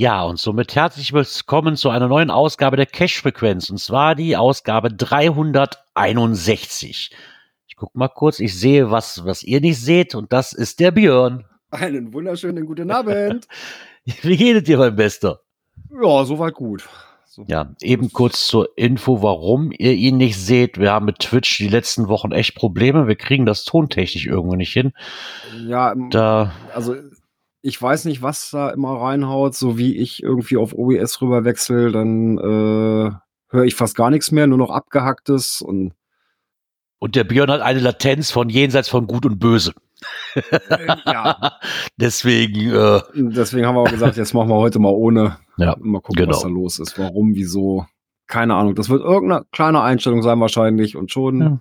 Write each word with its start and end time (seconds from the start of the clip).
Ja, 0.00 0.22
und 0.22 0.38
somit 0.38 0.76
herzlich 0.76 1.12
willkommen 1.12 1.74
zu 1.74 1.90
einer 1.90 2.06
neuen 2.06 2.30
Ausgabe 2.30 2.76
der 2.76 2.86
Cache-Frequenz. 2.86 3.68
Und 3.68 3.78
zwar 3.78 4.14
die 4.14 4.36
Ausgabe 4.36 4.92
361. 4.92 7.10
Ich 7.66 7.74
guck 7.74 7.96
mal 7.96 8.06
kurz, 8.06 8.38
ich 8.38 8.56
sehe 8.56 8.92
was, 8.92 9.24
was 9.24 9.42
ihr 9.42 9.60
nicht 9.60 9.80
seht, 9.80 10.14
und 10.14 10.32
das 10.32 10.52
ist 10.52 10.78
der 10.78 10.92
Björn. 10.92 11.46
Einen 11.72 12.12
wunderschönen 12.12 12.64
guten 12.64 12.92
Abend. 12.92 13.48
Wie 14.22 14.36
geht 14.36 14.58
es 14.58 14.62
dir, 14.62 14.78
mein 14.78 14.94
Bester? 14.94 15.40
ja, 15.90 16.24
soweit 16.24 16.54
gut. 16.54 16.88
So. 17.26 17.42
Ja, 17.48 17.74
eben 17.80 18.12
kurz 18.12 18.46
zur 18.46 18.68
Info, 18.76 19.20
warum 19.20 19.72
ihr 19.76 19.94
ihn 19.94 20.18
nicht 20.18 20.36
seht. 20.36 20.78
Wir 20.78 20.92
haben 20.92 21.06
mit 21.06 21.18
Twitch 21.18 21.58
die 21.58 21.66
letzten 21.66 22.06
Wochen 22.06 22.30
echt 22.30 22.54
Probleme. 22.54 23.08
Wir 23.08 23.16
kriegen 23.16 23.46
das 23.46 23.64
tontechnisch 23.64 24.26
irgendwo 24.26 24.54
nicht 24.54 24.72
hin. 24.72 24.92
Ja, 25.66 25.96
Da, 26.10 26.52
also 26.72 26.94
ich 27.62 27.80
weiß 27.80 28.04
nicht, 28.04 28.22
was 28.22 28.50
da 28.50 28.70
immer 28.70 29.00
reinhaut, 29.00 29.54
so 29.54 29.78
wie 29.78 29.96
ich 29.96 30.22
irgendwie 30.22 30.56
auf 30.56 30.72
OBS 30.72 31.20
rüber 31.20 31.44
wechsel, 31.44 31.92
dann 31.92 32.38
äh, 32.38 33.10
höre 33.50 33.64
ich 33.64 33.74
fast 33.74 33.96
gar 33.96 34.10
nichts 34.10 34.30
mehr, 34.30 34.46
nur 34.46 34.58
noch 34.58 34.70
abgehacktes 34.70 35.62
und 35.62 35.92
und 37.00 37.14
der 37.14 37.22
Björn 37.22 37.50
hat 37.50 37.60
eine 37.60 37.78
Latenz 37.78 38.32
von 38.32 38.48
jenseits 38.48 38.88
von 38.88 39.06
Gut 39.06 39.24
und 39.24 39.38
Böse. 39.38 39.72
äh, 40.34 40.86
ja, 41.06 41.58
Deswegen, 41.96 42.72
äh, 42.72 43.00
deswegen 43.14 43.66
haben 43.66 43.76
wir 43.76 43.82
auch 43.82 43.90
gesagt, 43.90 44.16
jetzt 44.16 44.34
machen 44.34 44.48
wir 44.48 44.56
heute 44.56 44.80
mal 44.80 44.90
ohne. 44.90 45.38
Ja, 45.58 45.76
mal 45.78 46.00
gucken, 46.00 46.26
was 46.28 46.42
da 46.42 46.48
genau. 46.48 46.60
los 46.60 46.78
ist, 46.78 46.98
warum, 46.98 47.34
wieso, 47.34 47.86
keine 48.26 48.54
Ahnung. 48.54 48.74
Das 48.74 48.88
wird 48.88 49.02
irgendeine 49.02 49.44
kleine 49.52 49.80
Einstellung 49.80 50.22
sein 50.22 50.40
wahrscheinlich 50.40 50.96
und 50.96 51.12
schon. 51.12 51.40
Ja. 51.40 51.60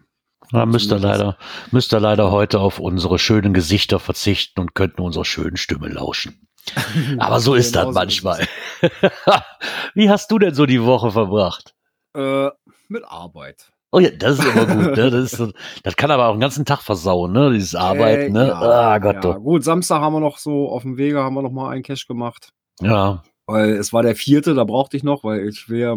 Da 0.52 0.66
müsst 0.66 0.92
ihr 0.92 1.00
leider, 1.00 1.38
müsst 1.72 1.94
ihr 1.94 2.00
leider 2.00 2.32
heute 2.32 2.60
auf 2.60 2.80
unsere 2.80 3.20
schönen 3.20 3.54
Gesichter 3.54 4.00
verzichten 4.00 4.60
und 4.62 4.76
könnten 4.76 5.02
unserer 5.02 5.26
schönen 5.26 5.58
Stimme 5.58 5.90
lauschen. 5.90 6.48
Aber 7.20 7.40
so 7.40 7.54
ist 7.54 7.76
das 7.76 7.94
manchmal. 7.94 8.46
Wie 9.94 10.10
hast 10.10 10.32
du 10.32 10.40
denn 10.40 10.54
so 10.54 10.66
die 10.66 10.84
Woche 10.84 11.12
verbracht? 11.12 11.74
Äh, 12.16 12.50
mit 12.88 13.04
Arbeit. 13.06 13.72
Oh 13.92 14.00
ja, 14.00 14.10
das 14.10 14.40
ist 14.40 14.46
immer 14.46 14.66
gut, 14.66 14.98
ne? 14.98 15.12
Das, 15.12 15.34
ist, 15.34 15.54
das 15.84 15.96
kann 15.96 16.12
aber 16.12 16.28
auch 16.28 16.34
den 16.34 16.42
ganzen 16.42 16.66
Tag 16.66 16.82
versauen, 16.82 17.32
ne? 17.32 17.52
Dieses 17.54 17.74
Arbeiten, 17.74 18.36
Äh, 18.36 18.40
ne? 18.40 18.48
Ja, 18.50 18.60
ah 18.62 18.98
Gott, 19.00 19.24
ja. 19.24 19.34
Gut, 19.38 19.64
Samstag 19.64 20.02
haben 20.02 20.14
wir 20.14 20.20
noch 20.20 20.38
so 20.38 20.70
auf 20.70 20.82
dem 20.82 20.98
Wege 20.98 21.24
haben 21.24 21.36
wir 21.36 21.42
noch 21.42 21.52
mal 21.52 21.70
einen 21.70 21.84
Cash 21.84 22.06
gemacht. 22.08 22.52
Ja, 22.82 23.24
Weil 23.50 23.72
es 23.72 23.94
war 23.94 24.04
der 24.04 24.16
vierte, 24.16 24.54
da 24.56 24.66
brauchte 24.66 24.98
ich 24.98 25.04
noch, 25.04 25.24
weil 25.24 25.48
ich 25.48 25.70
will 25.70 25.80
ja 25.80 25.96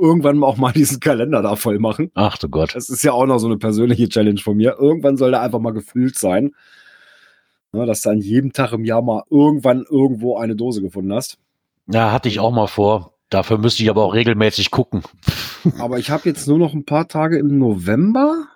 irgendwann 0.00 0.42
auch 0.44 0.56
mal 0.56 0.72
diesen 0.72 1.00
Kalender 1.00 1.42
da 1.42 1.56
voll 1.56 1.80
machen. 1.80 2.10
ach 2.14 2.38
du 2.38 2.48
Gott. 2.48 2.74
Das 2.74 2.88
ist 2.88 3.02
ja 3.02 3.12
auch 3.12 3.26
noch 3.26 3.38
so 3.38 3.48
eine 3.48 3.58
persönliche 3.58 4.08
Challenge 4.08 4.40
von 4.40 4.56
mir. 4.56 4.76
Irgendwann 4.78 5.16
soll 5.16 5.32
der 5.32 5.42
einfach 5.42 5.58
mal 5.58 5.72
gefüllt 5.72 6.16
sein. 6.16 6.52
Ne, 7.72 7.86
dass 7.86 8.02
du 8.02 8.10
an 8.10 8.20
jedem 8.20 8.52
Tag 8.52 8.72
im 8.72 8.84
Jahr 8.84 9.02
mal 9.02 9.24
irgendwann 9.30 9.84
irgendwo 9.90 10.36
eine 10.36 10.54
Dose 10.54 10.80
gefunden 10.80 11.12
hast. 11.12 11.38
Ja, 11.90 12.12
hatte 12.12 12.28
ich 12.28 12.38
auch 12.38 12.52
mal 12.52 12.66
vor. 12.68 13.14
Dafür 13.30 13.56
müsste 13.58 13.82
ich 13.82 13.90
aber 13.90 14.04
auch 14.04 14.14
regelmäßig 14.14 14.70
gucken. 14.70 15.02
Aber 15.78 15.98
ich 15.98 16.10
habe 16.10 16.28
jetzt 16.28 16.46
nur 16.46 16.58
noch 16.58 16.74
ein 16.74 16.84
paar 16.84 17.08
Tage 17.08 17.38
im 17.38 17.58
November. 17.58 18.46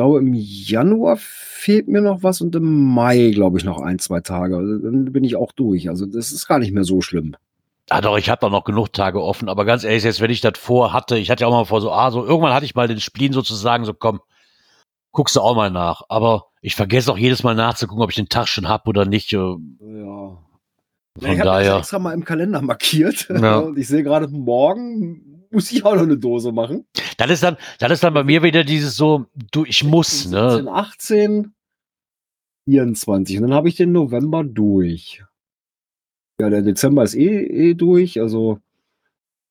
Ich 0.00 0.02
glaube, 0.02 0.20
im 0.20 0.32
Januar 0.32 1.18
fehlt 1.18 1.86
mir 1.86 2.00
noch 2.00 2.22
was 2.22 2.40
und 2.40 2.56
im 2.56 2.86
Mai, 2.94 3.32
glaube 3.34 3.58
ich, 3.58 3.64
noch 3.64 3.82
ein, 3.82 3.98
zwei 3.98 4.20
Tage. 4.20 4.56
Also 4.56 4.78
Dann 4.78 5.12
bin 5.12 5.24
ich 5.24 5.36
auch 5.36 5.52
durch. 5.52 5.90
Also 5.90 6.06
das 6.06 6.32
ist 6.32 6.48
gar 6.48 6.58
nicht 6.58 6.72
mehr 6.72 6.84
so 6.84 7.02
schlimm. 7.02 7.36
Ah 7.90 8.00
doch, 8.00 8.16
ich 8.16 8.30
habe 8.30 8.40
da 8.40 8.48
noch 8.48 8.64
genug 8.64 8.94
Tage 8.94 9.22
offen, 9.22 9.50
aber 9.50 9.66
ganz 9.66 9.84
ehrlich, 9.84 10.02
jetzt 10.04 10.22
wenn 10.22 10.30
ich 10.30 10.40
das 10.40 10.58
vor 10.58 10.94
hatte, 10.94 11.18
ich 11.18 11.30
hatte 11.30 11.42
ja 11.42 11.48
auch 11.48 11.52
mal 11.52 11.66
vor 11.66 11.82
so, 11.82 11.92
ah, 11.92 12.10
so 12.10 12.24
irgendwann 12.24 12.54
hatte 12.54 12.64
ich 12.64 12.74
mal 12.74 12.88
den 12.88 12.98
Spleen 12.98 13.34
sozusagen, 13.34 13.84
so 13.84 13.92
komm, 13.92 14.20
guckst 15.12 15.36
du 15.36 15.42
auch 15.42 15.54
mal 15.54 15.70
nach. 15.70 16.00
Aber 16.08 16.46
ich 16.62 16.76
vergesse 16.76 17.12
auch 17.12 17.18
jedes 17.18 17.42
Mal 17.42 17.54
nachzugucken, 17.54 18.02
ob 18.02 18.08
ich 18.08 18.16
den 18.16 18.30
Tag 18.30 18.48
schon 18.48 18.70
hab 18.70 18.88
oder 18.88 19.04
nicht. 19.04 19.34
äh, 19.34 19.36
Ja. 19.36 20.38
Von 21.18 21.30
ich 21.30 21.40
habe 21.40 21.78
extra 21.78 21.98
mal 21.98 22.14
im 22.14 22.24
Kalender 22.24 22.62
markiert. 22.62 23.28
Ja. 23.28 23.58
Und 23.66 23.76
ich 23.76 23.86
sehe 23.86 24.02
gerade, 24.02 24.28
morgen 24.28 25.29
muss 25.50 25.70
ich 25.72 25.84
auch 25.84 25.94
noch 25.94 26.02
eine 26.02 26.16
Dose 26.16 26.52
machen. 26.52 26.86
das 27.18 27.30
ist 27.30 27.42
dann, 27.42 27.56
das 27.78 27.92
ist 27.92 28.04
dann 28.04 28.14
bei 28.14 28.24
mir 28.24 28.42
wieder 28.42 28.64
dieses 28.64 28.96
so, 28.96 29.26
du, 29.52 29.64
ich 29.64 29.84
muss, 29.84 30.22
17, 30.22 30.64
ne? 30.64 30.72
18, 30.72 31.52
24. 32.64 33.36
Und 33.38 33.42
dann 33.42 33.54
habe 33.54 33.68
ich 33.68 33.76
den 33.76 33.92
November 33.92 34.44
durch. 34.44 35.22
Ja, 36.40 36.48
der 36.50 36.62
Dezember 36.62 37.02
ist 37.02 37.14
eh, 37.14 37.42
eh 37.42 37.74
durch. 37.74 38.20
Also 38.20 38.60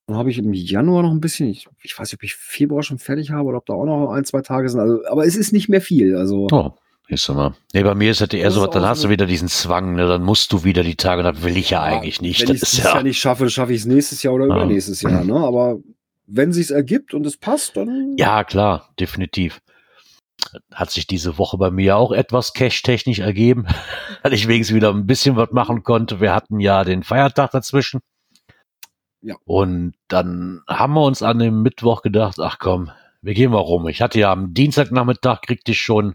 dann 0.08 0.18
habe 0.18 0.32
ich 0.32 0.40
im 0.40 0.54
Januar 0.54 1.04
noch 1.04 1.12
ein 1.12 1.22
bisschen. 1.22 1.50
Ich, 1.50 1.68
ich 1.84 1.98
weiß 1.98 2.12
nicht, 2.12 2.20
ob 2.20 2.24
ich 2.24 2.36
Februar 2.36 2.82
schon 2.82 2.98
fertig 2.98 3.30
habe 3.32 3.48
oder 3.50 3.58
ob 3.60 3.66
da 3.66 3.74
auch 3.74 3.86
noch 3.86 4.12
ein, 4.12 4.26
zwei 4.26 4.42
Tage 4.42 4.68
sind. 4.70 4.80
Also, 4.80 5.06
aber 5.06 5.26
es 5.26 5.36
ist 5.36 5.54
nicht 5.54 5.70
mehr 5.70 5.82
viel. 5.82 6.16
Also 6.16 6.48
Oh, 6.52 6.74
ist 7.10 7.28
mal. 7.30 7.56
Nee, 7.74 7.84
bei 7.84 7.96
mir 7.96 8.12
ist 8.12 8.22
das 8.22 8.30
eher 8.30 8.52
so, 8.52 8.68
dann 8.68 8.86
hast 8.86 9.04
du 9.04 9.10
wieder 9.10 9.26
diesen 9.26 9.48
Zwang, 9.48 9.96
ne? 9.96 10.08
Dann 10.08 10.24
musst 10.24 10.54
du 10.54 10.64
wieder 10.64 10.84
die 10.84 10.96
Tage, 10.96 11.24
das 11.24 11.42
will 11.42 11.58
ich 11.58 11.72
ja, 11.72 11.82
eigentlich 11.82 12.22
nicht. 12.22 12.42
Wenn 12.42 12.48
Das 12.58 12.74
ich 12.74 12.80
es 12.80 12.84
ja, 12.84 12.94
Jahr 12.94 13.04
nicht 13.04 13.20
schaffe, 13.20 13.44
dann 13.44 13.50
schaffe 13.50 13.74
ich 13.74 13.82
es 13.82 13.86
nächstes 13.86 14.22
Jahr 14.24 14.36
oder 14.36 14.48
Ja. 14.48 14.56
übernächstes 14.56 15.02
Jahr. 15.02 15.24
Ne? 15.24 15.36
Aber 15.36 15.80
wenn 16.28 16.54
sich's 16.54 16.70
ergibt 16.70 17.14
und 17.14 17.26
es 17.26 17.38
passt, 17.38 17.76
dann 17.78 18.16
ja, 18.18 18.44
klar, 18.44 18.90
definitiv. 19.00 19.60
Hat 20.74 20.92
sich 20.92 21.06
diese 21.08 21.38
Woche 21.38 21.58
bei 21.58 21.70
mir 21.72 21.98
auch 21.98 22.12
etwas 22.12 22.54
cash-technisch 22.54 23.20
ergeben, 23.20 23.66
weil 24.24 24.34
ich 24.34 24.48
wenigstens 24.48 24.76
wieder 24.76 24.92
ein 24.92 25.08
bisschen 25.08 25.36
was 25.36 25.52
machen 25.52 25.84
konnte. 25.84 26.22
Wir 26.22 26.34
hatten 26.34 26.60
ja 26.60 26.84
den 26.84 27.04
Feiertag 27.04 27.52
dazwischen. 27.52 28.02
Ja. 29.22 29.36
Und 29.46 29.96
dann 30.08 30.62
haben 30.68 30.94
wir 30.94 31.04
uns 31.04 31.22
an 31.24 31.40
dem 31.40 31.62
Mittwoch 31.62 32.02
gedacht, 32.04 32.40
ach 32.40 32.58
komm, 32.60 32.92
wir 33.22 33.34
gehen 33.34 33.52
mal 33.52 33.58
rum. 33.58 33.88
Ich 33.90 34.02
hatte 34.02 34.20
ja 34.20 34.32
am 34.32 34.54
Dienstagnachmittag 34.54 35.42
kriegte 35.42 35.72
ich 35.72 35.82
schon 35.82 36.14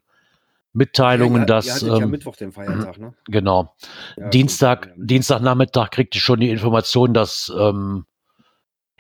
Mitteilungen, 0.75 1.43
Ja, 1.43 1.47
dass, 1.47 1.67
ihr 1.67 1.73
hattet 1.75 1.89
ja 1.89 1.97
ähm, 1.99 2.11
Mittwoch 2.11 2.37
den 2.37 2.53
Feiertag, 2.53 2.99
ne? 2.99 3.15
genau, 3.27 3.75
Ja, 4.17 4.29
Dienstag, 4.29 4.95
gut. 4.95 5.11
Dienstagnachmittag 5.11 5.91
kriegte 5.91 6.19
ich 6.19 6.25
schon 6.25 6.41
die 6.41 6.51
Information, 6.51 7.15
dass 7.15 7.51
ähm, 7.57 8.05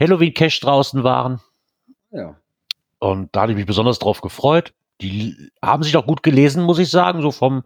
Halloween-Cash 0.01 0.61
draußen 0.61 1.03
waren. 1.03 1.41
Ja. 2.11 2.37
Und 3.01 3.35
da 3.35 3.43
hatte 3.43 3.53
ich 3.53 3.59
mich 3.59 3.67
besonders 3.67 3.99
drauf 3.99 4.21
gefreut. 4.21 4.73
Die 5.01 5.51
haben 5.61 5.83
sich 5.83 5.97
auch 5.97 6.07
gut 6.07 6.23
gelesen, 6.23 6.63
muss 6.63 6.79
ich 6.79 6.91
sagen. 6.91 7.21
So 7.23 7.33
vom, 7.33 7.65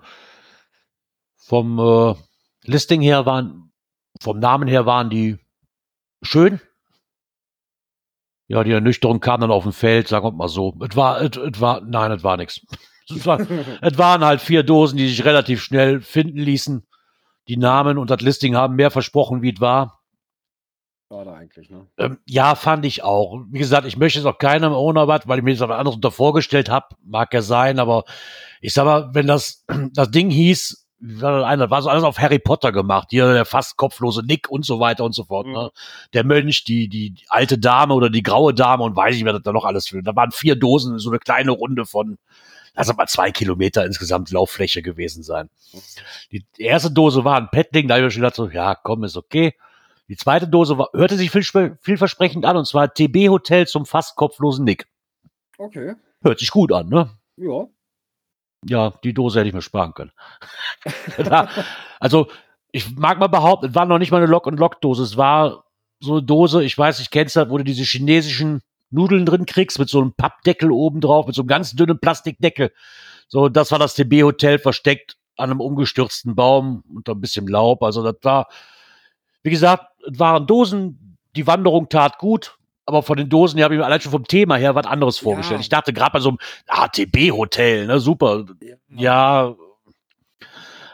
vom 1.36 1.78
äh, 1.78 2.14
Listing 2.64 3.02
her 3.02 3.26
waren, 3.26 3.70
vom 4.20 4.38
Namen 4.38 4.68
her 4.68 4.86
waren 4.86 5.10
die 5.10 5.38
schön. 6.22 6.60
Ja, 8.46 8.64
die 8.64 8.72
Ernüchterung 8.72 9.20
kam 9.20 9.42
dann 9.42 9.50
auf 9.50 9.64
dem 9.64 9.74
Feld, 9.74 10.08
sagen 10.08 10.24
wir 10.24 10.32
mal 10.32 10.48
so. 10.48 10.74
Es 10.88 10.96
war, 10.96 11.20
es 11.20 11.60
war, 11.60 11.82
nein, 11.82 12.10
es 12.12 12.24
war 12.24 12.38
nichts. 12.38 12.62
Es, 13.10 13.26
war, 13.26 13.40
es 13.40 13.98
waren 13.98 14.24
halt 14.24 14.40
vier 14.40 14.62
Dosen, 14.62 14.96
die 14.96 15.08
sich 15.08 15.24
relativ 15.24 15.62
schnell 15.62 16.00
finden 16.00 16.38
ließen. 16.38 16.86
Die 17.48 17.56
Namen 17.56 17.96
und 17.98 18.10
das 18.10 18.20
Listing 18.20 18.56
haben 18.56 18.76
mehr 18.76 18.90
versprochen, 18.90 19.42
wie 19.42 19.54
es 19.54 19.60
war. 19.60 19.98
Schade 21.10 21.32
eigentlich, 21.32 21.70
ne? 21.70 21.86
Ähm, 21.96 22.18
ja, 22.26 22.54
fand 22.54 22.84
ich 22.84 23.02
auch. 23.02 23.40
Wie 23.50 23.58
gesagt, 23.58 23.86
ich 23.86 23.96
möchte 23.96 24.18
jetzt 24.18 24.26
auch 24.26 24.36
keinem 24.36 24.74
ohne 24.74 25.08
was, 25.08 25.26
weil 25.26 25.38
ich 25.38 25.44
mir 25.44 25.52
das 25.52 25.66
was 25.66 25.70
anderes 25.70 25.96
unter 25.96 26.10
vorgestellt 26.10 26.68
habe. 26.68 26.96
Mag 27.02 27.32
ja 27.32 27.40
sein, 27.40 27.78
aber 27.78 28.04
ich 28.60 28.74
sag 28.74 28.84
mal, 28.84 29.08
wenn 29.14 29.26
das, 29.26 29.64
das 29.94 30.10
Ding 30.10 30.28
hieß, 30.28 30.86
war 31.00 31.70
war 31.70 31.82
so 31.82 31.88
alles 31.88 32.04
auf 32.04 32.18
Harry 32.18 32.38
Potter 32.38 32.72
gemacht. 32.72 33.08
Hier 33.10 33.32
der 33.32 33.46
fast 33.46 33.78
kopflose 33.78 34.22
Nick 34.22 34.50
und 34.50 34.66
so 34.66 34.80
weiter 34.80 35.04
und 35.04 35.14
so 35.14 35.24
fort. 35.24 35.46
Mhm. 35.46 35.52
Ne? 35.52 35.70
Der 36.12 36.24
Mönch, 36.24 36.64
die, 36.64 36.88
die, 36.88 37.14
alte 37.28 37.56
Dame 37.56 37.94
oder 37.94 38.10
die 38.10 38.22
graue 38.22 38.52
Dame 38.52 38.84
und 38.84 38.94
weiß 38.94 39.16
ich, 39.16 39.24
wer 39.24 39.32
das 39.32 39.42
da 39.42 39.52
noch 39.52 39.64
alles 39.64 39.90
will. 39.94 40.02
Da 40.02 40.14
waren 40.14 40.32
vier 40.32 40.56
Dosen, 40.56 40.98
so 40.98 41.08
eine 41.08 41.20
kleine 41.20 41.52
Runde 41.52 41.86
von, 41.86 42.18
lass 42.74 42.88
es 42.88 42.96
mal 42.96 43.06
zwei 43.06 43.30
Kilometer 43.30 43.84
insgesamt 43.84 44.30
Lauffläche 44.30 44.82
gewesen 44.82 45.22
sein. 45.22 45.50
Die 46.32 46.44
erste 46.58 46.90
Dose 46.90 47.24
war 47.24 47.36
ein 47.36 47.48
Petting, 47.50 47.88
da 47.88 47.96
habe 47.96 48.06
ich 48.06 48.12
schon 48.14 48.22
gedacht, 48.22 48.36
so, 48.36 48.48
ja, 48.48 48.74
komm, 48.74 49.04
ist 49.04 49.16
okay. 49.16 49.54
Die 50.08 50.16
zweite 50.16 50.48
Dose 50.48 50.78
war, 50.78 50.88
hörte 50.94 51.16
sich 51.16 51.30
viel, 51.30 51.76
vielversprechend 51.80 52.44
an, 52.46 52.56
und 52.56 52.66
zwar 52.66 52.92
TB 52.92 53.28
Hotel 53.28 53.66
zum 53.66 53.84
fast 53.86 54.16
kopflosen 54.16 54.64
Nick. 54.64 54.86
Okay. 55.58 55.94
Hört 56.22 56.38
sich 56.38 56.50
gut 56.50 56.72
an, 56.72 56.88
ne? 56.88 57.10
Ja. 57.36 57.66
Ja, 58.66 58.90
die 59.04 59.14
Dose 59.14 59.38
hätte 59.38 59.48
ich 59.48 59.54
mir 59.54 59.62
sparen 59.62 59.94
können. 59.94 60.12
Da- 61.18 61.48
also, 62.00 62.28
ich 62.72 62.96
mag 62.96 63.18
mal 63.18 63.28
behaupten, 63.28 63.66
es 63.66 63.74
war 63.74 63.86
noch 63.86 63.98
nicht 63.98 64.10
mal 64.10 64.18
eine 64.18 64.26
Lock- 64.26 64.46
und 64.46 64.58
Lock-Dose. 64.58 65.02
Es 65.02 65.16
war 65.16 65.64
so 66.00 66.12
eine 66.14 66.22
Dose, 66.22 66.62
ich 66.64 66.76
weiß, 66.76 67.00
ich 67.00 67.10
kenn's 67.10 67.36
halt, 67.36 67.50
wo 67.50 67.58
du 67.58 67.64
diese 67.64 67.82
chinesischen 67.84 68.62
Nudeln 68.90 69.26
drin 69.26 69.46
kriegst, 69.46 69.78
mit 69.78 69.88
so 69.88 70.00
einem 70.00 70.12
Pappdeckel 70.12 70.70
oben 70.70 71.00
drauf, 71.00 71.26
mit 71.26 71.34
so 71.34 71.42
einem 71.42 71.48
ganz 71.48 71.72
dünnen 71.72 72.00
Plastikdeckel. 72.00 72.72
So, 73.28 73.48
das 73.48 73.70
war 73.70 73.78
das 73.78 73.94
TB-Hotel 73.94 74.58
versteckt 74.58 75.16
an 75.36 75.50
einem 75.50 75.60
umgestürzten 75.60 76.34
Baum 76.34 76.82
unter 76.94 77.12
ein 77.12 77.20
bisschen 77.20 77.46
Laub. 77.46 77.82
Also 77.82 78.02
das 78.02 78.16
war, 78.22 78.48
wie 79.42 79.50
gesagt, 79.50 79.84
es 80.10 80.18
waren 80.18 80.46
Dosen, 80.46 81.16
die 81.36 81.46
Wanderung 81.46 81.88
tat 81.88 82.18
gut, 82.18 82.58
aber 82.86 83.02
von 83.02 83.18
den 83.18 83.28
Dosen 83.28 83.58
her 83.58 83.64
habe 83.64 83.74
ich 83.74 83.78
mir 83.78 83.84
allein 83.84 84.00
schon 84.00 84.12
vom 84.12 84.26
Thema 84.26 84.56
her 84.56 84.74
was 84.74 84.86
anderes 84.86 85.18
vorgestellt. 85.18 85.60
Ja. 85.60 85.62
Ich 85.62 85.68
dachte 85.68 85.92
gerade 85.92 86.12
bei 86.12 86.20
so 86.20 86.30
einem 86.30 86.38
ATB-Hotel, 86.66 87.86
ne, 87.86 88.00
super. 88.00 88.46
Ja, 88.88 89.54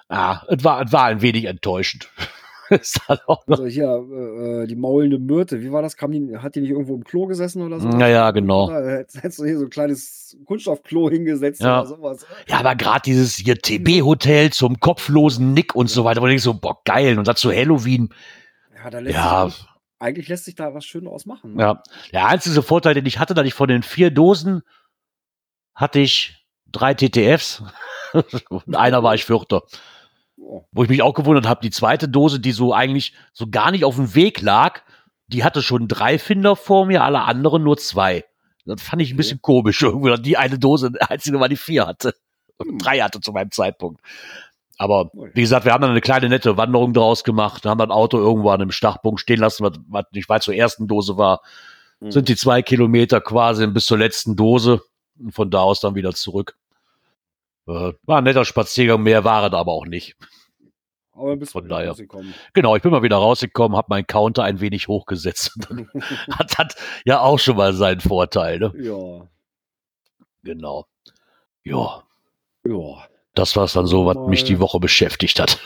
ah, 0.09 0.43
es 0.49 0.65
war, 0.65 0.83
es 0.83 0.93
war 0.93 1.05
ein 1.05 1.23
wenig 1.23 1.45
enttäuschend. 1.45 2.09
Ist 2.81 3.01
dann 3.09 3.19
auch 3.27 3.47
noch, 3.47 3.59
Also 3.59 3.67
hier, 3.69 3.87
äh, 3.87 4.67
die 4.67 4.77
maulende 4.77 5.19
Myrte, 5.19 5.61
wie 5.63 5.71
war 5.73 5.83
das? 5.83 5.97
Kam 5.97 6.13
die, 6.13 6.37
hat 6.39 6.55
die 6.55 6.61
nicht 6.61 6.71
irgendwo 6.71 6.95
im 6.95 7.05
Klo 7.05 7.27
gesessen 7.27 7.63
oder 7.63 7.81
so? 7.81 7.89
naja, 7.89 8.31
genau. 8.31 8.71
Hättest 8.71 9.39
du 9.39 9.45
hier 9.45 9.59
so 9.59 9.65
ein 9.65 9.71
kleines 9.71 10.37
Kunststoffklo 10.47 11.11
hingesetzt 11.11 11.61
Ja. 11.63 11.81
oder 11.81 11.89
sowas. 11.89 12.27
Ja, 12.49 12.59
aber 12.59 12.75
gerade 12.75 13.03
dieses 13.05 13.37
hier 13.37 13.57
TB-Hotel 13.57 14.51
zum 14.53 14.81
kopflosen 14.81 15.53
Nick 15.55 15.75
und 15.75 15.89
so 15.89 16.05
weiter, 16.05 16.21
wo 16.23 16.27
ich 16.27 16.43
so, 16.43 16.55
boah, 16.55 16.79
geil. 16.85 17.19
Und 17.19 17.29
dazu 17.29 17.51
Halloween. 17.53 18.09
Ja, 18.83 18.91
da 18.91 18.99
lässt 18.99 19.15
Ja, 19.17 19.49
sich, 19.49 19.67
eigentlich 19.99 20.29
lässt 20.29 20.45
sich 20.45 20.55
da 20.55 20.75
was 20.75 20.85
Schönes 20.85 21.11
ausmachen. 21.11 21.59
ja. 21.59 21.83
Der 22.13 22.27
einzige 22.29 22.63
Vorteil, 22.63 22.95
den 22.95 23.07
ich 23.07 23.19
hatte, 23.19 23.35
dass 23.35 23.47
ich 23.47 23.55
von 23.55 23.69
den 23.69 23.83
vier 23.83 24.11
Dosen 24.11 24.63
hatte 25.75 26.01
ich 26.01 26.45
drei 26.71 26.95
TTFs. 26.95 27.63
und 28.49 28.77
einer 28.77 29.03
war 29.03 29.15
ich 29.15 29.25
Vierter. 29.25 29.63
Oh, 30.47 30.65
Wo 30.73 30.83
ich 30.83 30.89
mich 30.91 31.01
auch 31.03 31.15
gewundert 31.15 31.47
habe, 31.49 31.61
die 31.63 31.71
zweite 31.71 32.09
Dose, 32.09 32.39
die 32.39 32.53
so 32.53 32.75
eigentlich 32.75 33.15
so 33.33 33.47
gar 33.49 33.71
nicht 33.71 33.85
auf 33.85 33.97
dem 33.97 34.15
Weg 34.15 34.41
lag, 34.43 34.83
die 35.27 35.43
hatte 35.43 35.63
schon 35.63 35.89
drei 35.89 36.19
Finder 36.19 36.55
vor 36.55 36.85
mir, 36.87 37.03
alle 37.03 37.23
anderen 37.23 37.63
nur 37.65 37.79
zwei. 37.79 38.25
Das 38.67 38.83
fand 38.83 39.01
ich 39.03 39.09
ein 39.11 39.13
Okay. 39.13 39.17
bisschen 39.17 39.43
komisch, 39.43 39.83
irgendwie, 39.83 40.15
die 40.23 40.37
eine 40.37 40.59
Dose, 40.59 40.91
die 40.93 41.01
einzige 41.01 41.41
war, 41.41 41.49
die 41.49 41.57
vier 41.57 41.87
hatte. 41.87 42.15
Hm. 42.61 42.71
Und 42.73 42.79
drei 42.85 42.99
hatte 43.01 43.21
zu 43.21 43.33
meinem 43.33 43.51
Zeitpunkt. 43.51 44.01
Aber 44.77 45.11
Ui. 45.15 45.31
wie 45.35 45.41
gesagt, 45.41 45.65
wir 45.65 45.73
haben 45.73 45.81
dann 45.83 45.91
eine 45.93 46.01
kleine 46.01 46.29
nette 46.29 46.57
Wanderung 46.57 46.93
draus 46.93 47.25
gemacht, 47.25 47.65
haben 47.65 47.79
das 47.79 47.91
Auto 47.91 48.19
irgendwo 48.19 48.51
an 48.51 48.61
einem 48.61 48.71
Startpunkt 48.73 49.21
stehen 49.21 49.39
lassen, 49.41 49.65
was, 49.89 50.05
nicht 50.13 50.29
weit 50.29 50.43
zur 50.43 50.55
ersten 50.55 50.87
Dose 50.89 51.17
war. 51.17 51.41
Hm. 52.01 52.11
Sind 52.11 52.29
die 52.29 52.37
zwei 52.37 52.61
Kilometer 52.61 53.21
quasi 53.21 53.67
bis 53.69 53.87
zur 53.87 53.99
letzten 53.99 54.37
Dose 54.37 54.83
und 55.19 55.33
von 55.33 55.51
da 55.51 55.61
aus 55.61 55.81
dann 55.81 55.95
wieder 55.95 56.13
zurück. 56.13 56.57
Äh, 57.67 57.93
War 58.03 58.19
ein 58.19 58.25
netter 58.25 58.45
Spaziergang, 58.45 59.03
mehr 59.03 59.25
war 59.25 59.47
es 59.47 59.53
aber 59.55 59.73
auch 59.73 59.87
nicht. 59.87 60.17
Aber 61.15 61.37
bis 61.37 61.53
Von 61.53 61.69
daher. 61.69 61.91
rausgekommen. 61.91 62.35
Genau, 62.53 62.77
ich 62.77 62.83
bin 62.83 62.91
mal 62.91 63.03
wieder 63.03 63.17
rausgekommen, 63.17 63.77
habe 63.77 63.87
meinen 63.91 64.07
Counter 64.07 64.43
ein 64.45 64.61
wenig 64.61 64.89
hochgesetzt. 64.89 65.57
Hat 66.31 66.55
das 66.59 66.77
ja 67.05 67.21
auch 67.21 67.39
schon 67.39 67.57
mal 67.57 67.73
seinen 67.73 68.01
Vorteil. 68.01 68.59
Ne? 68.59 68.73
Ja, 68.79 69.29
Genau. 70.43 70.87
Ja, 71.63 72.03
ja. 72.67 73.05
das 73.35 73.57
war 73.57 73.65
es 73.65 73.73
dann 73.73 73.87
so, 73.87 74.05
was 74.07 74.17
mich 74.29 74.43
Mal- 74.43 74.47
die 74.49 74.61
Woche 74.61 74.79
beschäftigt 74.81 75.41
hat. 75.41 75.59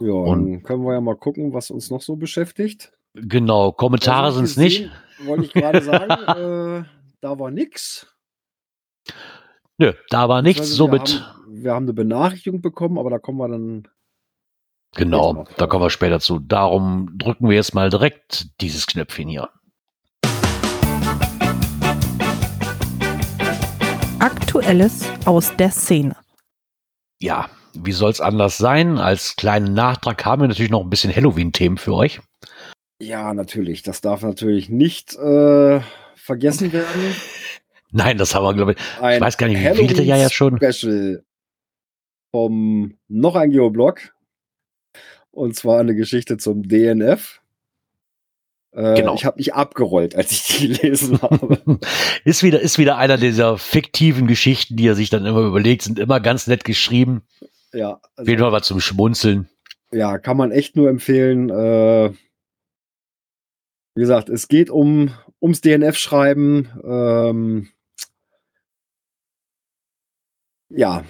Ja, 0.00 0.12
Und- 0.12 0.52
dann 0.52 0.62
können 0.62 0.82
wir 0.84 0.94
ja 0.94 1.00
mal 1.02 1.16
gucken, 1.16 1.52
was 1.52 1.70
uns 1.70 1.90
noch 1.90 2.00
so 2.00 2.16
beschäftigt. 2.16 2.92
Genau, 3.14 3.72
Kommentare 3.72 4.26
Also 4.26 4.36
sind 4.38 4.44
es 4.46 4.56
nicht. 4.56 4.90
Wollte 5.24 5.44
ich 5.44 5.52
gerade 5.52 5.82
sagen, 5.82 6.10
äh, 6.84 6.88
da 7.20 7.38
war 7.38 7.50
nix. 7.50 8.06
Nö, 9.76 9.92
da 10.10 10.28
war 10.28 10.40
nichts. 10.42 10.60
Also 10.62 10.74
Somit, 10.74 11.08
Wir 11.10 11.20
haben, 11.26 11.62
wir 11.64 11.74
haben 11.74 11.84
eine 11.84 11.92
Benachrichtigung 11.92 12.62
bekommen, 12.62 12.98
aber 12.98 13.10
da 13.10 13.18
kommen 13.18 13.38
wir 13.38 13.48
dann. 13.48 13.88
Genau, 14.94 15.46
da 15.56 15.66
kommen 15.66 15.84
wir 15.84 15.90
später 15.90 16.20
zu. 16.20 16.38
Darum 16.38 17.18
drücken 17.18 17.48
wir 17.48 17.56
jetzt 17.56 17.74
mal 17.74 17.90
direkt 17.90 18.48
dieses 18.60 18.86
Knöpfchen 18.86 19.28
hier. 19.28 19.48
Aktuelles 24.18 25.04
aus 25.24 25.56
der 25.56 25.70
Szene. 25.70 26.16
Ja, 27.20 27.48
wie 27.74 27.92
soll 27.92 28.10
es 28.10 28.20
anders 28.20 28.58
sein? 28.58 28.98
Als 28.98 29.36
kleinen 29.36 29.74
Nachtrag 29.74 30.24
haben 30.24 30.42
wir 30.42 30.48
natürlich 30.48 30.70
noch 30.70 30.82
ein 30.82 30.90
bisschen 30.90 31.14
Halloween-Themen 31.14 31.78
für 31.78 31.94
euch. 31.94 32.20
Ja, 33.00 33.32
natürlich. 33.32 33.82
Das 33.82 34.00
darf 34.00 34.22
natürlich 34.22 34.68
nicht 34.68 35.14
äh, 35.16 35.80
vergessen 36.16 36.72
werden. 36.72 37.14
Nein, 37.92 38.18
das 38.18 38.34
haben 38.34 38.44
wir, 38.44 38.54
glaube 38.54 38.72
ich. 38.72 38.78
Ein 39.00 39.16
Ich 39.16 39.20
weiß 39.20 39.38
gar 39.38 39.48
nicht, 39.48 39.60
wie 39.60 39.88
viele 39.88 40.02
ja 40.02 40.28
schon. 40.30 40.58
Special 40.58 41.24
vom 42.30 42.98
noch 43.08 43.34
ein 43.34 43.50
Geoblog. 43.50 44.14
Und 45.32 45.54
zwar 45.56 45.80
eine 45.80 45.94
Geschichte 45.94 46.36
zum 46.36 46.68
DNF. 46.68 47.40
Äh, 48.72 48.94
Genau. 48.94 49.14
Ich 49.14 49.24
habe 49.24 49.38
mich 49.38 49.54
abgerollt, 49.54 50.14
als 50.14 50.32
ich 50.32 50.46
die 50.46 50.68
gelesen 50.68 51.20
habe. 51.22 51.60
ist 52.24 52.42
wieder, 52.42 52.60
ist 52.60 52.78
wieder 52.78 52.96
einer 52.96 53.16
dieser 53.16 53.58
fiktiven 53.58 54.26
Geschichten, 54.26 54.76
die 54.76 54.86
er 54.86 54.94
sich 54.94 55.10
dann 55.10 55.26
immer 55.26 55.40
überlegt, 55.40 55.82
sind 55.82 55.98
immer 55.98 56.20
ganz 56.20 56.46
nett 56.46 56.64
geschrieben. 56.64 57.22
ja, 57.72 57.94
Auf 57.94 58.00
also, 58.16 58.30
jeden 58.30 58.42
Fall 58.42 58.52
was 58.52 58.66
zum 58.66 58.80
Schmunzeln. 58.80 59.48
ja, 59.92 60.18
kann 60.18 60.36
man 60.36 60.52
echt 60.52 60.76
nur 60.76 60.88
empfehlen. 60.88 61.50
Äh, 61.50 62.12
wie 63.94 64.00
gesagt, 64.00 64.28
es 64.28 64.48
geht 64.48 64.70
um 64.70 65.12
ums 65.42 65.60
DNF-Schreiben. 65.62 66.68
Ähm, 66.84 67.68
ja, 70.68 71.04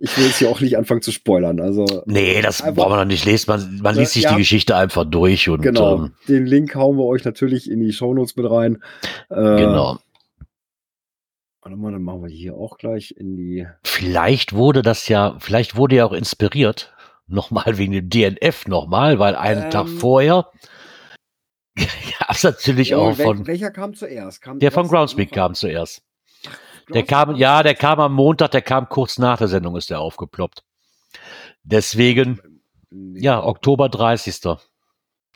ich 0.00 0.16
will 0.16 0.26
jetzt 0.26 0.38
hier 0.38 0.48
auch 0.50 0.60
nicht 0.60 0.76
anfangen 0.76 1.02
zu 1.02 1.12
spoilern. 1.12 1.60
Also 1.60 1.84
Nee, 2.06 2.40
das 2.42 2.60
Einfach- 2.62 2.82
braucht 2.82 2.90
man 2.90 2.98
noch 3.00 3.04
nicht 3.06 3.24
lesen. 3.24 3.44
Man, 3.50 3.78
man 3.80 3.94
Ja, 3.94 4.00
liest 4.00 4.12
sich 4.14 4.24
ja. 4.24 4.32
die 4.32 4.38
Geschichte 4.38 4.76
einfach 4.76 5.04
durch 5.04 5.48
und 5.48 5.62
genau, 5.62 5.96
ähm, 6.04 6.14
den 6.28 6.46
Link 6.46 6.74
hauen 6.74 6.96
wir 6.96 7.04
euch 7.04 7.24
natürlich 7.24 7.70
in 7.70 7.80
die 7.80 7.92
Shownotes 7.92 8.36
mit 8.36 8.50
rein. 8.50 8.82
Äh, 9.30 9.34
genau. 9.56 9.98
Warte 11.62 11.76
mal, 11.78 11.92
dann 11.92 12.02
machen 12.02 12.22
wir 12.22 12.28
die 12.28 12.36
hier 12.36 12.54
auch 12.54 12.76
gleich 12.76 13.14
in 13.16 13.36
die. 13.36 13.66
Vielleicht 13.84 14.52
wurde 14.52 14.82
das 14.82 15.08
ja, 15.08 15.36
vielleicht 15.40 15.76
wurde 15.76 15.96
ja 15.96 16.04
auch 16.04 16.12
inspiriert. 16.12 16.94
Nochmal 17.26 17.78
wegen 17.78 17.92
dem 17.92 18.10
DNF 18.10 18.66
nochmal, 18.66 19.18
weil 19.18 19.34
einen 19.34 19.64
Ähm. 19.64 19.70
Tag 19.70 19.88
vorher 19.88 20.50
gab 22.18 22.30
es 22.30 22.42
natürlich 22.44 22.94
Oh, 22.94 22.98
auch 22.98 23.18
wel- 23.18 23.24
von, 23.24 23.46
welcher 23.46 23.70
kam 23.70 23.94
zuerst? 23.94 24.42
Kam 24.42 24.58
der 24.58 24.70
von 24.72 24.88
Groundspeak 24.88 25.32
kam 25.32 25.54
zuerst. 25.54 26.02
Der 26.92 27.02
kam, 27.04 27.36
ja, 27.36 27.62
der 27.62 27.74
kam 27.74 28.00
am 28.00 28.12
Montag, 28.14 28.50
der 28.50 28.62
kam 28.62 28.88
kurz 28.88 29.18
nach 29.18 29.38
der 29.38 29.48
Sendung, 29.48 29.76
ist 29.76 29.90
der 29.90 30.00
aufgeploppt. 30.00 30.62
Deswegen, 31.62 32.40
ja, 33.14 33.42
Oktober 33.42 33.88
30. 33.88 34.40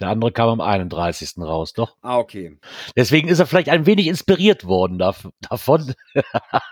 Der 0.01 0.09
andere 0.11 0.31
kam 0.31 0.49
am 0.49 0.61
31. 0.61 1.39
raus, 1.39 1.73
doch. 1.73 1.97
Ah, 2.03 2.19
okay. 2.19 2.57
Deswegen 2.97 3.29
ist 3.29 3.41
er 3.41 3.47
vielleicht 3.47 3.69
ein 3.69 3.85
wenig 3.87 4.07
inspiriert 4.07 4.65
worden 4.65 4.99
dav- 4.99 5.31
davon. 5.41 5.95
Aber 6.15 6.63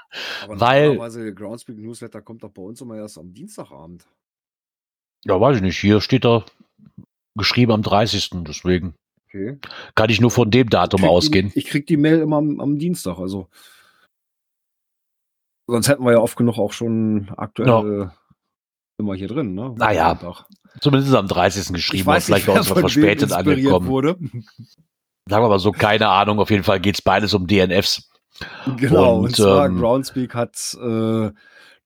Weil- 0.61 0.87
normalerweise 0.89 1.25
der 1.25 1.33
Groundspeak 1.33 1.79
Newsletter 1.79 2.21
kommt 2.23 2.45
doch 2.45 2.51
bei 2.51 2.63
uns 2.63 2.81
immer 2.81 2.97
erst 2.97 3.19
am 3.19 3.33
Dienstagabend. 3.35 4.05
Ja, 5.25 5.41
weiß 5.41 5.57
ich 5.57 5.63
nicht. 5.63 5.79
Hier 5.79 6.01
steht 6.01 6.25
er 6.25 6.45
geschrieben 7.35 7.73
am 7.73 7.83
30. 7.83 8.31
Deswegen 8.47 8.95
Okay. 9.29 9.59
kann 9.97 10.09
ich 10.09 10.21
nur 10.21 10.31
von 10.31 10.51
dem 10.53 10.71
Datum 10.71 11.01
krieg 11.01 11.11
ausgehen. 11.11 11.51
Die, 11.53 11.59
ich 11.59 11.65
krieg 11.67 11.87
die 11.89 11.97
Mail 11.97 12.21
immer 12.21 12.37
am, 12.37 12.61
am 12.61 12.79
Dienstag, 12.79 13.19
also. 13.19 13.49
Sonst 15.67 15.89
hätten 15.89 16.05
wir 16.05 16.13
ja 16.13 16.19
oft 16.19 16.37
genug 16.37 16.59
auch 16.59 16.73
schon 16.73 17.31
aktuell 17.37 18.11
immer 18.99 19.15
hier 19.15 19.29
drin, 19.29 19.55
ne? 19.55 19.75
Naja, 19.77 20.17
Sonntag. 20.21 20.47
Zumindest 20.81 21.15
am 21.15 21.29
30. 21.29 21.73
geschrieben, 21.73 22.09
aber 22.09 22.21
vielleicht 22.21 22.45
von 22.45 22.57
wem 22.57 22.65
verspätet 22.65 23.33
angekommen. 23.33 23.87
Wurde. 23.87 24.17
Sagen 25.29 25.45
wir 25.45 25.49
mal 25.49 25.59
so, 25.59 25.73
keine 25.73 26.09
Ahnung. 26.09 26.39
Auf 26.39 26.51
jeden 26.51 26.65
Fall 26.65 26.81
geht's 26.81 27.03
beides 27.03 27.35
um 27.35 27.47
DNFs. 27.47 28.11
Genau, 28.77 29.19
und, 29.19 29.25
Und, 29.27 29.37
zwar 29.37 29.67
ähm, 29.67 29.79
Groundspeak 29.79 30.35
hat 30.35 30.77
äh, 30.81 31.31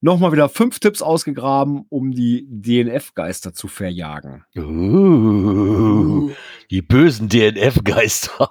nochmal 0.01 0.33
wieder 0.33 0.49
fünf 0.49 0.81
Tipps 0.81 1.01
ausgegraben, 1.01 1.85
um 1.89 2.11
die 2.11 2.47
DNF-Geister 2.49 3.55
zu 3.55 3.69
verjagen. 3.69 4.45
Uh, 4.57 6.31
die 6.71 6.83
bösen 6.83 7.29
DNF-Geister. 7.29 8.51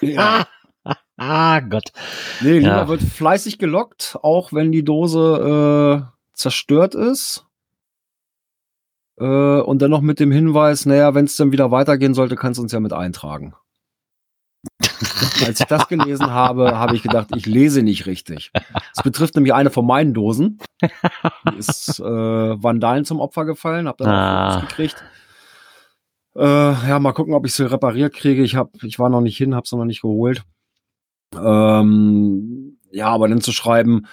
Ja. 0.00 0.46
ah, 1.20 1.60
Gott. 1.60 1.92
Nee, 2.40 2.58
lieber 2.58 2.66
Ja. 2.68 2.88
wird 2.88 3.02
fleißig 3.02 3.58
gelockt, 3.58 4.18
auch 4.22 4.52
wenn 4.52 4.72
die 4.72 4.84
Dose 4.84 6.08
äh, 6.08 6.12
zerstört 6.32 6.94
ist. 6.94 7.46
Äh, 9.18 9.24
und 9.60 9.80
dann 9.82 9.90
noch 9.90 10.00
mit 10.00 10.18
dem 10.18 10.32
Hinweis, 10.32 10.86
naja, 10.86 11.14
wenn 11.14 11.26
es 11.26 11.36
dann 11.36 11.52
wieder 11.52 11.70
weitergehen 11.70 12.14
sollte, 12.14 12.36
kannst 12.36 12.58
du 12.58 12.62
uns 12.62 12.72
ja 12.72 12.80
mit 12.80 12.92
eintragen. 12.92 13.54
Als 15.46 15.60
ich 15.60 15.66
das 15.66 15.88
gelesen 15.88 16.30
habe, 16.30 16.78
habe 16.78 16.94
ich 16.96 17.02
gedacht, 17.02 17.28
ich 17.34 17.46
lese 17.46 17.82
nicht 17.82 18.06
richtig. 18.06 18.50
Es 18.96 19.02
betrifft 19.02 19.34
nämlich 19.34 19.54
eine 19.54 19.70
von 19.70 19.86
meinen 19.86 20.12
Dosen. 20.14 20.58
Die 21.50 21.56
ist 21.56 21.98
äh, 22.00 22.02
Vandalen 22.04 23.04
zum 23.04 23.20
Opfer 23.20 23.44
gefallen, 23.44 23.88
habe 23.88 24.04
dann 24.04 24.12
Ah. 24.12 24.56
auch 24.56 24.60
gekriegt. 24.68 25.02
Äh, 26.36 26.42
ja, 26.44 26.98
mal 27.00 27.12
gucken, 27.12 27.34
ob 27.34 27.44
ich 27.46 27.54
sie 27.54 27.70
repariert 27.70 28.14
kriege. 28.14 28.42
Ich 28.42 28.54
hab, 28.56 28.70
ich 28.82 28.98
war 28.98 29.08
noch 29.10 29.20
nicht 29.20 29.36
hin, 29.36 29.54
habe 29.54 29.66
sie 29.66 29.76
noch 29.76 29.84
nicht 29.84 30.02
geholt. 30.02 30.44
Ähm, 31.34 32.78
ja, 32.90 33.08
aber 33.08 33.28
dann 33.28 33.40
zu 33.40 33.52
schreiben, 33.52 34.06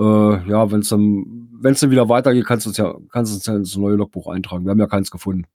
äh, 0.00 0.02
ja, 0.48 0.70
wenn 0.70 0.80
es 0.80 0.88
dann, 0.88 1.48
wenn 1.60 1.72
es 1.74 1.80
dann 1.80 1.90
wieder 1.90 2.08
weitergeht, 2.08 2.46
kannst 2.46 2.66
du 2.66 2.70
uns 2.70 2.76
ja, 2.78 2.94
kannst 3.10 3.32
du 3.32 3.36
uns 3.36 3.46
ja 3.46 3.54
ins 3.56 3.76
neue 3.76 3.96
Logbuch 3.96 4.26
eintragen. 4.28 4.64
Wir 4.64 4.70
haben 4.70 4.78
ja 4.80 4.86
keins 4.86 5.10
gefunden. 5.10 5.46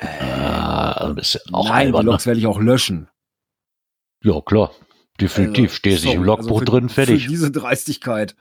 Ah, 0.00 1.06
ein 1.06 1.14
bisschen 1.14 1.40
auch 1.52 1.68
Nein, 1.68 1.88
die 1.92 1.98
Ne? 1.98 2.02
Logs 2.02 2.26
werde 2.26 2.38
ich 2.38 2.46
auch 2.46 2.60
löschen. 2.60 3.08
Ja, 4.22 4.40
klar. 4.40 4.70
Definitiv. 5.20 5.64
Also, 5.64 5.74
Steht 5.74 5.98
sich 6.00 6.10
im 6.14 6.24
sorry, 6.24 6.26
Logbuch 6.26 6.46
also 6.46 6.58
für, 6.58 6.64
drin, 6.64 6.88
fertig. 6.88 7.24
Für 7.24 7.30
diese 7.30 7.50
Dreistigkeit. 7.50 8.36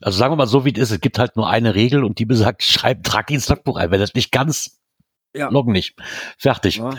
Also 0.00 0.18
sagen 0.18 0.32
wir 0.32 0.36
mal 0.36 0.46
so, 0.46 0.64
wie 0.64 0.72
es 0.72 0.78
ist. 0.78 0.90
Es 0.92 1.00
gibt 1.00 1.18
halt 1.18 1.36
nur 1.36 1.48
eine 1.48 1.74
Regel 1.74 2.04
und 2.04 2.18
die 2.18 2.24
besagt, 2.24 2.62
schreib, 2.64 3.02
trag 3.04 3.30
ins 3.30 3.48
Logbuch 3.48 3.76
ein. 3.76 3.90
Wenn 3.90 4.00
das 4.00 4.14
nicht 4.14 4.32
ganz, 4.32 4.80
Ja. 5.34 5.48
loggen 5.50 5.72
nicht. 5.72 5.96
Fertig. 6.38 6.76
Ja. 6.78 6.90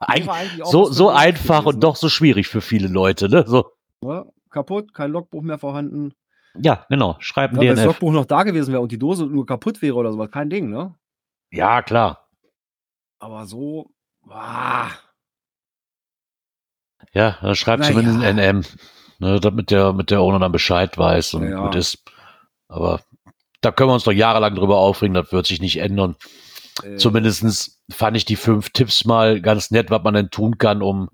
Auch 0.00 0.70
so, 0.70 0.84
so 0.90 1.08
einfach 1.10 1.60
gewesen, 1.60 1.74
und 1.76 1.80
doch 1.80 1.96
so 1.96 2.08
schwierig 2.08 2.46
für 2.48 2.60
viele 2.60 2.88
Leute, 2.88 3.28
ne? 3.28 3.44
So, 3.46 3.72
Ja, 4.04 4.26
kaputt, 4.50 4.94
kein 4.94 5.10
Logbuch 5.10 5.42
mehr 5.42 5.58
vorhanden. 5.58 6.14
ja, 6.60 6.86
genau. 6.88 7.16
Schreib 7.20 7.50
ein 7.52 7.56
Ja, 7.56 7.62
wenn 7.62 7.68
das 7.70 7.78
DNF. 7.80 7.86
Logbuch 7.86 8.12
noch 8.12 8.26
da 8.26 8.42
gewesen 8.44 8.72
wäre 8.72 8.80
und 8.82 8.92
die 8.92 8.98
Dose 8.98 9.26
nur 9.26 9.44
kaputt 9.46 9.82
wäre 9.82 9.94
oder 9.96 10.12
sowas, 10.12 10.30
kein 10.30 10.50
Ding, 10.50 10.70
ne? 10.70 10.94
Ja, 11.50 11.82
klar. 11.82 12.28
Aber 13.20 13.46
so, 13.46 13.90
ah, 14.28 14.90
Ja, 17.14 17.38
dann 17.40 17.54
schreib 17.56 17.80
Na 17.80 17.86
zumindest 17.86 18.20
ja. 18.20 18.28
ein 18.28 18.38
NM. 18.38 18.64
Ne, 19.20 19.40
damit 19.40 19.70
der, 19.72 19.92
mit 19.92 20.10
der 20.12 20.20
Owner 20.20 20.38
dann 20.38 20.52
Bescheid 20.52 20.96
weiß 20.96 21.34
und 21.34 21.50
Ja. 21.50 21.64
gut 21.64 21.74
ist. 21.74 22.04
Aber 22.68 23.00
da 23.62 23.72
können 23.72 23.90
wir 23.90 23.94
uns 23.94 24.06
noch 24.06 24.12
jahrelang 24.12 24.54
drüber 24.54 24.76
aufregen, 24.78 25.14
das 25.14 25.32
wird 25.32 25.46
sich 25.46 25.60
nicht 25.60 25.78
ändern. 25.80 26.14
äh, 26.84 26.96
Zumindestens 26.96 27.77
fand 27.90 28.16
ich 28.16 28.24
die 28.24 28.36
fünf 28.36 28.70
Tipps 28.70 29.04
mal 29.04 29.40
ganz 29.40 29.70
nett, 29.70 29.90
was 29.90 30.02
man 30.02 30.14
denn 30.14 30.30
tun 30.30 30.58
kann, 30.58 30.82
um, 30.82 31.08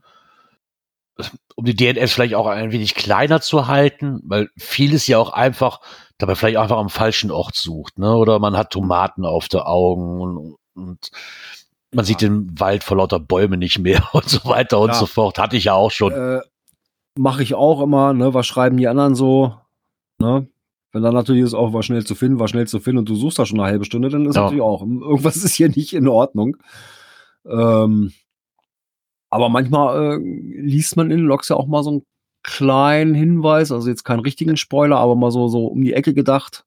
um 1.54 1.64
die 1.64 1.76
DNS 1.76 2.12
vielleicht 2.12 2.34
auch 2.34 2.46
ein 2.46 2.72
wenig 2.72 2.94
kleiner 2.94 3.40
zu 3.40 3.68
halten, 3.68 4.20
weil 4.24 4.48
vieles 4.56 5.06
ja 5.06 5.18
auch 5.18 5.32
einfach, 5.32 5.80
dabei 6.18 6.34
vielleicht 6.34 6.56
einfach 6.58 6.78
am 6.78 6.88
falschen 6.90 7.30
Ort 7.30 7.54
sucht, 7.54 7.98
ne? 7.98 8.14
Oder 8.16 8.38
man 8.40 8.56
hat 8.56 8.70
Tomaten 8.70 9.24
auf 9.24 9.48
der 9.48 9.68
Augen 9.68 10.20
und, 10.20 10.56
und 10.74 11.10
man 11.92 12.04
Ja. 12.04 12.08
sieht 12.08 12.20
den 12.22 12.58
Wald 12.58 12.82
vor 12.82 12.96
lauter 12.96 13.20
Bäume 13.20 13.56
nicht 13.56 13.78
mehr 13.78 14.02
und 14.12 14.28
so 14.28 14.44
weiter 14.48 14.80
und 14.80 14.88
Ja. 14.88 14.94
so 14.94 15.06
fort. 15.06 15.38
Hatte 15.38 15.56
ich 15.56 15.64
ja 15.64 15.74
auch 15.74 15.90
schon. 15.92 16.12
Äh, 16.12 16.40
Mache 17.16 17.44
ich 17.44 17.54
auch 17.54 17.80
immer, 17.80 18.12
ne? 18.12 18.34
Was 18.34 18.48
schreiben 18.48 18.76
die 18.76 18.88
anderen 18.88 19.14
so? 19.14 19.54
Ne? 20.18 20.48
Wenn 20.94 21.02
dann 21.02 21.12
natürlich 21.12 21.42
ist 21.42 21.54
auch, 21.54 21.72
war 21.72 21.82
schnell 21.82 22.04
zu 22.06 22.14
finden, 22.14 22.38
war 22.38 22.46
schnell 22.46 22.68
zu 22.68 22.78
finden 22.78 22.98
und 23.00 23.08
du 23.08 23.16
suchst 23.16 23.36
da 23.38 23.44
schon 23.44 23.58
eine 23.58 23.68
halbe 23.68 23.84
Stunde, 23.84 24.10
dann 24.10 24.26
ist 24.26 24.36
Ja. 24.36 24.42
natürlich 24.42 24.62
auch, 24.62 24.80
irgendwas 24.82 25.36
ist 25.44 25.54
hier 25.54 25.68
nicht 25.68 25.92
in 25.92 26.06
Ordnung. 26.06 26.56
Ähm, 27.44 28.12
aber 29.28 29.48
manchmal 29.48 30.12
äh, 30.12 30.16
liest 30.22 30.96
man 30.96 31.10
in 31.10 31.18
Logs 31.20 31.48
ja 31.48 31.56
auch 31.56 31.66
mal 31.66 31.82
so 31.82 31.90
einen 31.90 32.02
kleinen 32.44 33.12
Hinweis, 33.14 33.72
also 33.72 33.88
jetzt 33.88 34.04
keinen 34.04 34.20
richtigen 34.20 34.56
Spoiler, 34.56 34.98
aber 34.98 35.16
mal 35.16 35.32
so, 35.32 35.48
so 35.48 35.66
um 35.66 35.82
die 35.82 35.94
Ecke 35.94 36.14
gedacht. 36.14 36.64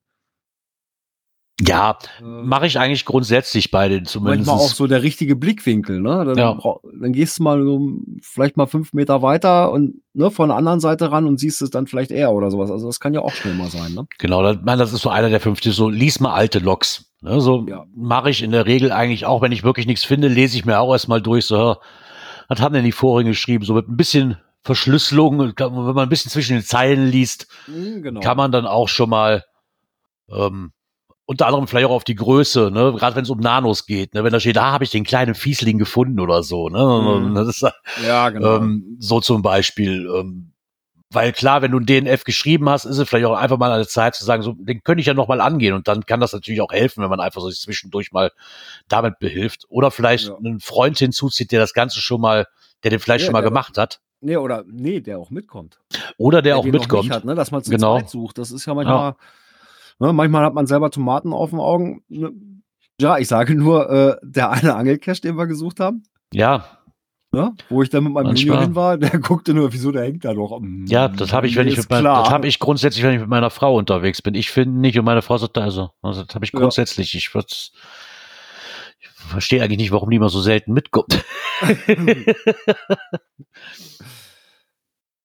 Ja, 1.59 1.97
Äh, 2.19 2.23
mache 2.23 2.67
ich 2.67 2.77
eigentlich 2.79 3.03
grundsätzlich 3.03 3.71
bei 3.71 3.89
den 3.89 4.05
zumindest. 4.05 4.47
manchmal 4.47 4.63
auch 4.67 4.73
so 4.73 4.85
der 4.85 5.01
richtige 5.01 5.35
Blickwinkel, 5.35 5.99
ne? 6.01 6.23
Dann, 6.23 6.37
Ja. 6.37 6.55
dann 7.01 7.13
gehst 7.13 7.39
du 7.39 7.43
mal 7.43 7.63
so 7.63 7.93
vielleicht 8.21 8.57
mal 8.57 8.67
fünf 8.67 8.93
Meter 8.93 9.23
weiter 9.23 9.71
und 9.71 9.95
ne, 10.13 10.29
von 10.29 10.49
der 10.49 10.57
anderen 10.57 10.79
Seite 10.79 11.11
ran 11.11 11.25
und 11.25 11.39
siehst 11.39 11.63
es 11.63 11.71
dann 11.71 11.87
vielleicht 11.87 12.11
eher 12.11 12.31
oder 12.31 12.51
sowas. 12.51 12.69
Also 12.69 12.85
das 12.85 12.99
kann 12.99 13.15
ja 13.15 13.21
auch 13.21 13.33
schnell 13.33 13.55
mal 13.55 13.71
sein, 13.71 13.93
ne? 13.93 14.05
Genau, 14.19 14.43
das, 14.43 14.57
mein, 14.63 14.77
das 14.77 14.93
ist 14.93 15.01
so 15.01 15.09
einer 15.09 15.29
der 15.29 15.39
fünf, 15.39 15.59
die 15.59 15.71
so, 15.71 15.89
lies 15.89 16.19
mal 16.19 16.33
alte 16.33 16.59
Logs. 16.59 17.11
Ne, 17.21 17.41
so 17.41 17.65
Ja. 17.67 17.85
mache 17.95 18.29
ich 18.29 18.43
in 18.43 18.51
der 18.51 18.67
Regel 18.67 18.91
eigentlich 18.91 19.25
auch, 19.25 19.41
wenn 19.41 19.51
ich 19.51 19.63
wirklich 19.63 19.87
nichts 19.87 20.03
finde, 20.05 20.27
lese 20.27 20.55
ich 20.57 20.65
mir 20.65 20.79
auch 20.79 20.91
erstmal 20.93 21.23
durch, 21.23 21.45
so, 21.45 21.77
was 22.49 22.61
haben 22.61 22.73
denn 22.73 22.85
die 22.85 22.91
Vorigen 22.91 23.29
geschrieben? 23.31 23.65
So 23.65 23.73
mit 23.73 23.87
ein 23.89 23.97
bisschen 23.97 24.37
Verschlüsselung, 24.63 25.39
und 25.39 25.59
wenn 25.59 25.73
man 25.73 25.97
ein 25.97 26.09
bisschen 26.09 26.29
zwischen 26.29 26.53
den 26.57 26.63
Zeilen 26.63 27.07
liest, 27.07 27.47
Genau. 27.67 28.19
kann 28.21 28.37
man 28.37 28.51
dann 28.51 28.67
auch 28.67 28.89
schon 28.89 29.09
mal 29.09 29.43
ähm, 30.31 30.71
unter 31.29 31.45
anderem 31.45 31.67
vielleicht 31.67 31.85
auch 31.87 31.91
auf 31.91 32.03
die 32.05 32.15
Größe, 32.15 32.71
ne, 32.71 32.93
gerade 32.97 33.15
wenn 33.15 33.23
es 33.23 33.29
um 33.29 33.39
Nanos 33.39 33.85
geht, 33.85 34.13
ne, 34.15 34.23
wenn 34.23 34.31
da 34.33 34.39
steht, 34.39 34.55
da 34.55 34.71
habe 34.71 34.83
ich 34.85 34.89
den 34.91 35.03
kleinen 35.03 35.35
Fiesling 35.35 35.77
gefunden 35.77 36.19
oder 36.19 36.41
so, 36.41 36.69
ne, 36.69 37.21
Mhm. 37.21 37.35
das 37.35 37.47
ist, 37.49 37.65
ja, 38.05 38.29
genau. 38.29 38.55
ähm, 38.57 38.97
so 38.99 39.19
zum 39.21 39.41
Beispiel. 39.43 40.09
Ähm, 40.15 40.53
weil 41.09 41.31
klar, 41.31 41.61
wenn 41.61 41.71
du 41.71 41.79
ein 41.79 41.85
DNF 41.85 42.23
geschrieben 42.25 42.67
hast, 42.69 42.83
ist 42.83 42.97
es 42.97 43.07
vielleicht 43.07 43.25
auch 43.27 43.37
einfach 43.37 43.57
mal 43.57 43.71
eine 43.71 43.87
Zeit 43.87 44.15
zu 44.15 44.25
sagen, 44.25 44.41
so, 44.43 44.53
den 44.57 44.83
könnte 44.83 44.99
ich 44.99 45.07
ja 45.07 45.13
noch 45.13 45.29
mal 45.29 45.39
angehen. 45.39 45.73
Und 45.73 45.87
dann 45.87 46.05
kann 46.05 46.19
das 46.19 46.33
natürlich 46.33 46.59
auch 46.59 46.73
helfen, 46.73 47.01
wenn 47.01 47.09
man 47.09 47.21
einfach 47.21 47.39
so 47.39 47.49
sich 47.49 47.61
zwischendurch 47.61 48.11
mal 48.11 48.33
damit 48.89 49.17
behilft. 49.19 49.63
Oder 49.69 49.89
vielleicht 49.89 50.27
Ja. 50.27 50.35
einen 50.35 50.59
Freund 50.59 50.97
hinzuzieht, 50.99 51.53
der 51.53 51.61
das 51.61 51.73
Ganze 51.73 52.01
schon 52.01 52.19
mal, 52.19 52.47
der 52.83 52.91
den 52.91 52.99
vielleicht 52.99 53.21
Ja, 53.21 53.27
schon 53.27 53.33
mal 53.33 53.41
der- 53.41 53.51
gemacht 53.51 53.77
hat. 53.77 54.01
nee, 54.19 54.35
oder 54.35 54.65
nee, 54.67 54.99
der 54.99 55.17
auch 55.19 55.29
mitkommt. 55.29 55.79
Oder 56.17 56.41
der, 56.41 56.57
auch 56.57 56.63
den 56.63 56.73
noch 56.73 56.81
mitkommt. 56.81 57.09
Hat, 57.09 57.23
ne? 57.23 57.35
Dass 57.35 57.51
man 57.51 57.63
zu 57.63 57.71
Genau. 57.71 57.99
zweit 57.99 58.09
sucht. 58.09 58.37
Das 58.37 58.51
ist 58.51 58.65
ja 58.65 58.73
manchmal, 58.73 59.15
ne, 59.99 60.13
manchmal 60.13 60.43
hat 60.45 60.53
man 60.53 60.67
selber 60.67 60.89
Tomaten 60.91 61.33
auf 61.33 61.49
den 61.51 61.59
Augen. 61.59 62.03
Ne? 62.09 62.31
Ja, 62.99 63.17
ich 63.17 63.27
sage 63.27 63.55
nur, 63.55 63.89
äh, 63.89 64.15
der 64.23 64.49
eine 64.51 64.75
Angelcash, 64.75 65.21
den 65.21 65.37
wir 65.37 65.45
gesucht 65.47 65.79
haben, 65.79 66.03
Ja, 66.33 66.65
ne? 67.31 67.53
wo 67.69 67.83
ich 67.83 67.89
dann 67.89 68.03
mit 68.05 68.13
meinem. 68.13 68.35
Junior 68.35 68.61
hin 68.61 68.75
war, 68.75 68.97
der 68.97 69.19
guckte 69.19 69.53
nur, 69.53 69.71
wieso 69.71 69.91
der 69.91 70.03
hängt 70.03 70.25
da 70.25 70.33
noch. 70.33 70.57
Hm, 70.59 70.85
ja, 70.87 71.07
das 71.07 71.31
habe 71.33 71.45
ich, 71.47 71.55
wenn 71.55 71.67
ich 71.67 71.77
mit 71.77 71.89
mein, 71.89 72.03
das 72.03 72.29
habe 72.29 72.47
ich 72.47 72.57
grundsätzlich, 72.59 73.03
wenn 73.05 73.13
ich 73.13 73.19
mit 73.19 73.29
meiner 73.29 73.49
Frau 73.51 73.75
unterwegs 73.75 74.21
bin. 74.21 74.33
Ich 74.33 74.49
finde 74.49 74.79
nicht 74.79 74.97
und 74.97 75.05
meine 75.05 75.21
Frau 75.21 75.37
sagt, 75.37 75.57
also, 75.57 75.91
also 76.01 76.23
das 76.23 76.33
habe 76.33 76.45
ich 76.45 76.53
Ja. 76.53 76.59
grundsätzlich. 76.59 77.13
Ich 77.13 77.33
würde 77.35 77.47
ich 78.99 79.09
verstehe 79.09 79.61
eigentlich 79.61 79.77
nicht, 79.77 79.91
warum 79.91 80.09
die 80.09 80.15
immer 80.15 80.29
so 80.29 80.41
selten 80.41 80.73
mitkommt. 80.73 81.23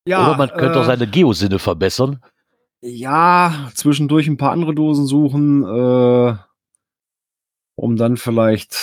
ja, 0.06 0.20
Oder 0.26 0.36
man 0.36 0.50
könnte 0.50 0.78
auch 0.78 0.82
äh, 0.82 0.86
seine 0.86 1.06
Geosinne 1.06 1.58
verbessern. 1.58 2.20
Ja, 2.82 3.70
zwischendurch 3.74 4.26
ein 4.26 4.36
paar 4.36 4.50
andere 4.50 4.74
Dosen 4.74 5.06
suchen, 5.06 5.62
äh, 5.64 6.34
um 7.76 7.96
dann 7.96 8.16
vielleicht 8.16 8.76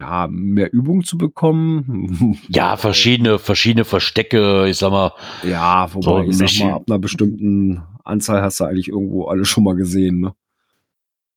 ja, 0.00 0.26
mehr 0.28 0.72
Übung 0.72 1.04
zu 1.04 1.16
bekommen. 1.16 2.38
Ja, 2.48 2.76
verschiedene, 2.76 3.38
verschiedene 3.38 3.84
Verstecke, 3.84 4.66
ich 4.68 4.76
sag 4.78 4.90
mal, 4.90 5.12
Ja, 5.44 5.92
wobei 5.94 6.24
So, 6.24 6.30
ich 6.30 6.36
sag 6.36 6.66
mal, 6.66 6.74
ab 6.74 6.84
einer 6.88 6.98
bestimmten 6.98 7.82
Anzahl 8.02 8.42
hast 8.42 8.58
du 8.58 8.64
eigentlich 8.64 8.88
irgendwo 8.88 9.26
alle 9.26 9.44
schon 9.44 9.64
mal 9.64 9.76
gesehen, 9.76 10.20
ne? 10.20 10.34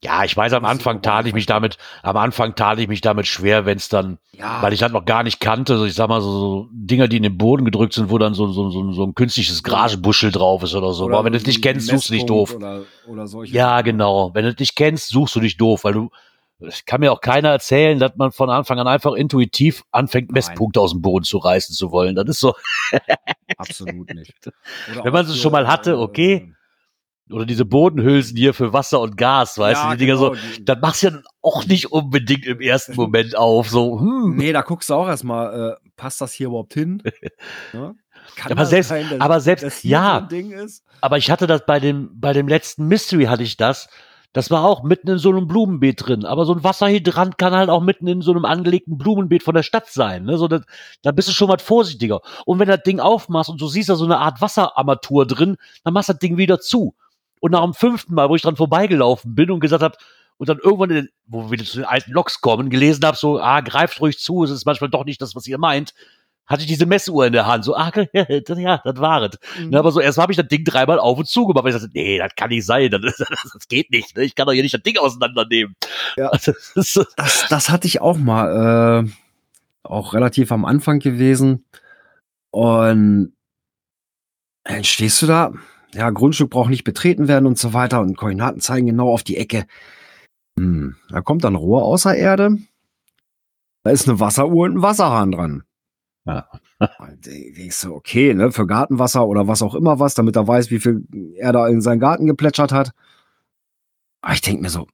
Ja, 0.03 0.23
ich 0.23 0.37
weiß, 0.37 0.53
am 0.53 0.65
Anfang 0.65 1.01
tat 1.01 1.25
ich 1.25 1.33
mich 1.33 1.47
damit, 1.47 1.77
am 2.03 2.17
Anfang 2.17 2.53
tat 2.53 2.77
ich 2.77 2.87
mich 2.87 3.01
damit 3.01 3.25
schwer, 3.25 3.65
wenn 3.65 3.77
es 3.77 3.89
dann, 3.89 4.19
Ja, 4.31 4.61
weil 4.61 4.73
ich 4.73 4.79
das 4.79 4.91
noch 4.91 5.05
gar 5.05 5.23
nicht 5.23 5.39
kannte, 5.39 5.77
so 5.77 5.85
ich 5.85 5.95
sag 5.95 6.07
mal, 6.07 6.21
so, 6.21 6.31
so 6.31 6.69
Dinger, 6.71 7.07
die 7.07 7.17
in 7.17 7.23
den 7.23 7.37
Boden 7.37 7.65
gedrückt 7.65 7.93
sind, 7.93 8.11
wo 8.11 8.17
dann 8.19 8.35
so, 8.35 8.51
so, 8.51 8.69
so, 8.69 8.91
so 8.91 9.03
ein 9.03 9.15
künstliches 9.15 9.63
Grasbuschel 9.63 10.31
drauf 10.31 10.61
ist 10.61 10.75
oder 10.75 10.93
so. 10.93 11.05
oder 11.05 11.15
Aber 11.15 11.25
wenn 11.25 11.33
du 11.33 11.37
es 11.39 11.45
nicht 11.47 11.63
kennst, 11.63 11.87
suchst 11.87 12.09
du 12.09 12.13
dich 12.13 12.23
Messpunkt 12.23 12.51
doof. 12.51 12.55
Oder, 12.55 12.83
oder 13.07 13.45
Ja, 13.45 13.81
genau. 13.81 14.31
Wenn 14.33 14.43
du 14.43 14.51
es 14.51 14.59
nicht 14.59 14.75
kennst, 14.75 15.09
suchst 15.09 15.35
du 15.35 15.39
dich 15.39 15.57
doof, 15.57 15.83
weil 15.83 15.93
du, 15.93 16.09
es 16.59 16.85
kann 16.85 16.99
mir 17.01 17.11
auch 17.11 17.21
keiner 17.21 17.49
erzählen, 17.49 17.97
dass 17.97 18.15
man 18.17 18.31
von 18.31 18.51
Anfang 18.51 18.79
an 18.79 18.87
einfach 18.87 19.13
intuitiv 19.13 19.83
anfängt, 19.91 20.29
Nein. 20.29 20.35
Messpunkte 20.35 20.79
aus 20.79 20.91
dem 20.91 21.01
Boden 21.01 21.25
zu 21.25 21.39
reißen 21.39 21.75
zu 21.75 21.91
wollen. 21.91 22.15
Das 22.15 22.27
ist 22.27 22.39
so, 22.39 22.53
Absolut 23.57 24.13
nicht. 24.13 24.33
Oder 24.91 25.05
Wenn 25.05 25.13
man 25.13 25.25
es 25.25 25.37
schon 25.39 25.51
mal 25.51 25.67
hatte, 25.67 25.97
okay. 25.97 26.53
Oder 27.31 27.45
diese 27.45 27.65
Bodenhülsen 27.65 28.37
hier 28.37 28.53
für 28.53 28.73
Wasser 28.73 28.99
und 29.01 29.17
Gas, 29.17 29.57
weißt 29.57 29.81
ja, 29.83 29.89
du, 29.91 29.97
die 29.97 30.05
Dinger 30.05 30.17
so, 30.17 30.29
genau, 30.31 30.41
das 30.61 30.77
machst 30.81 31.03
du 31.03 31.07
ja 31.07 31.11
dann 31.11 31.23
auch 31.41 31.65
nicht 31.65 31.91
unbedingt 31.91 32.45
im 32.45 32.61
ersten 32.61 32.95
Moment 32.95 33.37
auf, 33.37 33.69
so, 33.69 33.99
hm. 33.99 34.35
Nee, 34.37 34.53
da 34.53 34.61
guckst 34.61 34.89
du 34.89 34.93
auch 34.95 35.07
erstmal, 35.07 35.71
äh, 35.71 35.89
passt 35.97 36.21
das 36.21 36.33
hier 36.33 36.47
überhaupt 36.47 36.73
hin? 36.73 37.01
Ne? 37.73 37.95
Kann 38.35 38.51
Aber 38.51 38.61
das 38.61 38.69
selbst- 38.69 38.89
sein, 38.89 39.05
dass- 39.09 39.19
aber 39.21 39.39
selbst- 39.39 39.83
ja. 39.83 40.17
so 40.19 40.23
ein 40.23 40.29
Ding 40.29 40.51
ist? 40.51 40.83
Aber 41.01 41.17
ich 41.17 41.31
hatte 41.31 41.47
das 41.47 41.65
bei 41.65 41.79
dem, 41.79 42.09
bei 42.19 42.33
dem 42.33 42.47
letzten 42.47 42.87
Mystery 42.87 43.25
hatte 43.25 43.43
ich 43.43 43.57
das. 43.57 43.87
Das 44.33 44.51
war 44.51 44.65
auch 44.65 44.83
mitten 44.83 45.07
in 45.09 45.17
so 45.17 45.29
einem 45.29 45.47
Blumenbeet 45.47 46.05
drin. 46.07 46.25
Aber 46.25 46.45
so 46.45 46.53
ein 46.53 46.63
Wasserhydrant 46.63 47.37
kann 47.37 47.53
halt 47.53 47.69
auch 47.69 47.81
mitten 47.81 48.05
in 48.07 48.21
so 48.21 48.31
einem 48.31 48.45
angelegten 48.45 48.97
Blumenbeet 48.97 49.41
von 49.41 49.55
der 49.55 49.63
Stadt 49.63 49.87
sein. 49.87 50.25
Ne? 50.25 50.37
So, 50.37 50.47
das, 50.47 50.61
da 51.01 51.11
bist 51.11 51.29
du 51.29 51.31
schon 51.31 51.47
mal 51.47 51.57
vorsichtiger. 51.59 52.19
Und 52.45 52.59
wenn 52.59 52.67
du 52.67 52.75
das 52.75 52.83
Ding 52.83 52.99
aufmachst 52.99 53.49
und 53.49 53.59
du 53.61 53.67
siehst 53.67 53.89
da 53.89 53.95
so 53.95 54.05
eine 54.05 54.19
Art 54.19 54.41
Wasserarmatur 54.41 55.25
drin, 55.25 55.57
dann 55.83 55.93
machst 55.93 56.09
du 56.09 56.13
das 56.13 56.19
Ding 56.19 56.37
wieder 56.37 56.59
zu. 56.59 56.93
Und 57.39 57.51
nach 57.51 57.63
dem 57.63 57.73
fünften 57.73 58.13
Mal, 58.13 58.29
wo 58.29 58.35
ich 58.35 58.41
dran 58.41 58.55
vorbeigelaufen 58.55 59.35
bin 59.35 59.51
und 59.51 59.59
gesagt 59.59 59.83
habe, 59.83 59.97
und 60.37 60.49
dann 60.49 60.59
irgendwann, 60.59 60.89
in 60.91 60.95
den, 60.95 61.09
wo 61.25 61.45
wir 61.45 61.51
wieder 61.51 61.65
zu 61.65 61.77
den 61.77 61.85
alten 61.85 62.11
Loks 62.11 62.41
kommen, 62.41 62.69
gelesen 62.69 63.03
habe, 63.05 63.17
so, 63.17 63.39
ah, 63.39 63.61
greift 63.61 63.99
ruhig 63.99 64.19
zu, 64.19 64.43
es 64.43 64.51
ist 64.51 64.65
manchmal 64.65 64.89
doch 64.89 65.05
nicht 65.05 65.21
das, 65.21 65.35
was 65.35 65.47
ihr 65.47 65.57
meint, 65.57 65.93
hatte 66.45 66.61
ich 66.61 66.67
diese 66.67 66.85
Messuhr 66.85 67.25
in 67.25 67.33
der 67.33 67.45
Hand. 67.45 67.65
So, 67.65 67.75
ah, 67.75 67.91
ja, 68.13 68.23
das, 68.23 68.57
ja, 68.59 68.81
das 68.83 68.97
war 68.97 69.21
es. 69.23 69.37
Mhm. 69.59 69.69
Ne, 69.69 69.79
aber 69.79 69.91
so, 69.91 69.99
erst 69.99 70.17
habe 70.17 70.31
ich 70.31 70.37
das 70.37 70.47
Ding 70.47 70.63
dreimal 70.63 70.99
auf 70.99 71.17
und 71.17 71.27
zu 71.27 71.45
gemacht, 71.45 71.65
weil 71.65 71.73
ich 71.73 71.81
dachte, 71.81 71.91
nee, 71.93 72.17
das 72.17 72.33
kann 72.35 72.49
nicht 72.49 72.65
sein, 72.65 72.89
das, 72.89 73.01
das, 73.01 73.17
das 73.53 73.67
geht 73.67 73.91
nicht, 73.91 74.15
ne? 74.15 74.23
ich 74.23 74.35
kann 74.35 74.45
doch 74.45 74.53
hier 74.53 74.63
nicht 74.63 74.73
das 74.73 74.83
Ding 74.83 74.97
auseinandernehmen. 74.97 75.75
Ja. 76.15 76.29
Also, 76.37 76.53
das 76.75 76.93
Das, 77.15 77.47
das 77.49 77.69
hatte 77.69 77.87
ich 77.87 78.01
auch 78.01 78.17
mal, 78.17 79.05
äh, 79.05 79.09
auch 79.83 80.13
relativ 80.13 80.51
am 80.51 80.65
Anfang 80.65 80.99
gewesen. 80.99 81.65
Und 82.51 83.33
dann 84.63 84.83
stehst 84.83 85.21
du 85.21 85.27
da, 85.27 85.53
ja, 85.93 86.09
Grundstück 86.09 86.49
braucht 86.49 86.69
nicht 86.69 86.83
betreten 86.83 87.27
werden 87.27 87.45
und 87.45 87.57
so 87.57 87.73
weiter 87.73 88.01
und 88.01 88.17
Koordinaten 88.17 88.61
zeigen 88.61 88.87
genau 88.87 89.11
auf 89.11 89.23
die 89.23 89.37
Ecke. 89.37 89.65
Hm, 90.57 90.95
da 91.09 91.21
kommt 91.21 91.43
dann 91.43 91.55
Rohr 91.55 91.83
außer 91.83 92.15
Erde. 92.15 92.57
Da 93.83 93.91
ist 93.91 94.07
eine 94.07 94.19
Wasseruhr 94.19 94.65
und 94.65 94.77
ein 94.77 94.81
Wasserhahn 94.81 95.31
dran. 95.31 95.63
Ja. 96.25 96.49
Denkst 97.25 97.81
du, 97.81 97.95
okay, 97.95 98.33
ne, 98.33 98.51
für 98.51 98.67
Gartenwasser 98.67 99.25
oder 99.25 99.47
was 99.47 99.61
auch 99.61 99.73
immer 99.73 99.99
was, 99.99 100.13
damit 100.13 100.35
er 100.35 100.47
weiß, 100.47 100.69
wie 100.71 100.79
viel 100.79 101.07
er 101.37 101.53
da 101.53 101.67
in 101.67 101.81
seinen 101.81 101.99
Garten 101.99 102.27
geplätschert 102.27 102.71
hat. 102.71 102.91
Aber 104.21 104.33
ich 104.33 104.41
denk 104.41 104.61
mir 104.61 104.69
so, 104.69 104.87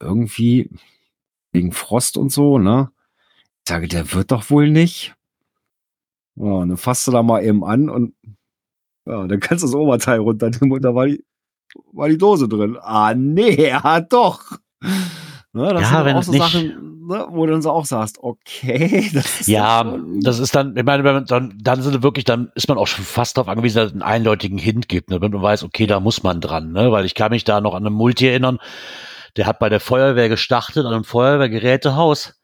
irgendwie 0.00 0.70
wegen 1.52 1.72
Frost 1.72 2.16
und 2.16 2.32
so, 2.32 2.58
ne? 2.58 2.90
Ich 3.64 3.68
sage, 3.68 3.88
der 3.88 4.12
wird 4.12 4.32
doch 4.32 4.50
wohl 4.50 4.70
nicht. 4.70 5.14
Ja, 6.36 6.44
und 6.44 6.68
dann 6.68 6.78
fasst 6.78 7.06
du 7.06 7.12
da 7.12 7.22
mal 7.22 7.44
eben 7.44 7.64
an 7.64 7.88
und 7.88 8.14
ja, 9.08 9.26
dann 9.26 9.40
kannst 9.40 9.62
du 9.64 9.66
das 9.68 9.74
Oberteil 9.74 10.18
runternehmen 10.20 10.72
und 10.72 10.82
da 10.84 10.94
war 10.94 11.06
die 11.06 11.24
war 11.92 12.08
die 12.08 12.18
Dose 12.18 12.48
drin. 12.48 12.76
Ah, 12.80 13.14
nee, 13.14 13.68
ja, 13.68 14.00
doch. 14.00 14.42
Ne, 15.52 15.72
das 15.74 15.82
Ja, 15.82 15.96
sind 15.96 16.04
wenn 16.06 16.16
auch 16.16 16.22
so 16.22 16.32
nicht- 16.32 16.42
Sachen, 16.42 17.06
ne, 17.06 17.26
wo 17.30 17.46
du 17.46 17.52
dann 17.52 17.62
so 17.62 17.70
auch 17.70 17.84
sagst, 17.84 18.18
okay, 18.22 19.10
das 19.14 19.40
ist 19.40 19.48
Ja, 19.48 19.80
schon- 19.82 20.20
das 20.20 20.38
ist 20.38 20.54
dann, 20.54 20.76
ich 20.76 20.84
meine, 20.84 21.24
dann, 21.24 21.54
dann 21.60 21.82
sind 21.82 22.02
wirklich, 22.02 22.24
dann 22.24 22.50
ist 22.54 22.68
man 22.68 22.78
auch 22.78 22.86
schon 22.86 23.04
fast 23.04 23.36
darauf 23.36 23.48
angewiesen, 23.48 23.76
dass 23.76 23.86
es 23.88 23.92
einen 23.92 24.02
eindeutigen 24.02 24.58
Hint 24.58 24.88
gibt, 24.88 25.10
ne? 25.10 25.20
wenn 25.20 25.30
man 25.32 25.42
weiß, 25.42 25.62
okay, 25.64 25.86
da 25.86 26.00
muss 26.00 26.22
man 26.22 26.40
dran, 26.40 26.72
ne? 26.72 26.90
weil 26.92 27.04
ich 27.04 27.14
kann 27.14 27.30
mich 27.32 27.44
da 27.44 27.60
noch 27.60 27.74
an 27.74 27.86
einen 27.86 27.94
Multi 27.94 28.26
erinnern, 28.28 28.58
der 29.36 29.46
hat 29.46 29.58
bei 29.58 29.68
der 29.68 29.80
Feuerwehr 29.80 30.28
gestartet, 30.28 30.84
an 30.86 30.92
einem 30.94 31.04
Feuerwehrgerätehaus 31.04 32.34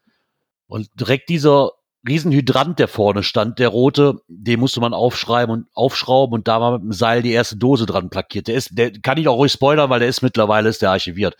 und 0.66 0.88
direkt 0.98 1.28
dieser 1.28 1.70
Riesenhydrant, 2.06 2.78
der 2.78 2.88
vorne 2.88 3.22
stand, 3.22 3.58
der 3.58 3.68
rote, 3.68 4.20
den 4.28 4.60
musste 4.60 4.80
man 4.80 4.92
aufschreiben 4.92 5.52
und 5.52 5.66
aufschrauben 5.72 6.34
und 6.34 6.48
da 6.48 6.60
war 6.60 6.72
mit 6.72 6.82
dem 6.82 6.92
Seil 6.92 7.22
die 7.22 7.32
erste 7.32 7.56
Dose 7.56 7.86
dran 7.86 8.10
plakkiert. 8.10 8.46
Der 8.46 8.56
ist, 8.56 8.76
der 8.76 8.92
kann 8.92 9.16
ich 9.16 9.26
auch 9.26 9.36
ruhig 9.36 9.52
spoilern, 9.52 9.88
weil 9.88 10.00
der 10.00 10.08
ist 10.08 10.20
mittlerweile 10.20 10.68
ist 10.68 10.82
der 10.82 10.90
archiviert. 10.90 11.36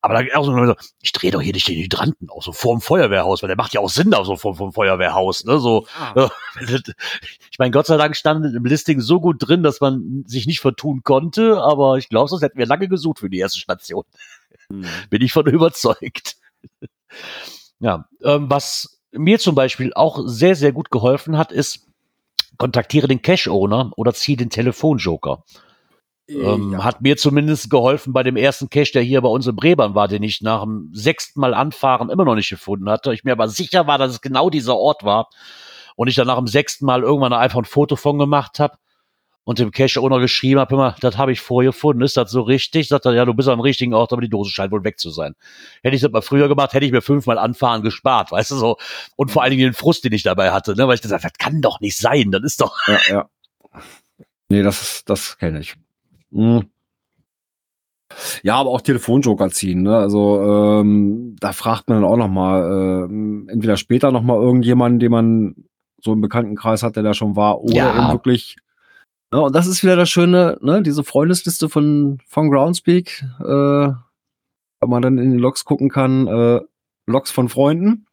Aber 0.00 0.14
da 0.14 0.38
auch 0.38 0.44
so, 0.44 0.74
ich 1.02 1.12
drehe 1.12 1.30
doch 1.30 1.42
hier 1.42 1.52
nicht 1.52 1.68
den 1.68 1.76
Hydranten 1.76 2.30
auch 2.30 2.42
so 2.42 2.52
vorm 2.52 2.80
Feuerwehrhaus, 2.80 3.42
weil 3.42 3.48
der 3.48 3.56
macht 3.56 3.74
ja 3.74 3.80
auch 3.80 3.90
Sinn 3.90 4.10
da 4.10 4.24
so 4.24 4.36
vom, 4.36 4.54
vom 4.54 4.72
Feuerwehrhaus, 4.72 5.44
ne? 5.44 5.58
So, 5.58 5.86
Ja. 6.14 6.30
ich 6.60 7.58
meine, 7.58 7.70
Gott 7.70 7.86
sei 7.86 7.98
Dank 7.98 8.16
stand 8.16 8.44
im 8.46 8.64
Listing 8.64 9.00
so 9.00 9.20
gut 9.20 9.36
drin, 9.46 9.62
dass 9.62 9.80
man 9.80 10.24
sich 10.26 10.46
nicht 10.46 10.60
vertun 10.60 11.02
konnte, 11.02 11.60
aber 11.60 11.98
ich 11.98 12.08
glaube, 12.08 12.28
sonst 12.28 12.42
hätten 12.42 12.58
wir 12.58 12.66
lange 12.66 12.88
gesucht 12.88 13.18
für 13.18 13.28
die 13.28 13.38
erste 13.38 13.58
Station. 13.58 14.04
Hm. 14.70 14.84
Bin 15.10 15.22
ich 15.22 15.32
von 15.32 15.46
überzeugt. 15.46 16.36
ja, 17.80 18.08
ähm, 18.22 18.48
was 18.48 18.95
mir 19.16 19.38
zum 19.38 19.54
Beispiel 19.54 19.92
auch 19.94 20.20
sehr, 20.24 20.54
sehr 20.54 20.72
gut 20.72 20.90
geholfen 20.90 21.36
hat, 21.38 21.52
ist, 21.52 21.86
kontaktiere 22.58 23.08
den 23.08 23.22
Cache-Owner 23.22 23.92
oder 23.96 24.14
ziehe 24.14 24.36
den 24.36 24.50
Telefonjoker. 24.50 25.44
Ähm, 26.28 26.72
Ja. 26.72 26.84
Hat 26.84 27.02
mir 27.02 27.16
zumindest 27.16 27.70
geholfen 27.70 28.12
bei 28.12 28.22
dem 28.22 28.36
ersten 28.36 28.68
Cache, 28.70 28.92
der 28.92 29.02
hier 29.02 29.20
bei 29.20 29.28
uns 29.28 29.46
in 29.46 29.54
Brebern 29.54 29.94
war, 29.94 30.08
den 30.08 30.22
ich 30.22 30.40
nach 30.42 30.62
dem 30.62 30.90
sechsten 30.92 31.40
Mal 31.40 31.54
anfahren 31.54 32.10
immer 32.10 32.24
noch 32.24 32.34
nicht 32.34 32.50
gefunden 32.50 32.90
hatte. 32.90 33.12
Ich 33.12 33.24
mir 33.24 33.32
aber 33.32 33.48
sicher 33.48 33.86
war, 33.86 33.98
dass 33.98 34.12
es 34.12 34.20
genau 34.20 34.50
dieser 34.50 34.76
Ort 34.76 35.04
war. 35.04 35.28
Und 35.94 36.08
ich 36.08 36.14
dann 36.14 36.26
nach 36.26 36.36
dem 36.36 36.46
sechsten 36.46 36.84
Mal 36.84 37.02
irgendwann 37.02 37.32
einfach 37.32 37.58
ein 37.58 37.64
Foto 37.64 37.96
von 37.96 38.18
gemacht 38.18 38.58
habe 38.58 38.76
und 39.46 39.60
dem 39.60 39.70
Cache-Owner 39.70 40.18
geschrieben 40.18 40.58
habe, 40.58 40.74
immer, 40.74 40.96
das 41.00 41.16
habe 41.16 41.30
ich 41.30 41.40
vorher 41.40 41.70
gefunden. 41.70 42.02
Ist 42.02 42.16
das 42.16 42.32
so 42.32 42.42
richtig? 42.42 42.88
Sagt 42.88 43.06
er, 43.06 43.14
ja, 43.14 43.24
du 43.24 43.32
bist 43.32 43.48
am 43.48 43.60
richtigen 43.60 43.94
Ort, 43.94 44.12
aber 44.12 44.20
die 44.20 44.28
Dose 44.28 44.50
scheint 44.50 44.72
wohl 44.72 44.82
weg 44.82 44.98
zu 44.98 45.10
sein. 45.10 45.36
Hätte 45.84 45.94
ich 45.94 46.02
das 46.02 46.10
mal 46.10 46.20
früher 46.20 46.48
gemacht, 46.48 46.72
hätte 46.72 46.84
ich 46.84 46.90
mir 46.90 47.00
fünfmal 47.00 47.38
anfahren 47.38 47.82
gespart, 47.82 48.32
weißt 48.32 48.50
du 48.50 48.56
so. 48.56 48.76
Und 49.14 49.30
vor 49.30 49.42
allen 49.44 49.52
Dingen 49.52 49.62
den 49.62 49.72
Frust, 49.72 50.02
den 50.04 50.12
ich 50.12 50.24
dabei 50.24 50.50
hatte, 50.50 50.74
ne? 50.74 50.88
weil 50.88 50.96
ich 50.96 51.02
gesagt, 51.02 51.24
das 51.24 51.32
kann 51.34 51.60
doch 51.60 51.78
nicht 51.78 51.96
sein. 51.96 52.32
Das 52.32 52.42
ist 52.42 52.60
doch. 52.60 52.76
ja, 52.88 52.98
ja. 53.08 53.28
Nee, 54.48 54.62
das, 54.62 55.04
das 55.04 55.38
kenne 55.38 55.60
ich. 55.60 55.76
Hm. 56.32 56.64
Ja, 58.42 58.56
aber 58.56 58.70
auch 58.70 58.80
Telefonjoker 58.80 59.50
ziehen, 59.50 59.82
ne? 59.82 59.96
Also 59.96 60.40
ähm, 60.80 61.36
da 61.38 61.52
fragt 61.52 61.88
man 61.88 62.02
dann 62.02 62.10
auch 62.10 62.16
noch 62.16 62.28
mal, 62.28 63.06
ähm, 63.08 63.48
entweder 63.48 63.76
später 63.76 64.10
noch 64.10 64.22
mal 64.22 64.40
irgendjemanden, 64.40 64.98
den 64.98 65.10
man 65.12 65.54
so 66.00 66.12
im 66.12 66.20
Bekanntenkreis 66.20 66.82
hat, 66.82 66.96
der 66.96 67.02
da 67.02 67.14
schon 67.14 67.36
war, 67.36 67.60
oder 67.60 67.74
Ja. 67.74 67.96
eben 67.96 68.12
wirklich. 68.12 68.56
Ne? 69.32 69.40
Und 69.40 69.54
das 69.54 69.66
ist 69.66 69.82
wieder 69.82 69.96
das 69.96 70.08
Schöne, 70.08 70.58
ne? 70.60 70.82
Diese 70.82 71.04
Freundesliste 71.04 71.68
von 71.68 72.18
von 72.26 72.50
Groundspeak, 72.50 73.24
äh, 73.40 73.44
wenn 73.44 74.90
man 74.90 75.02
dann 75.02 75.18
in 75.18 75.32
die 75.32 75.38
Logs 75.38 75.64
gucken 75.64 75.88
kann, 75.88 76.26
äh, 76.26 76.60
Logs 77.06 77.30
von 77.30 77.48
Freunden. 77.48 78.06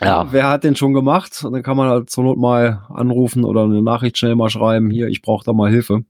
Ja. 0.00 0.30
Wer 0.30 0.48
hat 0.48 0.64
den 0.64 0.76
schon 0.76 0.92
gemacht? 0.92 1.42
Und 1.44 1.52
dann 1.52 1.62
kann 1.62 1.76
man 1.76 1.88
halt 1.88 2.10
zur 2.10 2.24
Not 2.24 2.38
mal 2.38 2.84
anrufen 2.88 3.44
oder 3.44 3.64
eine 3.64 3.82
Nachricht 3.82 4.18
schnell 4.18 4.36
mal 4.36 4.50
schreiben, 4.50 4.90
hier, 4.90 5.08
ich 5.08 5.22
brauche 5.22 5.44
da 5.44 5.52
mal 5.52 5.70
Hilfe. 5.70 6.04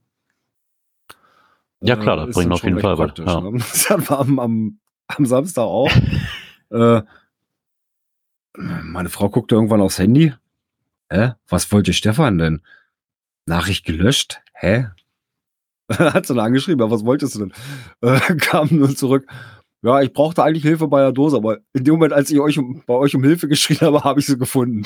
Ja, 1.79 1.95
klar, 1.95 2.17
das 2.17 2.29
ist 2.29 2.35
bringt 2.35 2.51
auf 2.51 2.63
jeden 2.63 2.79
Fall 2.79 2.97
was, 2.97 3.11
ja. 3.17 3.39
Ne? 3.39 3.51
Das 3.57 3.89
hatten 3.89 4.09
wir 4.09 4.19
am, 4.19 4.39
am, 4.39 4.79
am 5.07 5.25
Samstag 5.25 5.63
auch. 5.63 5.91
äh, 6.71 7.01
meine 8.57 9.09
Frau 9.09 9.29
guckte 9.29 9.55
irgendwann 9.55 9.81
aufs 9.81 9.99
Handy. 9.99 10.33
Hä? 11.09 11.33
Was 11.47 11.71
wollte 11.71 11.93
Stefan 11.93 12.37
denn? 12.37 12.61
Nachricht 13.47 13.85
gelöscht? 13.85 14.41
Hä? 14.53 14.87
Hat 15.91 16.25
sie 16.25 16.35
dann 16.35 16.45
angeschrieben, 16.45 16.85
ja, 16.85 16.91
was 16.91 17.05
wolltest 17.05 17.35
du 17.35 17.39
denn? 17.39 17.53
Äh, 18.01 18.19
kam 18.37 18.67
nur 18.71 18.95
zurück. 18.95 19.25
Ja, 19.83 20.01
ich 20.01 20.11
brauchte 20.11 20.43
eigentlich 20.43 20.63
Hilfe 20.63 20.87
bei 20.87 21.01
der 21.01 21.11
Dose, 21.11 21.37
aber 21.37 21.59
in 21.73 21.83
dem 21.83 21.95
Moment, 21.95 22.11
als 22.11 22.29
ich 22.31 22.39
euch 22.39 22.57
um, 22.57 22.83
bei 22.85 22.95
euch 22.95 23.15
um 23.15 23.23
Hilfe 23.23 23.47
geschrien 23.49 23.79
habe, 23.81 24.03
habe 24.03 24.19
ich 24.19 24.25
sie 24.25 24.37
gefunden. 24.37 24.85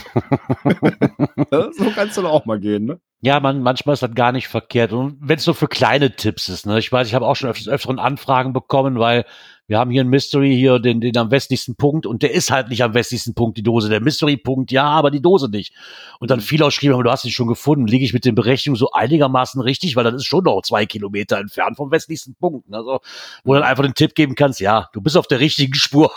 So 1.50 1.92
kannst 1.96 2.18
du 2.18 2.22
dann 2.22 2.32
auch 2.32 2.46
mal 2.46 2.60
gehen, 2.60 2.86
ne? 2.86 3.00
Ja, 3.24 3.40
man, 3.40 3.62
manchmal 3.62 3.94
ist 3.94 4.02
das 4.02 4.16
gar 4.16 4.32
nicht 4.32 4.48
verkehrt. 4.48 4.94
Und 4.94 5.18
wenn 5.22 5.38
es 5.38 5.44
so 5.44 5.54
für 5.54 5.68
kleine 5.68 6.16
Tipps 6.16 6.50
ist, 6.50 6.66
ne? 6.66 6.80
Ich 6.80 6.92
weiß, 6.92 7.08
ich 7.08 7.14
habe 7.14 7.28
auch 7.28 7.36
schon 7.36 7.50
öfters, 7.52 7.68
öfteren 7.68 8.00
Anfragen 8.00 8.52
bekommen, 8.52 8.98
weil 8.98 9.26
wir 9.68 9.78
haben 9.78 9.92
hier 9.92 10.02
einen 10.02 10.10
Mystery 10.10 10.56
hier, 10.56 10.80
den, 10.80 11.02
den 11.02 11.16
am 11.18 11.30
westlichsten 11.30 11.76
Punkt, 11.76 12.08
und 12.08 12.24
der 12.24 12.34
ist 12.34 12.50
halt 12.50 12.70
nicht 12.70 12.84
am 12.84 12.96
westlichsten 12.96 13.36
Punkt, 13.36 13.58
die 13.60 13.64
Dose. 13.64 13.90
Der 13.90 14.02
Mystery-Punkt, 14.02 14.72
ja, 14.72 14.86
aber 14.86 15.12
die 15.12 15.22
Dose 15.22 15.50
nicht. 15.50 15.74
Und 16.20 16.32
dann 16.32 16.42
viele 16.42 16.66
auch 16.66 16.72
schrieben, 16.72 16.96
aber 16.96 17.04
du 17.04 17.12
hast 17.12 17.24
ihn 17.24 17.32
schon 17.32 17.48
gefunden. 17.48 17.86
Liege 17.86 18.04
ich 18.04 18.12
mit 18.14 18.26
den 18.26 18.34
Berechnungen 18.34 18.76
so 18.78 18.92
einigermaßen 18.92 19.62
richtig, 19.62 19.96
weil 19.96 20.04
das 20.04 20.16
ist 20.16 20.26
schon 20.26 20.44
noch 20.44 20.62
zwei 20.64 20.88
Kilometer 20.88 21.38
entfernt 21.38 21.78
vom 21.78 21.92
westlichsten 21.92 22.34
Punkt. 22.36 22.70
ne? 22.70 22.78
Also, 22.78 23.02
wo 23.44 23.54
du 23.54 23.60
dann 23.60 23.70
einfach 23.70 23.84
den 23.84 23.94
Tipp 23.94 24.16
geben 24.16 24.34
kannst, 24.34 24.60
ja, 24.60 24.90
du 24.94 25.02
bist 25.02 25.16
auf 25.16 25.28
der 25.28 25.40
richtigen 25.40 25.76
Spur. 25.76 26.12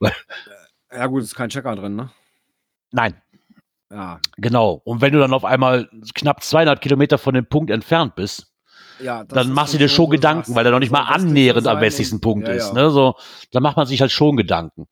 Ja, 0.90 1.06
gut, 1.06 1.22
ist 1.22 1.34
kein 1.34 1.50
Checker 1.50 1.76
drin, 1.76 1.96
ne? 1.96 2.10
Nein, 2.92 3.20
Ja. 3.90 4.20
genau. 4.36 4.82
Und 4.84 5.00
wenn 5.00 5.12
du 5.12 5.18
dann 5.18 5.32
auf 5.32 5.44
einmal 5.44 5.88
knapp 6.14 6.42
200 6.42 6.80
Kilometer 6.80 7.16
von 7.16 7.34
dem 7.34 7.46
Punkt 7.46 7.70
entfernt 7.70 8.14
bist, 8.16 8.52
ja 9.00 9.24
dann 9.24 9.52
machst 9.52 9.72
du 9.72 9.78
dann 9.78 9.86
dir 9.86 9.88
schon 9.88 10.10
Gedanken, 10.10 10.54
weil 10.54 10.66
er 10.66 10.72
noch 10.72 10.78
nicht 10.78 10.92
mal 10.92 11.04
annähernd 11.04 11.66
am 11.66 11.80
westlichsten 11.80 12.20
Punkt 12.20 12.48
ja, 12.48 12.54
ist. 12.54 12.74
Ne? 12.74 12.90
So, 12.90 13.14
da 13.50 13.60
macht 13.60 13.76
man 13.76 13.86
sich 13.86 14.00
halt 14.00 14.12
schon 14.12 14.36
Gedanken. 14.36 14.86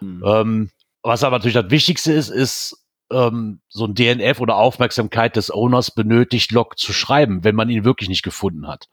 Hm. 0.00 0.22
Ähm, 0.26 0.70
was 1.02 1.22
aber 1.22 1.36
natürlich 1.38 1.54
das 1.54 1.70
Wichtigste 1.70 2.12
ist, 2.12 2.28
ist 2.28 2.84
ähm, 3.10 3.60
so 3.68 3.86
ein 3.86 3.94
DNF 3.94 4.40
oder 4.40 4.56
Aufmerksamkeit 4.56 5.36
des 5.36 5.52
Owners 5.52 5.92
benötigt, 5.92 6.52
Log 6.52 6.78
zu 6.78 6.92
schreiben, 6.92 7.44
wenn 7.44 7.54
man 7.54 7.70
ihn 7.70 7.84
wirklich 7.84 8.08
nicht 8.08 8.22
gefunden 8.22 8.66
hat. 8.66 8.88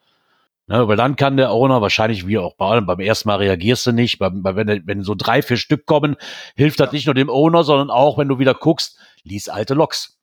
Ne, 0.67 0.87
weil 0.87 0.95
dann 0.95 1.17
kann 1.17 1.35
der 1.35 1.51
Owner 1.51 1.81
wahrscheinlich, 1.81 2.25
wie 2.25 2.37
auch 2.37 2.55
bei 2.55 2.65
allem, 2.65 2.85
beim 2.85 3.01
ersten 3.01 3.27
Mal 3.27 3.35
reagierst 3.35 3.85
du 3.85 3.91
nicht, 3.91 4.17
beim, 4.17 4.43
bei, 4.43 4.55
wenn, 4.55 4.87
wenn 4.87 5.03
so 5.03 5.13
drei, 5.13 5.41
vier 5.41 5.57
Stück 5.57 5.85
kommen, 5.85 6.15
hilft 6.55 6.79
das 6.79 6.93
nicht 6.93 7.05
nur 7.05 7.15
dem 7.15 7.29
Owner, 7.29 7.65
sondern 7.65 7.89
auch, 7.89 8.17
wenn 8.17 8.29
du 8.29 8.39
wieder 8.39 8.53
guckst, 8.53 8.97
lies 9.23 9.49
alte 9.49 9.73
Logs. 9.73 10.17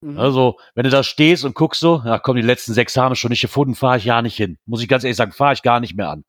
Mhm. 0.00 0.16
Also, 0.16 0.58
wenn 0.76 0.84
du 0.84 0.90
da 0.90 1.02
stehst 1.02 1.44
und 1.44 1.56
guckst 1.56 1.80
so, 1.80 2.02
ja 2.04 2.20
komm, 2.20 2.36
die 2.36 2.42
letzten 2.42 2.72
sechs 2.72 2.96
haben 2.96 3.12
es 3.12 3.18
schon 3.18 3.30
nicht 3.30 3.40
gefunden, 3.40 3.74
fahre 3.74 3.98
ich 3.98 4.04
ja 4.04 4.22
nicht 4.22 4.36
hin. 4.36 4.58
Muss 4.64 4.80
ich 4.80 4.88
ganz 4.88 5.02
ehrlich 5.02 5.16
sagen, 5.16 5.32
fahre 5.32 5.54
ich 5.54 5.62
gar 5.62 5.80
nicht 5.80 5.96
mehr 5.96 6.08
an. 6.08 6.24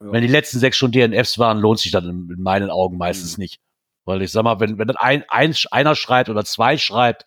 Ja. 0.00 0.12
Wenn 0.12 0.22
die 0.22 0.28
letzten 0.28 0.60
sechs 0.60 0.76
schon 0.76 0.92
DNFs 0.92 1.36
waren, 1.38 1.58
lohnt 1.58 1.80
sich 1.80 1.90
das 1.90 2.04
in, 2.04 2.30
in 2.30 2.42
meinen 2.42 2.70
Augen 2.70 2.96
meistens 2.96 3.36
Mhm. 3.36 3.42
nicht. 3.42 3.60
Weil 4.04 4.22
ich 4.22 4.30
sag 4.30 4.44
mal, 4.44 4.60
wenn, 4.60 4.78
wenn 4.78 4.88
das 4.88 4.96
ein, 4.96 5.24
ein, 5.28 5.54
einer 5.72 5.96
schreibt 5.96 6.30
oder 6.30 6.44
zwei 6.44 6.78
schreibt, 6.78 7.24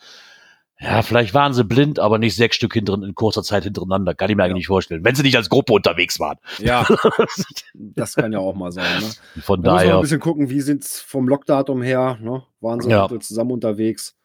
ja, 0.83 1.01
vielleicht 1.01 1.33
waren 1.33 1.53
sie 1.53 1.63
blind, 1.63 1.97
aber 1.99 2.17
nicht 2.17 2.35
sechs 2.35 2.57
Stück 2.57 2.73
hinter, 2.73 2.95
in 2.95 3.15
kurzer 3.15 3.41
Zeit 3.41 3.63
hintereinander. 3.63 4.13
Kann 4.13 4.29
ich 4.29 4.35
mir 4.35 4.43
eigentlich 4.43 4.51
Ja. 4.51 4.57
nicht 4.57 4.67
vorstellen. 4.67 5.03
Wenn 5.05 5.15
sie 5.15 5.23
nicht 5.23 5.37
als 5.37 5.49
Gruppe 5.49 5.71
unterwegs 5.73 6.19
waren. 6.19 6.37
Ja, 6.59 6.85
das 7.73 8.15
kann 8.15 8.33
ja 8.33 8.39
auch 8.39 8.53
mal 8.55 8.71
sein. 8.71 9.01
Ne? 9.01 9.09
Von 9.43 9.61
Da 9.63 9.71
muss 9.71 9.79
man 9.81 9.81
ein 9.81 9.87
daher, 9.87 10.01
bisschen 10.01 10.19
gucken, 10.19 10.49
wie 10.49 10.61
sind's 10.61 10.99
vom 10.99 11.27
Lockdatum 11.27 11.81
her. 11.81 12.17
Ne? 12.21 12.43
Waren 12.61 12.81
sie 12.81 12.89
Ja. 12.89 13.07
zusammen 13.19 13.51
unterwegs? 13.51 14.15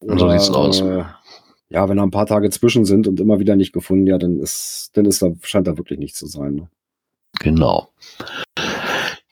Und 0.00 0.18
so 0.18 0.30
sieht's 0.30 0.50
aus. 0.50 0.80
Äh, 0.80 1.04
ja, 1.70 1.88
wenn 1.88 1.96
da 1.96 2.02
ein 2.04 2.10
paar 2.10 2.26
Tage 2.26 2.50
zwischen 2.50 2.84
sind 2.84 3.08
und 3.08 3.18
immer 3.18 3.40
wieder 3.40 3.56
nicht 3.56 3.72
gefunden, 3.72 4.06
ja, 4.06 4.18
dann 4.18 4.38
ist, 4.38 4.90
dann 4.94 5.06
ist 5.06 5.22
da, 5.22 5.32
scheint 5.42 5.66
da 5.66 5.76
wirklich 5.76 5.98
nichts 5.98 6.18
zu 6.18 6.26
sein. 6.26 6.54
Ne? 6.54 6.68
genau. 7.40 7.88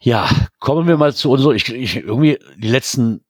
Ja, 0.00 0.28
kommen 0.58 0.88
wir 0.88 0.96
mal 0.96 1.14
zu 1.14 1.30
unserer, 1.30 1.52
ich, 1.52 1.72
ich, 1.72 1.96
irgendwie 1.98 2.38
die 2.56 2.68
letzten 2.68 3.22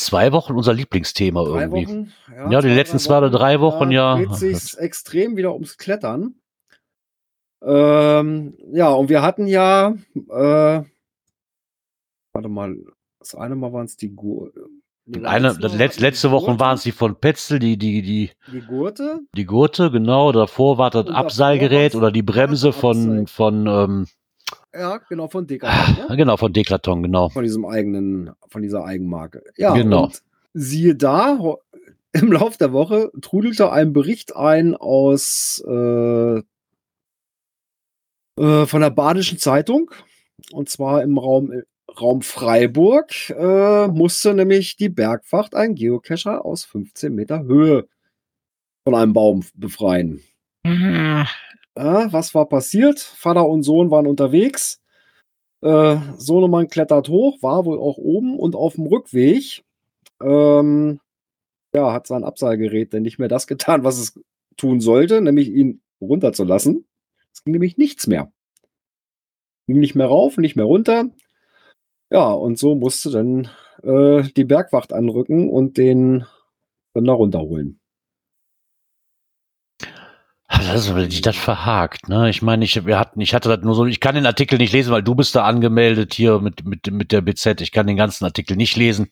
zwei 0.00 0.32
Wochen 0.32 0.54
unser 0.54 0.72
Lieblingsthema 0.72 1.44
Drei 1.44 1.62
irgendwie. 1.62 1.86
Wochen? 1.86 2.12
Ja, 2.50 2.60
die 2.60 2.68
letzten 2.68 2.98
zwei 2.98 3.18
oder 3.18 3.30
drei 3.30 3.60
Wochen, 3.60 3.90
ja. 3.90 4.16
Dreht 4.16 4.34
sich 4.34 4.78
extrem 4.78 5.36
wieder 5.36 5.52
ums 5.52 5.76
Klettern. 5.76 6.34
Ähm, 7.62 8.56
ja, 8.72 8.90
und 8.90 9.08
wir 9.08 9.22
hatten 9.22 9.46
ja, 9.46 9.94
äh, 10.14 10.82
warte 12.32 12.48
mal, 12.48 12.76
das 13.18 13.34
eine 13.34 13.54
Mal 13.54 13.72
waren 13.72 13.84
es 13.84 13.96
die 13.96 14.14
Gurte. 14.14 14.66
Eine, 15.24 15.52
letzte, 15.52 16.00
letzte 16.00 16.30
Woche 16.30 16.60
waren 16.60 16.76
es 16.76 16.84
die 16.84 16.92
von 16.92 17.16
Petzel, 17.16 17.58
die, 17.58 17.76
die, 17.76 18.00
die, 18.02 18.30
Die 18.52 18.60
Gurte. 18.60 19.20
die 19.34 19.44
Gurte, 19.44 19.90
genau. 19.90 20.30
Davor 20.30 20.78
war 20.78 20.90
das 20.90 21.08
Abseilgerät 21.08 21.94
oder 21.96 22.12
die 22.12 22.22
Bremse 22.22 22.72
von, 22.72 23.26
von, 23.26 23.66
ähm, 23.66 24.06
Ja, 24.72 24.98
genau, 25.08 25.28
von 25.28 25.46
Decathlon. 25.46 26.08
ne? 26.08 26.16
genau, 26.16 26.36
von 26.36 26.52
Deklaton, 26.52 27.02
genau. 27.02 27.28
Von 27.28 27.42
diesem 27.42 27.64
eigenen, 27.64 28.30
von 28.48 28.62
dieser 28.62 28.84
Eigenmarke. 28.84 29.42
Ja, 29.56 29.74
Genau. 29.74 30.04
und 30.04 30.22
siehe 30.54 30.94
da, 30.94 31.38
im 32.12 32.32
Lauf 32.32 32.56
der 32.56 32.72
Woche 32.72 33.10
trudelte 33.20 33.72
ein 33.72 33.92
Bericht 33.92 34.36
ein 34.36 34.74
aus 34.76 35.62
äh, 35.66 36.38
äh, 36.38 36.42
von 38.66 38.80
der 38.80 38.90
Badischen 38.90 39.38
Zeitung. 39.38 39.90
Und 40.52 40.68
zwar 40.68 41.02
im 41.02 41.18
Raum, 41.18 41.52
äh, 41.52 41.62
Raum 42.00 42.22
Freiburg 42.22 43.30
äh, 43.30 43.88
musste 43.88 44.34
nämlich 44.34 44.76
die 44.76 44.88
Bergwacht 44.88 45.54
einen 45.54 45.74
Geocacher 45.74 46.44
aus 46.44 46.64
15 46.64 47.12
Meter 47.14 47.42
Höhe 47.42 47.88
von 48.84 48.94
einem 48.94 49.12
Baum 49.12 49.44
befreien. 49.54 50.22
Ja, 51.76 52.12
was 52.12 52.34
war 52.34 52.48
passiert? 52.48 52.98
Vater 53.00 53.48
und 53.48 53.62
Sohn 53.62 53.90
waren 53.90 54.06
unterwegs. 54.06 54.80
Äh, 55.62 55.98
Sohnemann 56.16 56.68
klettert 56.68 57.08
hoch, 57.08 57.42
war 57.42 57.64
wohl 57.64 57.78
auch 57.78 57.98
oben 57.98 58.38
und 58.38 58.56
auf 58.56 58.74
dem 58.74 58.86
Rückweg 58.86 59.64
ähm, 60.22 61.00
ja, 61.74 61.92
hat 61.92 62.06
sein 62.06 62.24
Abseilgerät 62.24 62.92
denn 62.92 63.02
nicht 63.02 63.18
mehr 63.18 63.28
das 63.28 63.46
getan, 63.46 63.84
was 63.84 63.98
es 63.98 64.20
tun 64.56 64.80
sollte, 64.80 65.20
nämlich 65.20 65.48
ihn 65.48 65.82
runterzulassen. 66.00 66.86
Es 67.32 67.44
ging 67.44 67.52
nämlich 67.52 67.76
nichts 67.78 68.06
mehr. 68.06 68.32
Ging 69.66 69.80
nicht 69.80 69.94
mehr 69.94 70.06
rauf, 70.06 70.36
nicht 70.36 70.56
mehr 70.56 70.64
runter. 70.64 71.10
Ja, 72.10 72.32
und 72.32 72.58
so 72.58 72.74
musste 72.74 73.10
dann 73.10 73.48
äh, 73.82 74.24
die 74.36 74.44
Bergwacht 74.44 74.92
anrücken 74.92 75.48
und 75.48 75.78
den 75.78 76.26
dann 76.94 77.04
da 77.04 77.12
runterholen. 77.12 77.79
Das 80.66 80.88
ist 80.88 81.26
das 81.26 81.36
verhakt, 81.36 82.08
ne? 82.08 82.28
Ich 82.28 82.42
meine, 82.42 82.64
ich, 82.64 82.84
wir 82.84 82.98
hatten, 82.98 83.20
ich 83.20 83.34
hatte 83.34 83.48
das 83.48 83.64
nur 83.64 83.74
so, 83.74 83.86
ich 83.86 83.98
kann 83.98 84.14
den 84.14 84.26
Artikel 84.26 84.58
nicht 84.58 84.72
lesen, 84.72 84.92
weil 84.92 85.02
du 85.02 85.14
bist 85.14 85.34
da 85.34 85.44
angemeldet 85.44 86.14
hier 86.14 86.38
mit, 86.38 86.64
mit, 86.64 86.90
mit 86.90 87.12
der 87.12 87.22
BZ. 87.22 87.60
Ich 87.60 87.72
kann 87.72 87.86
den 87.86 87.96
ganzen 87.96 88.24
Artikel 88.24 88.56
nicht 88.56 88.76
lesen. 88.76 89.08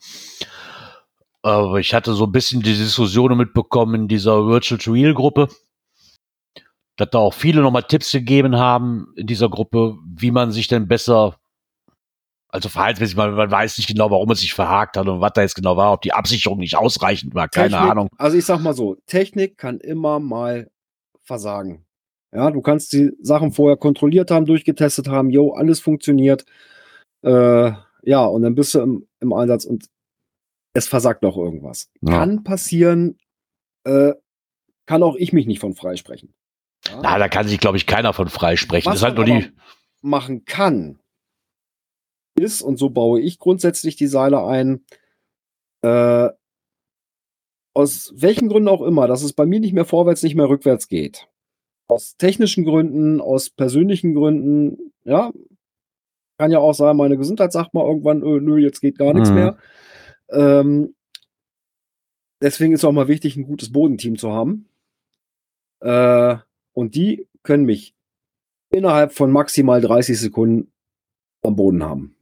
Aber 1.41 1.79
ich 1.79 1.93
hatte 1.93 2.13
so 2.13 2.25
ein 2.25 2.31
bisschen 2.31 2.61
die 2.61 2.75
Diskussion 2.75 3.35
mitbekommen 3.37 4.01
in 4.01 4.07
dieser 4.07 4.45
Virtual 4.45 4.77
to 4.77 4.91
Real 4.91 5.13
Gruppe, 5.13 5.47
dass 6.97 7.09
da 7.11 7.17
auch 7.17 7.33
viele 7.33 7.61
nochmal 7.61 7.83
Tipps 7.83 8.11
gegeben 8.11 8.57
haben 8.57 9.13
in 9.15 9.25
dieser 9.25 9.49
Gruppe, 9.49 9.97
wie 10.05 10.31
man 10.31 10.51
sich 10.51 10.67
denn 10.67 10.87
besser, 10.87 11.37
also 12.49 12.67
verhaltensmäßig, 12.67 13.15
man, 13.15 13.33
man 13.33 13.49
weiß 13.49 13.77
nicht 13.77 13.87
genau, 13.87 14.11
warum 14.11 14.29
es 14.31 14.41
sich 14.41 14.53
verhakt 14.53 14.97
hat 14.97 15.07
und 15.07 15.21
was 15.21 15.31
da 15.33 15.41
jetzt 15.41 15.55
genau 15.55 15.77
war, 15.77 15.93
ob 15.93 16.01
die 16.01 16.13
Absicherung 16.13 16.59
nicht 16.59 16.75
ausreichend 16.75 17.33
war, 17.33 17.47
keine 17.47 17.69
Technik, 17.69 17.91
Ahnung. 17.91 18.09
Also 18.17 18.37
ich 18.37 18.45
sag 18.45 18.59
mal 18.59 18.73
so, 18.73 18.97
Technik 19.07 19.57
kann 19.57 19.79
immer 19.79 20.19
mal 20.19 20.69
versagen. 21.29 21.85
Ja, 22.33 22.49
du 22.49 22.61
kannst 22.61 22.91
die 22.93 23.11
Sachen 23.21 23.51
vorher 23.51 23.77
kontrolliert 23.77 24.31
haben, 24.31 24.45
durchgetestet 24.45 25.07
haben, 25.07 25.29
jo, 25.29 25.53
alles 25.53 25.79
funktioniert. 25.79 26.45
Äh, 27.23 27.71
ja, 28.03 28.25
und 28.25 28.41
dann 28.41 28.55
bist 28.55 28.73
du 28.73 28.79
im, 28.79 29.07
im 29.19 29.31
Einsatz 29.31 29.65
und 29.65 29.85
es 30.73 30.87
versagt 30.87 31.21
noch 31.21 31.37
irgendwas. 31.37 31.91
Ja. 32.01 32.19
Kann 32.19 32.43
passieren, 32.43 33.17
äh, 33.83 34.13
kann 34.87 35.03
auch 35.03 35.15
ich 35.15 35.33
mich 35.33 35.45
nicht 35.45 35.59
von 35.59 35.75
freisprechen. 35.75 36.33
Ja? 36.87 36.99
Na, 37.03 37.19
da 37.19 37.27
kann 37.29 37.47
sich, 37.47 37.59
glaube 37.59 37.77
ich, 37.77 37.85
keiner 37.85 38.13
von 38.13 38.27
freisprechen. 38.27 38.91
Was 38.91 39.01
Das 39.01 39.01
ist 39.01 39.05
halt 39.05 39.15
nur 39.15 39.25
die, 39.25 39.51
machen 40.01 40.45
kann, 40.45 40.99
ist, 42.35 42.61
und 42.61 42.77
so 42.77 42.89
baue 42.89 43.21
ich 43.21 43.37
grundsätzlich 43.37 43.95
die 43.97 44.07
Seile 44.07 44.43
ein, 44.45 44.83
äh, 45.83 46.29
aus 47.79 48.13
welchen 48.15 48.49
Gründen 48.49 48.67
auch 48.67 48.81
immer, 48.81 49.07
dass 49.07 49.23
es 49.23 49.33
bei 49.33 49.45
mir 49.45 49.59
nicht 49.59 49.73
mehr 49.73 49.85
vorwärts, 49.85 50.21
nicht 50.21 50.35
mehr 50.35 50.49
rückwärts 50.49 50.87
geht. 50.89 51.27
Aus 51.87 52.17
technischen 52.17 52.65
Gründen, 52.65 53.21
aus 53.21 53.49
persönlichen 53.49 54.13
Gründen, 54.13 54.91
ja. 55.05 55.31
Kann 56.37 56.51
ja 56.51 56.59
auch 56.59 56.73
sein, 56.73 56.95
meine 56.97 57.17
Gesundheit 57.17 57.51
sagt 57.51 57.73
mal 57.73 57.85
irgendwann, 57.85 58.21
öh, 58.21 58.39
nö, 58.39 58.57
jetzt 58.57 58.81
geht 58.81 58.97
gar 58.97 59.13
nichts 59.13 59.29
Mhm. 59.29 59.35
mehr. 59.35 59.57
Ähm, 60.29 60.95
deswegen 62.41 62.73
ist 62.73 62.83
auch 62.85 62.91
mal 62.91 63.07
wichtig, 63.07 63.35
ein 63.37 63.45
gutes 63.45 63.71
Bodenteam 63.71 64.17
zu 64.17 64.31
haben. 64.31 64.67
Äh, 65.81 66.35
und 66.73 66.95
die 66.95 67.27
können 67.43 67.65
mich 67.65 67.93
innerhalb 68.71 69.13
von 69.13 69.31
maximal 69.31 69.81
30 69.81 70.19
Sekunden 70.19 70.71
am 71.41 71.55
Boden 71.55 71.83
haben. 71.83 72.15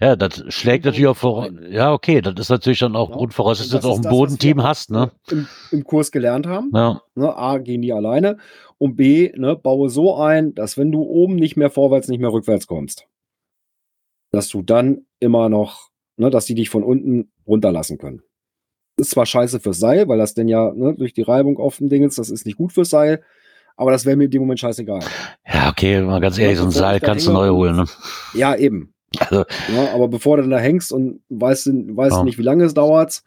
Ja, 0.00 0.14
das 0.16 0.44
schlägt 0.48 0.84
natürlich 0.84 1.08
auch 1.08 1.16
vor, 1.16 1.48
ja, 1.68 1.92
okay, 1.92 2.20
das 2.20 2.34
ist 2.36 2.50
natürlich 2.50 2.78
dann 2.78 2.94
auch 2.94 3.10
Ja. 3.10 3.16
Grundvoraussetzung, 3.16 3.76
Und 3.76 3.82
dass 3.82 3.82
du 3.82 3.88
auch 3.90 3.96
ein 3.96 4.02
das, 4.02 4.12
Bodenteam 4.12 4.62
hast, 4.62 4.90
ne? 4.90 5.10
Im, 5.30 5.48
Im 5.72 5.84
Kurs 5.84 6.12
gelernt 6.12 6.46
haben. 6.46 6.70
Ja. 6.74 7.02
Ne, 7.14 7.36
A, 7.36 7.58
gehen 7.58 7.82
die 7.82 7.92
alleine. 7.92 8.38
Und 8.78 8.96
B, 8.96 9.32
ne, 9.36 9.56
baue 9.56 9.88
so 9.88 10.16
ein, 10.16 10.54
dass 10.54 10.76
wenn 10.78 10.92
du 10.92 11.02
oben 11.02 11.36
nicht 11.36 11.56
mehr 11.56 11.70
vorwärts, 11.70 12.08
nicht 12.08 12.20
mehr 12.20 12.32
rückwärts 12.32 12.66
kommst, 12.66 13.06
dass 14.30 14.48
du 14.48 14.62
dann 14.62 15.06
immer 15.18 15.48
noch, 15.48 15.90
ne, 16.16 16.30
dass 16.30 16.44
die 16.44 16.54
dich 16.54 16.70
von 16.70 16.84
unten 16.84 17.32
runterlassen 17.46 17.98
können. 17.98 18.22
Ist 18.98 19.10
zwar 19.10 19.26
scheiße 19.26 19.60
fürs 19.60 19.78
Seil, 19.78 20.08
weil 20.08 20.18
das 20.18 20.34
denn 20.34 20.48
ja 20.48 20.72
ne, 20.72 20.94
durch 20.94 21.12
die 21.12 21.22
Reibung 21.22 21.58
auf 21.58 21.78
dem 21.78 21.88
Ding 21.88 22.04
ist, 22.04 22.18
das 22.18 22.30
ist 22.30 22.46
nicht 22.46 22.56
gut 22.56 22.72
fürs 22.72 22.90
Seil, 22.90 23.22
aber 23.76 23.90
das 23.90 24.06
wäre 24.06 24.16
mir 24.16 24.24
in 24.24 24.30
dem 24.30 24.42
Moment 24.42 24.60
scheißegal. 24.60 25.00
Ja, 25.46 25.68
okay, 25.70 26.00
mal 26.00 26.20
ganz 26.20 26.38
ehrlich, 26.38 26.58
so 26.58 26.64
ein 26.64 26.70
Seil 26.70 27.00
kannst 27.00 27.26
du 27.26 27.32
neu 27.32 27.50
holen, 27.50 27.76
ne? 27.76 27.84
Ja, 28.34 28.54
eben. 28.54 28.94
Also, 29.20 29.44
Ne, 29.68 29.90
aber 29.92 30.08
bevor 30.08 30.36
du 30.36 30.42
dann 30.42 30.50
da 30.50 30.58
hängst 30.58 30.92
und 30.92 31.20
weißt, 31.28 31.66
weißt 31.68 32.16
Ja. 32.18 32.22
nicht, 32.24 32.38
wie 32.38 32.42
lange 32.42 32.64
es 32.64 32.74
dauert, 32.74 33.22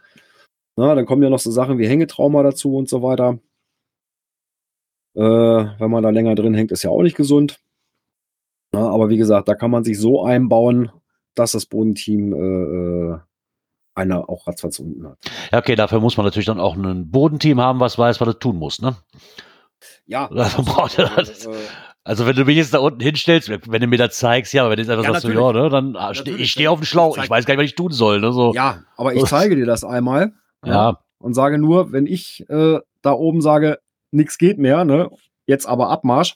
ne, 0.78 0.96
dann 0.96 1.06
kommen 1.06 1.24
ja 1.24 1.30
noch 1.30 1.40
so 1.40 1.52
Sachen 1.52 1.78
wie 1.78 1.88
Hängetrauma 1.88 2.44
dazu 2.44 2.76
und 2.76 2.90
so 2.90 3.02
weiter. 3.04 3.40
Äh, 5.16 5.22
wenn 5.22 5.92
man 5.92 6.04
da 6.04 6.10
länger 6.12 6.36
drin 6.36 6.54
hängt, 6.54 6.72
ist 6.72 6.84
ja 6.84 6.90
auch 6.90 7.02
nicht 7.02 7.18
gesund. 7.18 7.60
Ne, 8.72 8.80
aber 8.80 9.10
wie 9.10 9.18
gesagt, 9.18 9.48
da 9.48 9.56
kann 9.56 9.72
man 9.72 9.84
sich 9.84 10.00
so 10.00 10.24
einbauen, 10.24 10.92
dass 11.36 11.54
das 11.54 11.66
Bodenteam 11.66 12.34
äh, 12.34 13.14
äh, 13.16 13.20
einer 13.96 14.30
auch 14.30 14.48
ratzfatz 14.48 14.80
unten 14.80 15.08
hat. 15.08 15.18
ja, 15.52 15.58
okay, 15.60 15.76
dafür 15.76 16.00
muss 16.00 16.16
man 16.18 16.26
natürlich 16.26 16.46
dann 16.46 16.60
auch 16.60 16.76
ein 16.76 17.10
Bodenteam 17.10 17.60
haben, 17.60 17.80
was 17.80 17.98
weiß, 17.98 18.22
was 18.22 18.28
es 18.30 18.40
tun 18.40 18.58
muss, 18.58 18.82
ne? 18.82 18.96
Ja, 20.06 20.28
Dafür 20.28 20.64
braucht 20.66 20.98
er 21.00 21.10
das. 21.16 21.46
äh, 21.46 21.56
Also 22.10 22.26
wenn 22.26 22.36
du 22.36 22.44
mich 22.44 22.58
jetzt 22.58 22.74
da 22.74 22.80
unten 22.80 23.02
hinstellst, 23.02 23.50
wenn 23.50 23.82
du 23.82 23.86
mir 23.86 24.00
das 24.00 24.18
zeigst, 24.18 24.52
ja, 24.52 24.64
aber 24.64 24.72
wenn 24.72 24.78
du 24.78 24.82
jetzt 24.82 24.90
einfach 24.90 25.04
Ja, 25.04 25.12
sagst, 25.14 25.28
so, 25.28 25.30
ja, 25.30 25.36
natürlich. 25.36 25.62
ne, 25.64 25.70
dann 25.70 25.96
ah, 25.96 26.12
ste 26.12 26.22
Natürlich, 26.24 26.42
ich 26.42 26.52
stehe 26.54 26.72
auf 26.72 26.80
dem 26.80 26.86
Schlauch, 26.86 27.16
ich 27.20 27.30
weiß 27.30 27.46
gar 27.46 27.54
nicht, 27.54 27.60
was 27.62 27.70
ich 27.70 27.76
tun 27.76 27.92
soll, 27.92 28.20
ne, 28.20 28.34
so. 28.34 28.52
ja, 28.56 28.82
aber 28.98 29.14
ich 29.14 29.24
zeige 29.26 29.56
dir 29.56 29.68
das 29.68 29.84
einmal. 29.84 30.34
Ja, 30.66 31.00
und 31.20 31.36
sage 31.36 31.60
nur, 31.60 31.92
wenn 31.92 32.08
ich 32.08 32.50
äh, 32.50 32.80
da 33.04 33.12
oben 33.12 33.42
sage, 33.42 33.78
nichts 34.10 34.40
geht 34.40 34.58
mehr, 34.58 34.86
ne, 34.86 35.12
jetzt 35.46 35.68
aber 35.68 35.90
Abmarsch, 35.92 36.36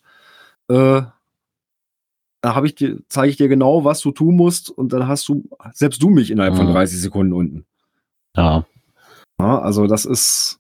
äh, 0.68 1.02
da 2.42 2.54
habe 2.56 2.68
ich 2.68 2.76
dir, 2.76 3.00
zeige 3.10 3.30
ich 3.32 3.38
dir 3.38 3.48
genau, 3.48 3.84
was 3.84 4.00
du 4.02 4.12
tun 4.12 4.36
musst 4.36 4.70
und 4.70 4.94
dann 4.94 5.08
hast 5.08 5.28
du, 5.28 5.44
selbst 5.72 6.04
du 6.04 6.10
mich 6.12 6.30
innerhalb 6.30 6.56
von 6.56 6.68
Mhm. 6.68 6.74
30 6.74 7.02
Sekunden 7.02 7.34
unten. 7.34 7.66
ja. 8.38 8.64
Ja, 9.40 9.58
also 9.58 9.88
das 9.88 10.06
ist, 10.06 10.60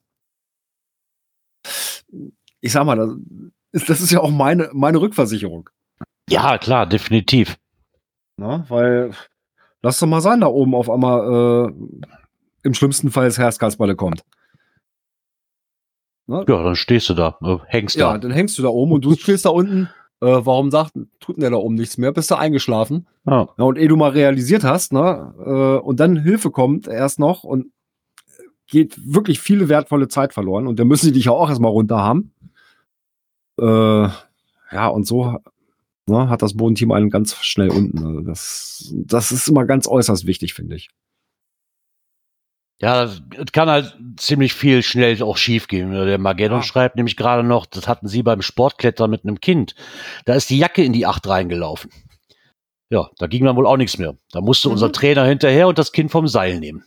ich 2.62 2.72
sag 2.72 2.86
mal, 2.86 3.16
das 3.74 4.02
ist, 4.02 4.12
ja 4.12 4.20
auch 4.20 4.30
meine, 4.32 4.70
meine 4.74 5.02
Rückversicherung. 5.02 5.70
Ja, 6.30 6.58
klar, 6.58 6.86
definitiv. 6.86 7.58
Ne? 8.38 8.66
Weil, 8.70 9.12
lass 9.82 10.00
doch 10.00 10.08
mal 10.08 10.22
sein, 10.22 10.42
da 10.42 10.48
oben 10.48 10.76
auf 10.76 10.90
einmal 10.90 11.68
äh, 11.70 11.74
im 12.64 12.74
schlimmsten 12.74 13.12
Fall 13.12 13.26
das 13.26 13.38
Herzkasperle 13.38 13.96
kommt. 13.96 14.24
Ne? 16.28 16.46
Ja, 16.48 16.64
dann 16.64 16.76
stehst 16.76 17.10
du 17.10 17.14
da, 17.14 17.38
äh, 17.42 17.58
hängst 17.68 17.96
Ja, 17.96 18.14
da. 18.14 18.18
dann 18.20 18.32
hängst 18.32 18.58
du 18.58 18.62
da 18.62 18.70
oben 18.70 18.94
und 18.94 19.04
du 19.04 19.14
stehst 19.16 19.46
da 19.46 19.50
unten. 19.50 19.90
Äh, 20.22 20.46
warum 20.46 20.72
sagt, 20.72 20.94
tut 21.20 21.36
denn 21.36 21.42
der 21.42 21.50
da 21.50 21.58
oben 21.58 21.76
nichts 21.76 21.98
mehr? 21.98 22.14
Bist 22.14 22.32
du 22.32 22.36
eingeschlafen? 22.36 23.08
Ja. 23.26 23.50
Ja, 23.58 23.64
und 23.66 23.78
ehe 23.78 23.90
du 23.90 23.98
mal 23.98 24.12
realisiert 24.12 24.64
hast, 24.64 24.94
ne, 24.94 25.34
äh, 25.46 25.86
und 25.86 26.00
dann 26.00 26.16
Hilfe 26.16 26.50
kommt 26.50 26.88
erst 26.88 27.20
noch 27.20 27.44
und 27.44 27.72
geht 28.68 28.96
wirklich 29.14 29.42
viele 29.42 29.68
wertvolle 29.68 30.08
Zeit 30.08 30.34
verloren 30.34 30.68
und 30.68 30.80
dann 30.80 30.88
müssen 30.88 31.08
die 31.08 31.12
dich 31.12 31.26
ja 31.26 31.34
auch 31.34 31.50
erstmal 31.50 31.72
runter 31.72 31.98
haben. 31.98 32.32
Äh, 33.60 34.10
ja, 34.72 34.88
und 34.88 35.06
so 35.06 35.38
ne, 36.08 36.30
hat 36.30 36.42
das 36.42 36.56
Bodenteam 36.58 36.92
einen 36.92 37.10
ganz 37.10 37.36
schnell 37.44 37.70
unten. 37.70 37.98
Also 38.06 38.22
das, 38.22 38.92
das 38.96 39.32
ist 39.32 39.48
immer 39.48 39.66
ganz 39.66 39.88
äußerst 39.88 40.26
wichtig, 40.26 40.54
finde 40.54 40.76
ich. 40.76 40.90
Ja, 42.82 43.04
es 43.06 43.22
kann 43.54 43.70
halt 43.70 43.98
ziemlich 44.18 44.54
viel 44.54 44.84
schnell 44.84 45.22
auch 45.24 45.38
schief 45.38 45.68
gehen. 45.68 45.92
Der 45.92 46.18
Mageddon 46.18 46.60
Ja. 46.60 46.64
schreibt 46.64 46.96
nämlich 46.98 47.16
gerade 47.16 47.44
noch, 47.44 47.66
das 47.66 47.88
hatten 47.88 48.08
sie 48.08 48.24
beim 48.24 48.42
Sportklettern 48.42 49.10
mit 49.10 49.24
einem 49.24 49.40
Kind. 49.40 49.76
Da 50.26 50.34
ist 50.34 50.50
die 50.50 50.58
Jacke 50.58 50.84
in 50.84 50.92
die 50.92 51.06
Acht 51.06 51.26
reingelaufen. 51.28 51.92
Ja, 52.90 53.10
da 53.20 53.28
ging 53.28 53.46
dann 53.46 53.56
wohl 53.56 53.68
auch 53.68 53.78
nichts 53.78 53.98
mehr. 53.98 54.18
Da 54.32 54.42
musste 54.42 54.68
Mhm. 54.68 54.74
unser 54.74 54.92
Trainer 54.92 55.24
hinterher 55.26 55.68
und 55.68 55.78
das 55.78 55.92
Kind 55.94 56.12
vom 56.12 56.28
Seil 56.28 56.60
nehmen. 56.60 56.84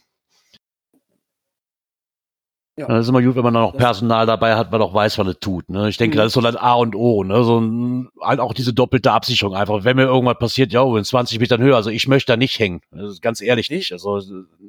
Ja. 2.78 2.88
Das 2.88 3.06
ist 3.06 3.08
immer 3.08 3.22
gut, 3.22 3.34
wenn 3.36 3.42
man 3.42 3.54
dann 3.54 3.62
noch 3.62 3.72
Das- 3.72 3.80
Personal 3.82 4.26
dabei 4.26 4.54
hat, 4.54 4.70
man 4.70 4.82
auch 4.82 4.92
weiß, 4.92 5.16
was 5.18 5.26
es 5.28 5.38
tut. 5.40 5.68
Ne? 5.70 5.88
Ich 5.88 5.96
denke, 5.96 6.16
Mhm. 6.16 6.18
das 6.18 6.26
ist 6.28 6.32
so 6.34 6.42
das 6.42 6.56
A 6.56 6.74
und 6.74 6.94
O. 6.94 7.24
Ne? 7.24 7.42
So 7.42 7.58
ein, 7.58 8.08
halt 8.20 8.38
auch 8.38 8.52
diese 8.52 8.74
doppelte 8.74 9.12
Absicherung. 9.12 9.54
Einfach, 9.54 9.84
wenn 9.84 9.96
mir 9.96 10.02
irgendwas 10.04 10.38
passiert, 10.38 10.72
ja, 10.74 10.82
in 10.96 11.02
20 11.04 11.40
Metern 11.40 11.62
Höhe. 11.62 11.74
Also 11.74 11.88
ich 11.88 12.06
möchte 12.06 12.32
da 12.32 12.36
nicht 12.36 12.58
hängen. 12.58 12.82
Das 12.90 13.10
ist 13.12 13.22
ganz 13.22 13.40
ehrlich 13.40 13.70
nicht. 13.70 13.92
Also 13.92 14.20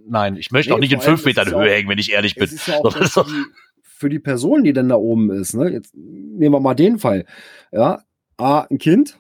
nein, 0.08 0.38
ich 0.38 0.52
möchte 0.52 0.70
Nee, 0.72 0.76
auch 0.76 0.80
nicht 0.80 0.94
in 0.94 1.00
vor 1.02 1.10
allem, 1.10 1.18
5 1.18 1.20
es 1.20 1.26
Metern 1.38 1.54
Höhe 1.54 1.70
auch- 1.70 1.76
hängen, 1.76 1.90
wenn 1.90 1.98
ich 2.00 2.12
ehrlich 2.14 2.36
bin. 2.36 2.46
Ist 2.46 2.66
ja 2.68 2.78
auch 2.78 2.94
das 2.94 3.12
für 3.14 3.24
die, 3.26 3.44
für 3.84 4.10
die 4.10 4.20
Person, 4.20 4.64
die 4.64 4.72
dann 4.72 4.88
da 4.88 4.96
oben 4.96 5.30
ist. 5.32 5.54
Ne? 5.54 5.70
Jetzt 5.72 5.94
nehmen 5.94 6.54
wir 6.54 6.60
mal 6.62 6.76
den 6.76 7.00
Fall. 7.00 7.26
Ja, 7.74 8.04
A, 8.38 8.62
ein 8.70 8.78
Kind. 8.78 9.20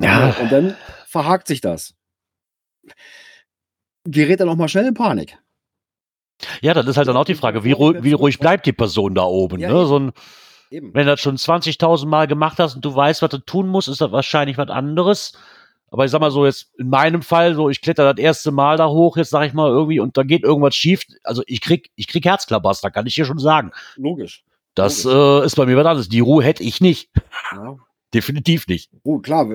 Ja. 0.00 0.34
Und 0.42 0.50
dann 0.50 0.74
verhakt 1.06 1.46
sich 1.46 1.60
das. 1.60 1.94
Gerät 4.04 4.40
dann 4.40 4.48
auch 4.48 4.56
mal 4.56 4.66
schnell 4.66 4.86
in 4.86 4.94
Panik. 4.94 5.38
Ja, 6.60 6.74
das 6.74 6.86
ist 6.86 6.96
halt 6.96 7.08
dann 7.08 7.16
auch 7.16 7.24
die 7.24 7.34
Frage, 7.34 7.64
wie, 7.64 7.72
ruhig, 7.72 8.02
wie 8.02 8.12
ruhig 8.12 8.38
bleibt 8.38 8.66
die 8.66 8.72
Person 8.72 9.14
da 9.14 9.24
oben? 9.24 9.60
Ja, 9.60 9.72
ne? 9.72 9.86
so 9.86 9.98
ein, 9.98 10.12
Eben. 10.70 10.92
wenn 10.94 11.06
du 11.06 11.12
das 11.12 11.20
schon 11.20 11.36
20.000 11.36 12.06
Mal 12.06 12.26
gemacht 12.26 12.58
hast 12.58 12.74
und 12.76 12.84
du 12.84 12.94
weißt, 12.94 13.22
was 13.22 13.30
du 13.30 13.38
tun 13.38 13.68
musst, 13.68 13.88
ist 13.88 14.00
das 14.00 14.12
wahrscheinlich 14.12 14.58
was 14.58 14.68
anderes. 14.68 15.32
Aber 15.90 16.06
ich 16.06 16.10
sag 16.10 16.20
mal 16.20 16.30
so, 16.30 16.46
jetzt 16.46 16.72
in 16.78 16.88
meinem 16.88 17.20
Fall, 17.20 17.54
so 17.54 17.68
ich 17.68 17.82
kletter 17.82 18.14
das 18.14 18.22
erste 18.22 18.50
Mal 18.50 18.78
da 18.78 18.88
hoch, 18.88 19.18
jetzt 19.18 19.28
sag 19.28 19.46
ich 19.46 19.52
mal 19.52 19.68
irgendwie, 19.68 20.00
und 20.00 20.16
da 20.16 20.22
geht 20.22 20.42
irgendwas 20.42 20.74
schief. 20.74 21.02
Also 21.22 21.42
ich 21.46 21.60
krieg, 21.60 21.90
ich 21.96 22.08
krieg 22.08 22.24
Herzklabaster, 22.24 22.90
kann 22.90 23.06
ich 23.06 23.14
dir 23.14 23.26
schon 23.26 23.38
sagen. 23.38 23.72
Logisch. 23.96 24.42
Das 24.74 25.04
äh, 25.04 25.44
ist 25.44 25.56
bei 25.56 25.66
mir 25.66 25.76
was 25.76 25.86
anderes. 25.86 26.08
Die 26.08 26.20
Ruhe 26.20 26.42
hätte 26.42 26.62
ich 26.62 26.80
nicht. 26.80 27.10
Ja. 27.52 27.76
Definitiv 28.14 28.66
nicht. 28.66 28.90
Oh, 29.04 29.18
klar. 29.18 29.46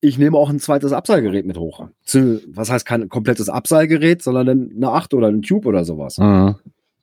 Ich 0.00 0.16
nehme 0.18 0.38
auch 0.38 0.48
ein 0.48 0.60
zweites 0.60 0.92
Abseilgerät 0.92 1.44
mit 1.44 1.56
hoch. 1.58 1.88
Was 2.48 2.70
heißt 2.70 2.86
kein 2.86 3.08
komplettes 3.08 3.48
Abseilgerät, 3.48 4.22
sondern 4.22 4.70
eine 4.74 4.90
8 4.90 5.12
oder 5.14 5.28
ein 5.28 5.42
Tube 5.42 5.66
oder 5.66 5.84
sowas. 5.84 6.18
Mhm. 6.18 6.56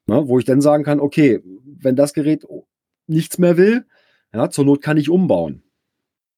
Ne, 0.08 0.28
wo 0.28 0.38
ich 0.40 0.46
dann 0.46 0.62
sagen 0.62 0.84
kann, 0.84 1.00
okay, 1.00 1.42
wenn 1.80 1.96
das 1.96 2.14
Gerät 2.14 2.46
nichts 3.08 3.38
mehr 3.38 3.58
will, 3.58 3.86
ja, 4.34 4.50
zur 4.50 4.66
Not 4.66 4.82
kann 4.82 4.98
ich 4.98 5.10
umbauen. 5.10 5.64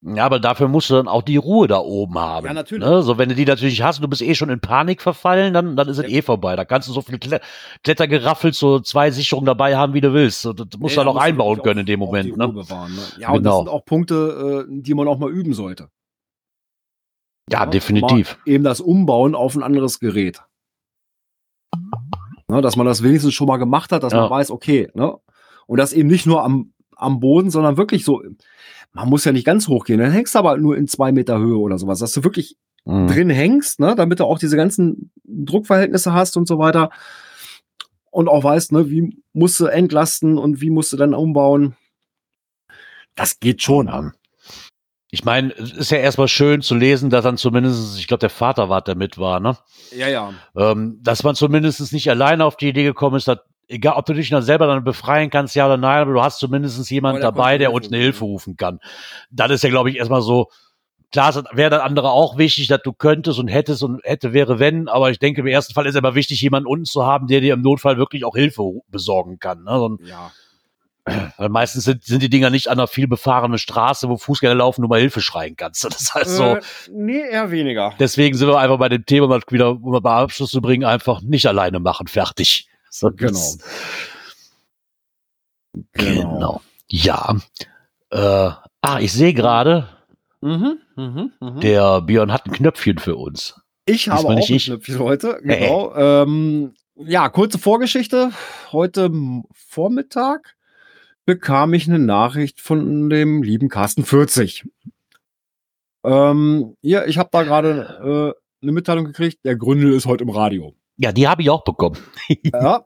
Ja, 0.04 0.26
aber 0.26 0.40
dafür 0.40 0.68
musst 0.68 0.90
du 0.90 0.94
dann 0.94 1.08
auch 1.08 1.24
die 1.24 1.38
Ruhe 1.38 1.68
da 1.68 1.80
oben 1.80 2.18
haben. 2.20 2.46
Ja, 2.46 2.54
natürlich. 2.54 2.88
Ne? 2.88 3.02
So, 3.02 3.18
wenn 3.18 3.30
du 3.30 3.36
die 3.36 3.46
natürlich 3.46 3.82
hast 3.82 3.98
und 3.98 4.04
du 4.04 4.08
bist 4.08 4.22
eh 4.22 4.36
schon 4.36 4.50
in 4.50 4.60
Panik 4.60 5.02
verfallen, 5.02 5.54
dann, 5.54 5.76
dann 5.76 5.90
ist 5.90 5.98
es 5.98 6.06
eh 6.06 6.22
vorbei. 6.22 6.56
Da 6.56 6.66
kannst 6.66 6.88
du 6.88 6.94
so 6.94 7.02
viel 7.02 7.18
Kle 7.18 7.42
Klettergeraffelt, 7.84 8.54
so 8.54 8.80
zwei 8.80 9.10
Sicherungen 9.12 9.48
dabei 9.48 9.76
haben, 9.76 9.94
wie 9.96 10.02
du 10.02 10.14
willst. 10.14 10.46
Das 10.46 10.54
musst 10.80 10.96
du 10.96 11.00
Ja, 11.02 11.06
dann 11.06 11.08
auch 11.10 11.14
du 11.16 11.20
einbauen 11.20 11.62
können 11.64 11.80
in 11.82 11.86
dem 11.88 12.00
Moment. 12.00 12.38
Ne? 12.38 12.48
Bewahren, 12.48 12.96
ne? 12.96 13.02
Ja, 13.20 13.30
und 13.32 13.44
das 13.44 13.52
Genau. 13.52 13.58
sind 13.64 13.70
auch 13.70 13.86
Punkte, 13.86 14.66
äh, 14.70 14.82
die 14.82 14.94
man 14.94 15.08
auch 15.08 15.18
mal 15.18 15.32
üben 15.32 15.54
sollte. 15.54 15.90
Ja, 17.50 17.66
definitiv. 17.66 18.38
Eben 18.46 18.64
das 18.64 18.82
Umbauen 18.82 19.36
auf 19.36 19.56
ein 19.56 19.64
anderes 19.64 20.00
Gerät. 20.00 20.42
Ne, 22.50 22.62
dass 22.62 22.76
man 22.76 22.86
das 22.86 23.04
wenigstens 23.04 23.34
schon 23.34 23.48
mal 23.48 23.58
gemacht 23.58 23.92
hat, 23.92 24.04
dass 24.04 24.14
Ja. 24.14 24.22
man 24.22 24.30
weiß, 24.30 24.52
okay, 24.52 24.90
ne? 24.94 25.16
Und 25.66 25.78
das 25.80 25.92
eben 25.94 26.08
nicht 26.08 26.26
nur 26.26 26.44
am, 26.44 26.74
am 26.96 27.20
Boden, 27.20 27.50
sondern 27.50 27.76
wirklich 27.78 28.06
so, 28.06 28.22
man 28.94 29.10
muss 29.10 29.26
ja 29.26 29.34
nicht 29.34 29.46
ganz 29.46 29.68
hoch 29.68 29.84
gehen, 29.86 30.00
dann 30.00 30.12
hängst 30.12 30.34
du 30.34 30.40
aber 30.40 30.58
nur 30.58 30.78
in 30.78 30.88
zwei 30.88 31.12
Meter 31.12 31.38
Höhe 31.40 31.58
oder 31.58 31.78
sowas, 31.78 32.00
dass 32.00 32.14
du 32.14 32.24
wirklich 32.24 32.58
Mhm. 32.86 33.08
drin 33.08 33.30
hängst, 33.30 33.82
ne, 33.82 33.96
damit 33.96 34.22
du 34.22 34.24
auch 34.24 34.40
diese 34.40 34.56
ganzen 34.56 35.12
Druckverhältnisse 35.26 36.14
hast 36.14 36.38
und 36.38 36.48
so 36.48 36.58
weiter. 36.58 36.90
Und 38.12 38.30
auch 38.30 38.46
weißt, 38.46 38.72
ne, 38.72 38.90
wie 38.90 39.22
musst 39.34 39.60
du 39.60 39.66
entlasten 39.66 40.38
und 40.38 40.62
wie 40.62 40.70
musst 40.70 40.94
du 40.94 40.98
dann 40.98 41.14
umbauen. 41.14 41.76
Das 43.16 43.42
geht 43.42 43.62
schon. 43.62 43.88
Ja. 43.88 44.14
Ich 45.18 45.26
meine, 45.26 45.52
es 45.54 45.72
ist 45.72 45.90
ja 45.90 45.98
erstmal 45.98 46.28
schön 46.28 46.62
zu 46.62 46.76
lesen, 46.76 47.10
dass 47.10 47.24
dann 47.24 47.38
zumindest, 47.38 47.98
ich 47.98 48.06
glaube, 48.06 48.20
der 48.20 48.30
Vater 48.30 48.70
war, 48.70 48.84
der 48.84 48.94
mit 48.94 49.18
war, 49.18 49.40
ne? 49.40 49.58
Ja, 49.96 50.08
ja. 50.08 50.32
ähm, 50.56 51.00
dass 51.02 51.24
man 51.24 51.34
zumindest 51.34 51.92
nicht 51.92 52.08
alleine 52.12 52.46
auf 52.46 52.56
die 52.56 52.68
Idee 52.68 52.84
gekommen 52.84 53.16
ist, 53.16 53.28
dass, 53.28 53.40
egal 53.68 53.96
ob 53.96 54.06
du 54.06 54.14
dich 54.14 54.30
dann 54.30 54.44
selber 54.44 54.68
dann 54.68 54.84
befreien 54.84 55.32
kannst, 55.32 55.56
ja 55.56 55.66
oder 55.66 55.78
nein, 55.78 56.02
aber 56.02 56.14
du 56.14 56.22
hast 56.22 56.38
zumindest 56.38 56.88
jemanden 56.92 57.22
der 57.22 57.32
dabei, 57.32 57.58
der 57.58 57.74
uns 57.74 57.88
eine. 57.88 57.98
Hilfe 57.98 58.26
rufen 58.26 58.58
kann. 58.58 58.80
Das 59.32 59.50
ist 59.50 59.64
ja, 59.64 59.72
glaube 59.72 59.90
ich, 59.90 59.96
erstmal 59.96 60.22
so, 60.22 60.50
klar 61.12 61.34
wäre 61.52 61.72
das 61.72 61.82
andere 61.82 62.12
auch 62.12 62.38
wichtig, 62.38 62.68
dass 62.68 62.84
du 62.84 62.94
könntest 62.94 63.40
und 63.40 63.48
hättest 63.48 63.82
und 63.82 64.02
hätte, 64.04 64.34
wäre, 64.34 64.60
wenn, 64.60 64.88
aber 64.88 65.10
ich 65.10 65.18
denke, 65.18 65.42
im 65.42 65.48
ersten 65.48 65.74
Fall 65.74 65.88
ist 65.88 65.96
es 65.96 65.98
aber 65.98 66.14
wichtig, 66.14 66.40
jemanden 66.42 66.68
unten 66.68 66.86
zu 66.86 67.08
haben, 67.08 67.26
der 67.26 67.42
dir 67.42 67.56
im 67.56 67.62
Notfall 67.62 67.98
wirklich 67.98 68.24
auch 68.24 68.36
Hilfe 68.36 68.62
besorgen 68.88 69.40
kann. 69.40 69.64
Ne? 69.64 69.82
Und, 69.82 70.08
Ja. 70.08 70.32
weil 71.38 71.50
meistens 71.50 71.86
sind, 71.86 72.04
sind 72.04 72.22
die 72.22 72.30
Dinger 72.30 72.50
nicht 72.50 72.68
an 72.68 72.78
einer 72.80 72.88
viel 72.88 73.08
befahrenen 73.08 73.58
Straße, 73.58 74.10
wo 74.10 74.18
Fußgänger 74.18 74.56
laufen, 74.56 74.82
nur 74.82 74.90
mal 74.90 75.00
Hilfe 75.00 75.22
schreien 75.22 75.56
kannst. 75.56 75.84
Das 75.90 76.02
ist 76.02 76.14
halt 76.14 76.28
so. 76.28 76.44
Äh, 76.56 76.62
nee, 76.92 77.20
eher 77.22 77.50
weniger. 77.52 77.94
Deswegen 78.00 78.36
sind 78.38 78.48
wir 78.48 78.60
einfach 78.60 78.78
bei 78.78 78.90
dem 78.90 79.06
Thema 79.06 79.28
mal 79.28 79.42
wieder, 79.50 79.72
um 79.72 79.92
mal 79.92 80.02
bei 80.02 80.14
Abschluss 80.14 80.52
zu 80.52 80.62
bringen, 80.62 80.84
einfach 80.86 81.22
nicht 81.22 81.46
alleine 81.48 81.80
machen, 81.80 82.08
fertig. 82.08 82.68
So, 82.90 83.10
Genau. 83.12 83.32
das- 83.32 83.58
Genau. 85.94 86.62
Ja. 86.90 87.36
Äh, 88.12 88.18
ah, 88.82 89.00
ich 89.00 89.12
sehe 89.14 89.34
gerade, 89.34 89.88
Mhm, 90.42 90.78
mhm, 90.96 91.32
mhm. 91.40 91.60
der 91.62 92.02
Björn 92.02 92.32
hat 92.32 92.46
ein 92.46 92.52
Knöpfchen 92.54 93.00
für 93.00 93.16
uns. 93.16 93.60
Ich 93.86 94.08
habe 94.10 94.28
auch 94.28 94.34
nicht 94.36 94.50
ein 94.50 94.56
ich. 94.56 94.66
Knöpfchen 94.66 95.00
heute. 95.00 95.40
Äh, 95.44 95.54
äh. 95.54 95.60
Genau. 95.60 95.96
Ähm, 95.96 96.74
ja, 96.96 97.30
kurze 97.30 97.58
Vorgeschichte. 97.60 98.32
Heute 98.72 99.10
Vormittag 99.52 100.56
bekam 101.28 101.74
ich 101.74 101.88
eine 101.88 102.00
Nachricht 102.00 102.62
von 102.62 103.10
dem 103.10 103.44
lieben 103.44 103.68
Carsten 103.68 104.06
40. 104.06 104.66
Ähm, 106.06 106.76
ja, 106.82 107.06
ich 107.06 107.18
habe 107.18 107.30
da 107.34 107.44
gerade 107.44 108.34
äh, 108.34 108.64
eine 108.64 108.72
Mitteilung 108.72 109.06
gekriegt. 109.06 109.44
Der 109.44 109.58
Gründel 109.58 109.94
ist 109.94 110.06
heute 110.06 110.24
im 110.24 110.30
Radio. 110.30 110.74
Ja, 110.96 111.12
die 111.12 111.28
habe 111.28 111.42
ich 111.42 111.50
auch 111.50 111.64
bekommen. 111.64 111.98
Ja. 112.46 112.84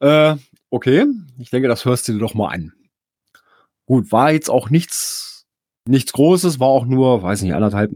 äh, 0.00 0.36
okay. 0.70 1.06
Ich 1.38 1.50
denke, 1.50 1.68
das 1.68 1.84
hörst 1.84 2.06
du 2.06 2.12
dir 2.12 2.20
doch 2.20 2.34
mal 2.34 2.48
an. 2.48 2.72
Gut, 3.84 4.12
war 4.12 4.30
jetzt 4.30 4.48
auch 4.48 4.70
nichts, 4.70 5.44
nichts 5.88 6.12
Großes, 6.12 6.60
war 6.60 6.68
auch 6.68 6.86
nur, 6.86 7.20
weiß 7.22 7.42
nicht, 7.42 7.54
anderthalb, 7.54 7.90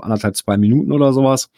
anderthalb, 0.00 0.36
zwei 0.36 0.56
Minuten 0.56 0.90
oder 0.90 1.12
sowas. 1.12 1.48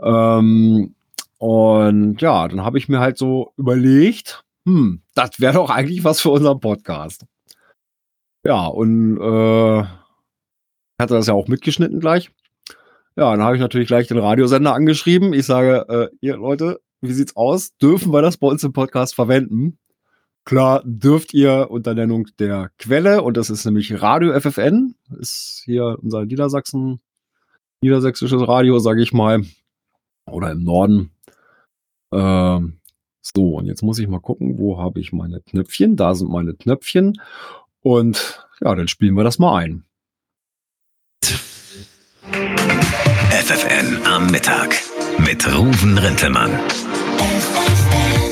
Ähm, 0.00 0.94
und 1.38 2.22
ja, 2.22 2.46
dann 2.46 2.62
habe 2.62 2.78
ich 2.78 2.88
mir 2.88 3.00
halt 3.00 3.18
so 3.18 3.52
überlegt, 3.56 4.45
hm, 4.66 5.02
das 5.14 5.38
wäre 5.40 5.54
doch 5.54 5.70
eigentlich 5.70 6.04
was 6.04 6.20
für 6.20 6.30
unseren 6.30 6.60
Podcast. 6.60 7.24
Ja, 8.44 8.66
und 8.66 9.18
äh, 9.18 9.84
hatte 11.00 11.14
das 11.14 11.28
ja 11.28 11.34
auch 11.34 11.48
mitgeschnitten 11.48 12.00
gleich. 12.00 12.30
Ja, 13.16 13.30
dann 13.30 13.42
habe 13.42 13.56
ich 13.56 13.62
natürlich 13.62 13.88
gleich 13.88 14.08
den 14.08 14.18
Radiosender 14.18 14.74
angeschrieben. 14.74 15.32
Ich 15.32 15.46
sage, 15.46 15.86
äh, 15.88 16.16
ihr 16.20 16.36
Leute, 16.36 16.80
wie 17.00 17.12
sieht's 17.12 17.36
aus? 17.36 17.76
Dürfen 17.78 18.12
wir 18.12 18.22
das 18.22 18.36
bei 18.36 18.46
uns 18.48 18.62
im 18.64 18.72
Podcast 18.72 19.14
verwenden? 19.14 19.78
Klar, 20.44 20.82
dürft 20.84 21.32
ihr 21.32 21.68
unter 21.70 21.94
Nennung 21.94 22.28
der 22.38 22.70
Quelle, 22.78 23.22
und 23.22 23.36
das 23.36 23.50
ist 23.50 23.64
nämlich 23.64 24.00
Radio 24.00 24.38
FFN, 24.38 24.94
ist 25.18 25.62
hier 25.64 25.96
unser 26.02 26.24
Niedersachsen, 26.24 27.00
niedersächsisches 27.80 28.46
Radio, 28.46 28.78
sage 28.78 29.02
ich 29.02 29.12
mal, 29.12 29.42
oder 30.26 30.52
im 30.52 30.62
Norden. 30.62 31.10
Ähm, 32.12 32.75
so, 33.34 33.56
und 33.56 33.66
jetzt 33.66 33.82
muss 33.82 33.98
ich 33.98 34.06
mal 34.06 34.20
gucken, 34.20 34.58
wo 34.58 34.78
habe 34.78 35.00
ich 35.00 35.12
meine 35.12 35.40
Knöpfchen? 35.40 35.96
Da 35.96 36.14
sind 36.14 36.30
meine 36.30 36.54
Knöpfchen. 36.54 37.20
Und 37.82 38.46
ja, 38.60 38.74
dann 38.74 38.88
spielen 38.88 39.14
wir 39.14 39.24
das 39.24 39.38
mal 39.38 39.56
ein. 39.56 39.84
FFN 43.30 44.06
am 44.06 44.30
Mittag 44.30 44.76
mit 45.18 45.46
Ruven 45.46 45.98
Rintelmann. 45.98 46.50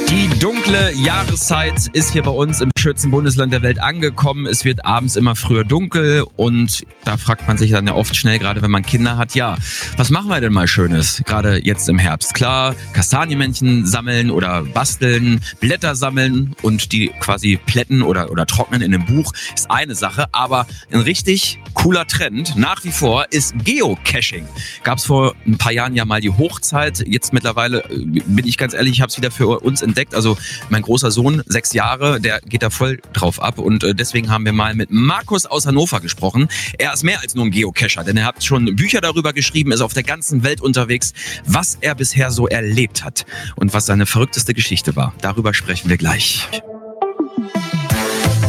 Die 0.08 0.28
dunkle 0.38 0.92
Jahreszeit 0.94 1.88
ist 1.92 2.12
hier 2.12 2.22
bei 2.22 2.30
uns 2.30 2.60
im 2.60 2.70
schönsten 2.84 3.10
Bundesland 3.10 3.50
der 3.50 3.62
Welt 3.62 3.80
angekommen. 3.80 4.44
Es 4.44 4.66
wird 4.66 4.84
abends 4.84 5.16
immer 5.16 5.36
früher 5.36 5.64
dunkel 5.64 6.22
und 6.36 6.84
da 7.06 7.16
fragt 7.16 7.48
man 7.48 7.56
sich 7.56 7.70
dann 7.70 7.86
ja 7.86 7.94
oft 7.94 8.14
schnell, 8.14 8.38
gerade 8.38 8.60
wenn 8.60 8.70
man 8.70 8.82
Kinder 8.82 9.16
hat, 9.16 9.34
ja, 9.34 9.56
was 9.96 10.10
machen 10.10 10.28
wir 10.28 10.38
denn 10.42 10.52
mal 10.52 10.68
Schönes, 10.68 11.22
gerade 11.24 11.64
jetzt 11.64 11.88
im 11.88 11.98
Herbst? 11.98 12.34
Klar, 12.34 12.74
Kastanienmännchen 12.92 13.86
sammeln 13.86 14.30
oder 14.30 14.64
basteln, 14.64 15.40
Blätter 15.60 15.94
sammeln 15.94 16.54
und 16.60 16.92
die 16.92 17.08
quasi 17.20 17.58
plätten 17.64 18.02
oder, 18.02 18.30
oder 18.30 18.44
trocknen 18.44 18.82
in 18.82 18.92
einem 18.92 19.06
Buch 19.06 19.32
ist 19.54 19.70
eine 19.70 19.94
Sache, 19.94 20.26
aber 20.32 20.66
ein 20.92 21.00
richtig 21.00 21.58
cooler 21.72 22.06
Trend 22.06 22.56
nach 22.56 22.84
wie 22.84 22.92
vor 22.92 23.26
ist 23.30 23.54
Geocaching. 23.64 24.46
Gab 24.82 24.98
es 24.98 25.06
vor 25.06 25.34
ein 25.46 25.58
paar 25.58 25.72
Jahren 25.72 25.94
ja 25.94 26.04
mal 26.04 26.20
die 26.20 26.30
Hochzeit. 26.30 27.02
Jetzt 27.06 27.32
mittlerweile, 27.32 27.84
äh, 27.90 27.98
bin 28.04 28.46
ich 28.46 28.56
ganz 28.58 28.74
ehrlich, 28.74 28.92
ich 28.92 29.00
habe 29.00 29.10
es 29.10 29.16
wieder 29.16 29.30
für 29.30 29.60
uns 29.60 29.82
entdeckt. 29.82 30.14
Also 30.14 30.36
mein 30.68 30.82
großer 30.82 31.10
Sohn, 31.10 31.42
sechs 31.46 31.72
Jahre, 31.72 32.20
der 32.20 32.40
geht 32.40 32.62
da 32.62 32.70
voll 32.74 33.00
drauf 33.12 33.40
ab. 33.40 33.58
Und 33.58 33.84
äh, 33.84 33.94
deswegen 33.94 34.30
haben 34.30 34.44
wir 34.44 34.52
mal 34.52 34.74
mit 34.74 34.90
Markus 34.90 35.46
aus 35.46 35.66
Hannover 35.66 36.00
gesprochen. 36.00 36.48
Er 36.78 36.92
ist 36.92 37.02
mehr 37.04 37.20
als 37.20 37.34
nur 37.34 37.44
ein 37.44 37.50
Geocacher, 37.50 38.04
denn 38.04 38.16
er 38.16 38.26
hat 38.26 38.44
schon 38.44 38.76
Bücher 38.76 39.00
darüber 39.00 39.32
geschrieben, 39.32 39.72
ist 39.72 39.80
auf 39.80 39.94
der 39.94 40.02
ganzen 40.02 40.42
Welt 40.42 40.60
unterwegs, 40.60 41.12
was 41.44 41.78
er 41.80 41.94
bisher 41.94 42.30
so 42.30 42.48
erlebt 42.48 43.04
hat 43.04 43.24
und 43.56 43.72
was 43.72 43.86
seine 43.86 44.06
verrückteste 44.06 44.54
Geschichte 44.54 44.96
war. 44.96 45.14
Darüber 45.20 45.54
sprechen 45.54 45.88
wir 45.88 45.96
gleich. 45.96 46.48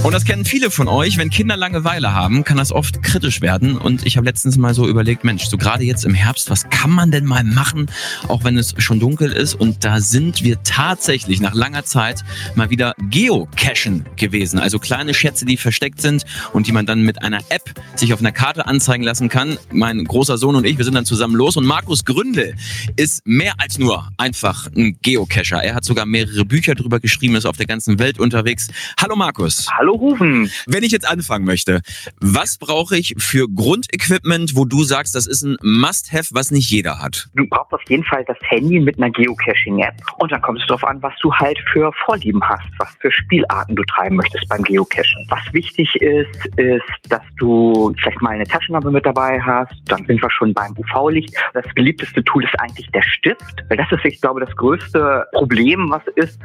Und 0.05 0.11
das 0.11 0.23
kennen 0.23 0.45
viele 0.45 0.69
von 0.69 0.87
euch. 0.87 1.17
Wenn 1.17 1.31
Kinder 1.31 1.57
Langeweile 1.57 2.13
haben, 2.13 2.43
kann 2.43 2.57
das 2.57 2.71
oft 2.71 3.01
kritisch 3.01 3.41
werden. 3.41 3.75
Und 3.75 4.05
ich 4.05 4.17
habe 4.17 4.27
letztens 4.27 4.55
mal 4.55 4.75
so 4.75 4.87
überlegt, 4.87 5.23
Mensch, 5.23 5.45
so 5.45 5.57
gerade 5.57 5.83
jetzt 5.83 6.05
im 6.05 6.13
Herbst, 6.13 6.51
was 6.51 6.69
kann 6.69 6.91
man 6.91 7.09
denn 7.09 7.25
mal 7.25 7.43
machen, 7.43 7.87
auch 8.27 8.43
wenn 8.43 8.55
es 8.55 8.75
schon 8.77 8.99
dunkel 8.99 9.31
ist? 9.31 9.55
Und 9.55 9.83
da 9.83 10.01
sind 10.01 10.43
wir 10.43 10.61
tatsächlich 10.61 11.41
nach 11.41 11.55
langer 11.55 11.85
Zeit 11.85 12.23
mal 12.53 12.69
wieder 12.69 12.93
Geocachen 13.09 14.05
gewesen. 14.15 14.59
Also 14.59 14.77
kleine 14.77 15.15
Schätze, 15.15 15.43
die 15.43 15.57
versteckt 15.57 15.99
sind 16.01 16.23
und 16.53 16.67
die 16.67 16.71
man 16.71 16.85
dann 16.85 17.01
mit 17.01 17.23
einer 17.23 17.39
App 17.49 17.73
sich 17.95 18.13
auf 18.13 18.19
einer 18.19 18.31
Karte 18.31 18.67
anzeigen 18.67 19.03
lassen 19.03 19.27
kann. 19.27 19.57
Mein 19.71 20.03
großer 20.03 20.37
Sohn 20.37 20.55
und 20.55 20.67
ich, 20.67 20.77
wir 20.77 20.85
sind 20.85 20.93
dann 20.93 21.05
zusammen 21.05 21.33
los. 21.33 21.57
Und 21.57 21.65
Markus 21.65 22.05
Gründel 22.05 22.53
ist 22.95 23.25
mehr 23.25 23.55
als 23.57 23.79
nur 23.79 24.07
einfach 24.17 24.67
ein 24.67 24.99
Geocacher. 25.01 25.63
Er 25.63 25.73
hat 25.73 25.83
sogar 25.83 26.05
mehrere 26.05 26.45
Bücher 26.45 26.75
drüber 26.75 26.99
geschrieben, 26.99 27.33
ist 27.33 27.47
auf 27.47 27.57
der 27.57 27.65
ganzen 27.65 27.97
Welt 27.97 28.19
unterwegs. 28.19 28.67
Hallo 29.01 29.15
Markus. 29.15 29.65
Hallo 29.75 29.94
Rufen. 29.95 30.51
Wenn 30.67 30.83
ich 30.83 30.91
jetzt 30.91 31.07
anfangen 31.07 31.45
möchte, 31.45 31.81
was 32.19 32.57
brauche 32.57 32.97
ich 32.97 33.15
für 33.17 33.47
Grundequipment, 33.49 34.55
wo 34.55 34.65
du 34.65 34.83
sagst, 34.83 35.15
das 35.15 35.27
ist 35.27 35.43
ein 35.43 35.57
Must-Have, 35.61 36.29
was 36.31 36.51
nicht 36.51 36.69
jeder 36.69 37.01
hat? 37.01 37.29
Du 37.35 37.47
brauchst 37.47 37.73
auf 37.73 37.81
jeden 37.87 38.03
Fall 38.03 38.23
das 38.25 38.37
Handy 38.41 38.79
mit 38.79 38.97
einer 38.97 39.09
Geocaching-App. 39.09 39.95
Und 40.17 40.31
dann 40.31 40.41
kommt 40.41 40.59
es 40.59 40.67
darauf 40.67 40.83
an, 40.83 41.01
was 41.01 41.13
du 41.21 41.33
halt 41.33 41.57
für 41.71 41.91
Vorlieben 42.05 42.41
hast, 42.43 42.65
was 42.77 42.89
für 42.99 43.11
Spielarten 43.11 43.75
du 43.75 43.83
treiben 43.83 44.15
möchtest 44.15 44.47
beim 44.49 44.63
Geocachen. 44.63 45.25
Was 45.29 45.41
wichtig 45.53 45.93
ist, 45.95 46.45
ist, 46.57 46.83
dass 47.09 47.21
du 47.37 47.93
vielleicht 47.97 48.21
mal 48.21 48.35
eine 48.35 48.45
Taschenlampe 48.45 48.91
mit 48.91 49.05
dabei 49.05 49.41
hast. 49.41 49.73
Dann 49.85 50.05
sind 50.05 50.21
wir 50.21 50.31
schon 50.31 50.53
beim 50.53 50.75
UV-Licht. 50.77 51.33
Das 51.53 51.65
beliebteste 51.75 52.23
Tool 52.23 52.43
ist 52.43 52.59
eigentlich 52.59 52.87
der 52.91 53.01
Stift, 53.01 53.63
weil 53.69 53.77
das 53.77 53.91
ist, 53.91 54.05
ich 54.05 54.21
glaube, 54.21 54.39
das 54.39 54.55
größte 54.55 55.25
Problem, 55.33 55.89
was 55.89 56.03
ist. 56.15 56.39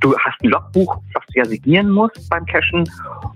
Du 0.00 0.16
hast 0.18 0.40
ein 0.42 0.48
Logbuch, 0.48 1.00
was 1.14 1.24
du 1.26 1.38
ja 1.38 1.44
signieren 1.44 1.90
musst 1.90 2.28
beim 2.28 2.44
Cachen 2.46 2.85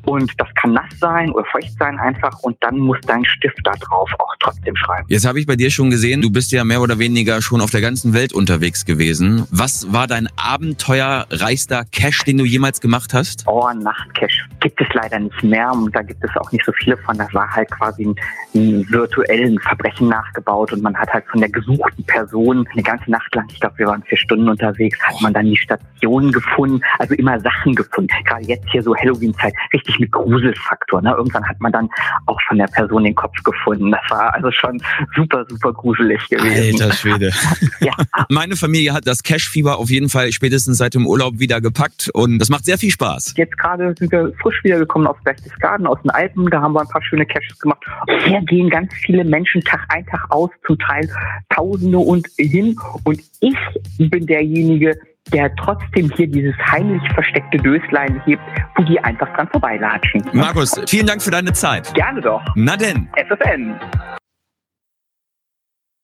und 0.05 0.33
das 0.39 0.49
kann 0.55 0.73
nass 0.73 0.91
sein 0.99 1.31
oder 1.33 1.45
feucht 1.47 1.73
sein 1.79 1.99
einfach 1.99 2.39
und 2.41 2.57
dann 2.61 2.79
muss 2.79 2.99
dein 3.07 3.25
Stift 3.25 3.61
da 3.65 3.73
drauf 3.73 4.11
auch 4.19 4.35
trotzdem 4.41 4.75
schreiben. 4.77 5.07
Jetzt 5.09 5.27
habe 5.27 5.41
ich 5.41 5.47
bei 5.47 5.57
dir 5.57 5.71
schon 5.71 5.91
gesehen, 5.91 6.23
du 6.23 6.31
bist 6.31 6.53
ja 6.53 6.65
mehr 6.65 6.81
oder 6.81 6.99
weniger 6.99 7.43
schon 7.43 7.61
auf 7.61 7.71
der 7.71 7.81
ganzen 7.81 8.13
Welt 8.15 8.33
unterwegs 8.33 8.85
gewesen. 8.85 9.47
Was 9.51 9.93
war 9.93 10.07
dein 10.07 10.29
abenteuerreichster 10.37 11.85
Cache, 11.93 12.25
den 12.27 12.39
du 12.39 12.45
jemals 12.45 12.81
gemacht 12.81 13.15
hast? 13.15 13.45
Oh, 13.47 13.69
Nachtcache 13.73 14.49
gibt 14.61 14.81
es 14.81 14.89
leider 14.93 15.19
nicht 15.19 15.43
mehr 15.43 15.73
und 15.73 15.95
da 15.95 16.03
gibt 16.03 16.23
es 16.23 16.31
auch 16.37 16.51
nicht 16.53 16.65
so 16.65 16.73
viele 16.73 16.97
von. 16.99 17.17
Das 17.17 17.33
war 17.35 17.49
halt 17.51 17.71
quasi 17.71 18.07
ein, 18.07 18.15
ein 18.55 18.87
virtuellen 18.91 19.59
Verbrechen 19.59 20.09
nachgebaut 20.09 20.73
und 20.73 20.83
man 20.83 20.97
hat 20.97 21.13
halt 21.13 21.25
von 21.31 21.41
der 21.41 21.51
gesuchten 21.51 22.05
Person 22.05 22.67
eine 22.73 22.83
ganze 22.83 23.11
Nacht 23.11 23.35
lang, 23.35 23.47
ich 23.51 23.61
glaube, 23.61 23.79
wir 23.79 23.87
waren 23.87 24.03
vier 24.03 24.19
Stunden 24.19 24.49
unterwegs, 24.49 24.99
hat 25.03 25.21
man 25.21 25.33
dann 25.33 25.47
die 25.47 25.57
Station 25.57 26.33
gefunden, 26.33 26.81
also 26.99 27.15
immer 27.15 27.41
Sachen 27.41 27.75
gefunden. 27.75 28.11
Gerade 28.25 28.45
jetzt 28.45 28.69
hier 28.71 28.83
so 28.83 28.95
Halloween-Zeit, 29.41 29.55
richtig 29.73 29.99
mit 29.99 30.13
Gruselfaktor. 30.13 31.03
Ne? 31.03 31.15
Irgendwann 31.17 31.47
hat 31.49 31.61
man 31.61 31.73
dann 31.73 31.89
auch 32.27 32.41
von 32.49 32.59
der 32.59 32.67
Person 32.67 33.05
den 33.05 33.15
Kopf 33.15 33.37
gefunden. 33.43 33.91
Das 33.91 34.01
war 34.11 34.35
also 34.35 34.51
schon 34.51 34.83
super, 35.15 35.45
super 35.49 35.73
gruselig 35.73 36.29
gewesen. 36.29 36.81
Alter 36.81 36.95
Schwede. 36.95 37.33
Ja, 37.81 37.93
Meine 38.29 38.57
Familie 38.57 38.93
hat 38.93 39.07
das 39.07 39.23
Cash-Fieber 39.23 39.79
auf 39.79 39.89
jeden 39.89 40.09
Fall 40.09 40.33
spätestens 40.33 40.79
seit 40.79 40.95
dem 40.95 41.07
Urlaub 41.07 41.39
wieder 41.39 41.61
gepackt 41.61 42.11
und 42.13 42.39
das 42.39 42.51
macht 42.51 42.65
sehr 42.65 42.77
viel 42.77 42.91
Spaß. 42.91 43.35
Jetzt 43.37 43.57
gerade 43.57 43.95
sind 43.99 44.13
wir 44.13 44.33
frisch 44.43 44.63
wiedergekommen 44.63 45.07
aus 45.07 45.17
Berchtesgaden, 45.25 45.87
aus 45.87 46.01
den 46.03 46.11
Alpen. 46.11 46.51
Da 46.51 46.61
haben 46.61 46.75
wir 46.75 46.81
ein 46.81 46.89
paar 46.89 47.03
schöne 47.03 47.25
Caches 47.25 47.59
gemacht. 47.59 47.83
Hier 48.27 48.41
gehen 48.43 48.69
ganz 48.69 48.93
viele 48.95 49.25
Menschen 49.25 49.63
Tag 49.63 49.87
ein, 49.89 50.05
Tag 50.07 50.27
aus, 50.31 50.51
zum 50.67 50.79
Teil 50.79 51.09
Tausende 51.49 51.99
und 51.99 52.27
hin. 52.37 52.77
Und 53.05 53.21
ich 53.41 53.57
bin 53.99 54.27
derjenige, 54.27 54.99
der 55.33 55.55
trotzdem 55.57 56.11
hier 56.17 56.27
dieses 56.27 56.55
heimlich 56.71 57.03
versteckte 57.13 57.59
Döslein 57.59 58.21
hebt, 58.25 58.43
wo 58.77 58.83
die 58.85 58.99
einfach 59.01 59.29
dran 59.37 59.49
vorbeilatschen. 59.49 60.23
Markus, 60.33 60.81
vielen 60.89 61.07
Dank 61.07 61.23
für 61.23 61.31
deine 61.31 61.53
Zeit. 61.53 61.93
Gerne 61.95 62.21
doch. 62.21 62.43
Na 62.57 62.77
denn. 62.77 63.09
SFN. 63.17 63.79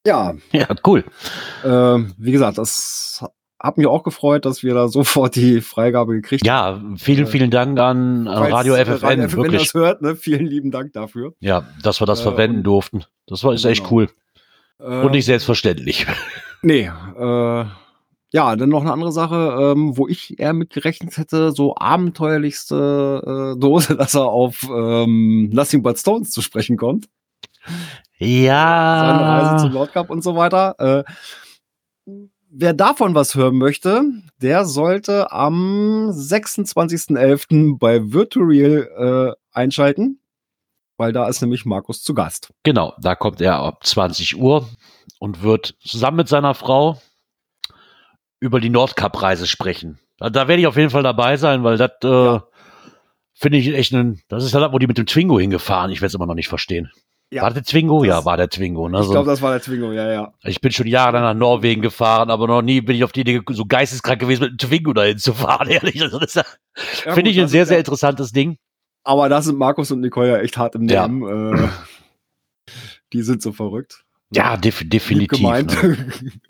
Ja, 0.06 0.34
Ja, 0.52 0.66
cool. 0.86 1.04
ähm, 1.64 2.14
wie 2.16 2.30
gesagt, 2.32 2.58
das 2.58 3.24
hat 3.58 3.78
mich 3.78 3.86
auch 3.88 4.04
gefreut, 4.04 4.44
dass 4.44 4.62
wir 4.62 4.74
da 4.74 4.86
sofort 4.86 5.34
die 5.34 5.60
Freigabe 5.60 6.12
gekriegt 6.12 6.46
Ja, 6.46 6.80
vielen, 6.96 7.26
vielen 7.26 7.50
Dank 7.50 7.80
an, 7.80 8.28
an 8.28 8.38
Falls, 8.38 8.52
Radio 8.54 8.74
äh, 8.74 8.84
FFN. 8.84 9.04
Radio 9.06 9.28
FFN 9.28 9.36
wirklich. 9.42 9.62
das 9.64 9.74
hört, 9.74 10.02
ne? 10.02 10.14
Vielen 10.14 10.46
lieben 10.46 10.70
Dank 10.70 10.92
dafür. 10.92 11.32
Ja, 11.40 11.64
dass 11.82 12.00
wir 12.00 12.06
das 12.06 12.20
Äh, 12.20 12.24
verwenden 12.24 12.62
durften. 12.62 13.04
Das 13.26 13.42
war 13.42 13.52
ist 13.54 13.64
echt 13.64 13.82
Genau. 13.82 13.92
cool. 13.96 14.08
Ähm, 14.80 15.06
Und 15.06 15.12
nicht 15.12 15.24
selbstverständlich. 15.24 16.06
Nee, 16.62 16.90
äh, 17.18 17.64
ja, 18.36 18.54
dann 18.54 18.68
noch 18.68 18.82
eine 18.82 18.92
andere 18.92 19.12
Sache, 19.12 19.56
ähm, 19.74 19.96
wo 19.96 20.06
ich 20.08 20.38
eher 20.38 20.52
mit 20.52 20.68
gerechnet 20.68 21.16
hätte, 21.16 21.52
so 21.52 21.74
abenteuerlichste 21.74 23.54
äh, 23.56 23.58
Dose, 23.58 23.96
dass 23.96 24.14
er 24.14 24.26
auf 24.26 24.62
ähm, 24.64 25.48
Nothing 25.54 25.82
But 25.82 25.98
Stones 25.98 26.30
zu 26.32 26.42
sprechen 26.42 26.76
kommt. 26.76 27.06
Seine 28.20 29.20
Reise 29.22 29.62
zum 29.62 29.70
Ja. 29.70 29.74
Lord 29.74 29.92
Cup 29.94 30.10
und 30.10 30.22
so 30.22 30.36
weiter. 30.36 30.74
Äh, 30.78 31.04
wer 32.50 32.74
davon 32.74 33.14
was 33.14 33.34
hören 33.34 33.56
möchte, 33.56 34.02
der 34.42 34.66
sollte 34.66 35.32
am 35.32 36.10
26.11. 36.10 37.78
bei 37.78 38.12
Virtual 38.12 39.32
äh, 39.32 39.56
einschalten, 39.58 40.20
weil 40.98 41.14
da 41.14 41.26
ist 41.26 41.40
nämlich 41.40 41.64
Markus 41.64 42.02
zu 42.02 42.12
Gast. 42.12 42.52
Genau, 42.64 42.92
da 43.00 43.14
kommt 43.14 43.40
er 43.40 43.60
ab 43.60 43.82
20 43.82 44.36
Uhr 44.38 44.68
und 45.20 45.42
wird 45.42 45.74
zusammen 45.80 46.18
mit 46.18 46.28
seiner 46.28 46.52
Frau 46.52 47.00
über 48.40 48.60
die 48.60 48.70
Nordkap-Reise 48.70 49.46
sprechen. 49.46 49.98
Da, 50.18 50.30
da 50.30 50.48
werde 50.48 50.60
ich 50.60 50.66
auf 50.66 50.76
jeden 50.76 50.90
Fall 50.90 51.02
dabei 51.02 51.36
sein, 51.36 51.62
weil 51.64 51.76
das 51.76 51.90
äh, 52.04 52.08
Ja. 52.08 52.44
finde 53.34 53.58
ich 53.58 53.68
echt 53.74 53.92
ein. 53.92 54.20
Das 54.28 54.44
ist 54.44 54.54
halt, 54.54 54.72
wo 54.72 54.78
die 54.78 54.86
mit 54.86 54.98
dem 54.98 55.06
Twingo 55.06 55.38
hingefahren. 55.38 55.90
Ich 55.90 56.00
werde 56.00 56.08
es 56.08 56.14
immer 56.14 56.26
noch 56.26 56.34
nicht 56.34 56.48
verstehen. 56.48 56.90
Ja, 57.32 57.42
war 57.42 57.50
der 57.52 57.64
Twingo? 57.64 58.04
das- 58.04 58.08
ja, 58.08 58.24
war 58.24 58.36
der 58.36 58.48
Twingo. 58.48 58.88
Ne? 58.88 59.00
Ich 59.02 59.10
glaube, 59.10 59.28
das 59.28 59.42
war 59.42 59.50
der 59.50 59.60
Twingo, 59.60 59.90
ja, 59.90 60.10
ja. 60.12 60.32
ich 60.44 60.60
bin 60.60 60.70
schon 60.70 60.86
jahrelang 60.86 61.22
nach 61.22 61.34
Norwegen 61.34 61.82
gefahren, 61.82 62.30
aber 62.30 62.46
noch 62.46 62.62
nie 62.62 62.80
bin 62.80 62.94
ich 62.94 63.02
auf 63.02 63.10
die 63.10 63.22
Idee 63.22 63.40
so 63.50 63.64
geisteskrank 63.66 64.20
gewesen, 64.20 64.42
mit 64.42 64.50
einem 64.50 64.58
Twingo 64.58 64.92
dahin 64.92 65.18
zu 65.18 65.34
fahren. 65.34 65.68
Ehrlich, 65.70 66.00
also 66.02 66.20
das 66.20 66.34
ja- 66.34 66.44
finde 66.76 67.30
ich 67.32 67.40
ein 67.40 67.48
sehr, 67.48 67.62
ist 67.64 67.68
sehr 67.70 67.78
interessantes 67.78 68.30
Ding. 68.30 68.58
Aber 69.02 69.28
da 69.28 69.42
sind 69.42 69.58
Markus 69.58 69.90
und 69.90 70.00
Nicole 70.00 70.28
ja 70.28 70.36
echt 70.38 70.56
hart 70.56 70.76
im. 70.76 70.82
Nehmen. 70.84 71.56
Äh, 71.56 71.68
die 73.12 73.22
sind 73.22 73.42
so 73.42 73.52
verrückt. 73.52 74.04
Ja, 74.30 74.56
def 74.56 74.80
Lieb 74.80 74.90
definitiv. 74.90 75.40
Ne? 75.42 75.96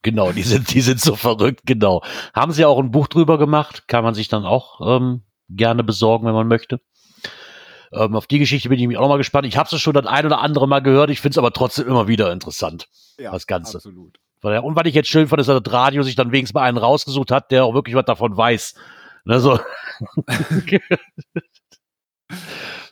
Genau, 0.02 0.32
die 0.32 0.42
sind, 0.42 0.72
die 0.72 0.80
sind 0.80 1.00
so 1.00 1.14
verrückt, 1.14 1.60
genau. 1.66 2.02
Haben 2.34 2.52
sie 2.52 2.64
auch 2.64 2.78
ein 2.78 2.90
Buch 2.90 3.06
drüber 3.06 3.38
gemacht, 3.38 3.86
kann 3.86 4.02
man 4.02 4.14
sich 4.14 4.28
dann 4.28 4.46
auch 4.46 4.80
ähm, 4.96 5.22
gerne 5.50 5.84
besorgen, 5.84 6.26
wenn 6.26 6.34
man 6.34 6.48
möchte. 6.48 6.80
Ähm, 7.92 8.16
auf 8.16 8.26
die 8.26 8.38
Geschichte 8.38 8.68
bin 8.68 8.78
ich 8.78 8.86
mich 8.86 8.96
auch 8.96 9.02
noch 9.02 9.08
mal 9.08 9.18
gespannt. 9.18 9.46
Ich 9.46 9.56
habe 9.56 9.68
es 9.70 9.80
schon 9.80 9.94
das 9.94 10.06
ein 10.06 10.24
oder 10.26 10.40
andere 10.40 10.66
Mal 10.66 10.80
gehört, 10.80 11.10
ich 11.10 11.20
finde 11.20 11.34
es 11.34 11.38
aber 11.38 11.52
trotzdem 11.52 11.86
immer 11.86 12.08
wieder 12.08 12.32
interessant. 12.32 12.88
ja, 13.18 13.32
Das 13.32 13.46
Ganze. 13.46 13.76
Absolut. 13.76 14.18
Und 14.42 14.76
was 14.76 14.86
ich 14.86 14.94
jetzt 14.94 15.08
schön 15.08 15.26
fand, 15.26 15.40
ist, 15.40 15.48
dass 15.48 15.60
das 15.60 15.72
Radio 15.72 16.04
sich 16.04 16.14
dann 16.14 16.30
wenigstens 16.30 16.54
mal 16.54 16.62
einen 16.62 16.78
rausgesucht 16.78 17.32
hat, 17.32 17.50
der 17.50 17.64
auch 17.64 17.74
wirklich 17.74 17.96
was 17.96 18.04
davon 18.04 18.36
weiß. 18.36 18.74
Ne, 19.24 19.40
so. 19.40 19.58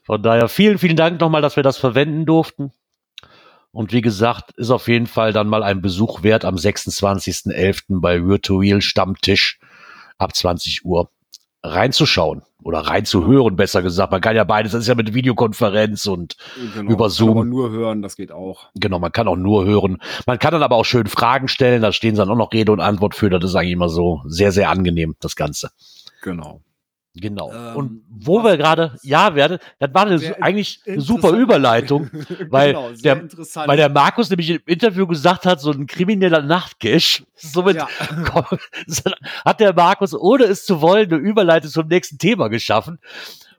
Von 0.05 0.23
daher 0.23 0.49
vielen, 0.49 0.79
vielen 0.79 0.97
Dank 0.97 1.21
nochmal, 1.21 1.43
dass 1.43 1.55
wir 1.55 1.63
das 1.63 1.79
verwenden 1.79 2.27
durften. 2.27 2.73
Und 3.75 3.93
wie 3.93 4.03
gesagt, 4.03 4.53
ist 4.57 4.71
auf 4.71 4.87
jeden 4.87 5.09
Fall 5.09 5.33
dann 5.33 5.49
mal 5.49 5.65
ein 5.65 5.83
Besuch 5.83 6.23
wert 6.23 6.45
am 6.45 6.55
26.11. 6.55 8.01
bei 8.01 8.25
Virtual 8.25 8.81
Stammtisch 8.81 9.59
ab 10.17 10.35
20 10.35 10.85
Uhr 10.85 11.11
reinzuschauen 11.65 12.43
oder 12.63 12.81
reinzuhören, 12.81 13.57
besser 13.57 13.83
gesagt. 13.83 14.13
Man 14.13 14.21
kann 14.21 14.37
ja 14.37 14.45
beides, 14.45 14.73
das 14.73 14.83
ist 14.83 14.87
ja 14.87 14.95
mit 14.95 15.13
Videokonferenz 15.13 16.07
und 16.07 16.37
Genau. 16.75 16.93
Über 16.93 17.07
Kann 17.07 17.11
Zoom. 17.11 17.31
Aber 17.39 17.45
nur 17.45 17.71
hören, 17.71 18.01
das 18.01 18.15
geht 18.15 18.31
auch. 18.31 18.69
Genau, 18.77 19.01
man 19.01 19.11
kann 19.11 19.27
auch 19.27 19.37
nur 19.37 19.65
hören. 19.65 19.99
Man 20.25 20.39
kann 20.39 20.53
dann 20.53 20.63
aber 20.63 20.77
auch 20.77 20.85
schön 20.85 21.09
Fragen 21.09 21.49
stellen, 21.49 21.83
da 21.83 21.91
stehen 21.91 22.15
dann 22.15 22.31
auch 22.31 22.37
noch 22.37 22.53
Rede 22.53 22.71
und 22.71 22.81
Antwort 22.81 23.17
für. 23.17 23.29
Das 23.29 23.43
ist 23.43 23.57
eigentlich 23.57 23.73
immer 23.73 23.89
so 23.89 24.23
sehr, 24.27 24.53
sehr 24.53 24.71
angenehm, 24.71 25.17
das 25.19 25.35
Ganze. 25.35 25.71
Genau. 26.23 26.63
Genau. 27.17 27.53
Ähm, 27.53 27.77
und 27.77 28.05
wo 28.09 28.43
wir 28.43 28.57
gerade, 28.57 28.97
ja, 29.03 29.37
werde, 29.37 29.61
das 29.79 29.95
war 29.95 30.07
eine, 30.07 30.43
eigentlich 30.43 30.81
eine 30.85 31.01
super. 31.01 31.31
Überleitung, 31.31 32.11
weil 32.49 32.73
genau, 32.73 32.91
der- 32.91 33.29
weil 33.67 33.77
der 33.77 33.89
Markus 33.89 34.31
nämlich 34.31 34.51
im 34.51 34.61
Interview 34.67 35.07
gesagt 35.07 35.47
hat, 35.47 35.61
so 35.61 35.71
ein 35.71 35.87
krimineller 35.87 36.43
Nachtcash. 36.43 37.23
Somit 37.37 37.77
ja. 37.77 37.89
hat 39.45 39.61
der 39.61 39.73
Markus, 39.75 40.13
ohne 40.15 40.45
es 40.45 40.65
zu 40.67 40.81
wollen, 40.81 41.13
eine 41.13 41.21
Überleitung 41.21 41.71
zum 41.71 41.87
nächsten 41.87 42.19
Thema 42.19 42.49
geschaffen. 42.49 42.99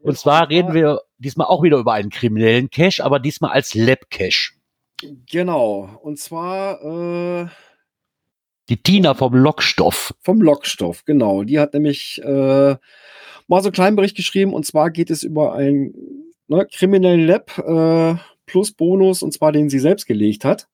Und 0.02 0.12
Genau, 0.12 0.16
zwar 0.16 0.50
reden 0.50 0.74
wir 0.74 1.02
diesmal 1.18 1.48
auch 1.48 1.64
wieder 1.64 1.78
über 1.78 1.94
einen 1.94 2.10
kriminellen 2.10 2.70
Cash, 2.70 3.00
aber 3.00 3.20
diesmal 3.20 3.52
als 3.52 3.74
Lab-Cash. 3.74 4.56
Genau. 5.32 5.98
Und 6.04 6.20
zwar 6.20 6.82
äh, 7.44 7.48
Die 8.70 8.78
Tina 8.84 9.14
vom 9.14 9.34
Lockstoff. 9.34 10.14
vom 10.22 10.42
Lockstoff, 10.42 11.06
genau. 11.06 11.44
Die 11.44 11.60
hat 11.60 11.74
nämlich 11.74 12.22
äh, 12.24 12.76
mal 13.48 13.62
so 13.62 13.68
einen 13.68 13.74
kleinen 13.74 13.96
Bericht 13.96 14.16
geschrieben. 14.16 14.54
Und 14.54 14.66
zwar 14.66 14.90
geht 14.92 15.10
es 15.10 15.24
über 15.24 15.54
einen 15.54 15.94
ne, 16.48 16.66
kriminellen 16.72 17.26
Lab 17.26 17.58
äh, 17.58 18.16
plus 18.46 18.72
Bonus, 18.72 19.24
und 19.24 19.34
zwar 19.34 19.52
den 19.52 19.70
sie 19.70 19.80
selbst 19.80 20.06
gelegt 20.06 20.46
hat. 20.46 20.68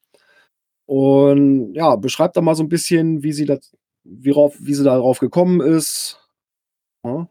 Und 0.86 1.74
ja, 1.74 1.96
beschreibt 1.96 2.36
da 2.36 2.42
mal 2.42 2.56
so 2.56 2.64
ein 2.64 2.70
bisschen, 2.70 3.24
wie 3.24 3.32
sie 3.32 3.46
das, 3.46 3.76
wie, 4.04 4.32
rauf, 4.32 4.56
wie 4.60 4.74
sie 4.74 4.84
darauf 4.84 5.20
gekommen 5.20 5.62
ist. 5.62 6.20
Ja. 7.06 7.28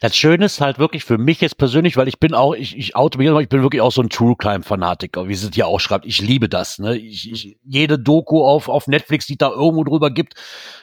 Das 0.00 0.16
Schöne 0.16 0.46
ist 0.46 0.60
halt 0.60 0.78
wirklich 0.78 1.04
für 1.04 1.18
mich 1.18 1.40
jetzt 1.40 1.58
persönlich, 1.58 1.96
weil 1.96 2.08
ich 2.08 2.18
bin 2.18 2.34
auch, 2.34 2.54
ich, 2.54 2.76
ich 2.76 2.96
oute 2.96 3.18
mich 3.18 3.28
ich 3.28 3.48
bin 3.48 3.62
wirklich 3.62 3.82
auch 3.82 3.92
so 3.92 4.02
ein 4.02 4.08
True 4.08 4.34
Crime 4.36 4.64
Fanatiker, 4.64 5.28
wie 5.28 5.34
sie 5.34 5.48
es 5.48 5.54
hier 5.54 5.68
auch 5.68 5.78
schreibt. 5.78 6.06
Ich 6.06 6.20
liebe 6.20 6.48
das. 6.48 6.78
Ne? 6.78 6.96
Ich, 6.96 7.30
ich, 7.30 7.58
jede 7.62 7.98
Doku 7.98 8.42
auf, 8.42 8.68
auf 8.68 8.88
Netflix, 8.88 9.26
die 9.26 9.36
da 9.36 9.50
irgendwo 9.50 9.84
drüber 9.84 10.10
gibt, 10.10 10.34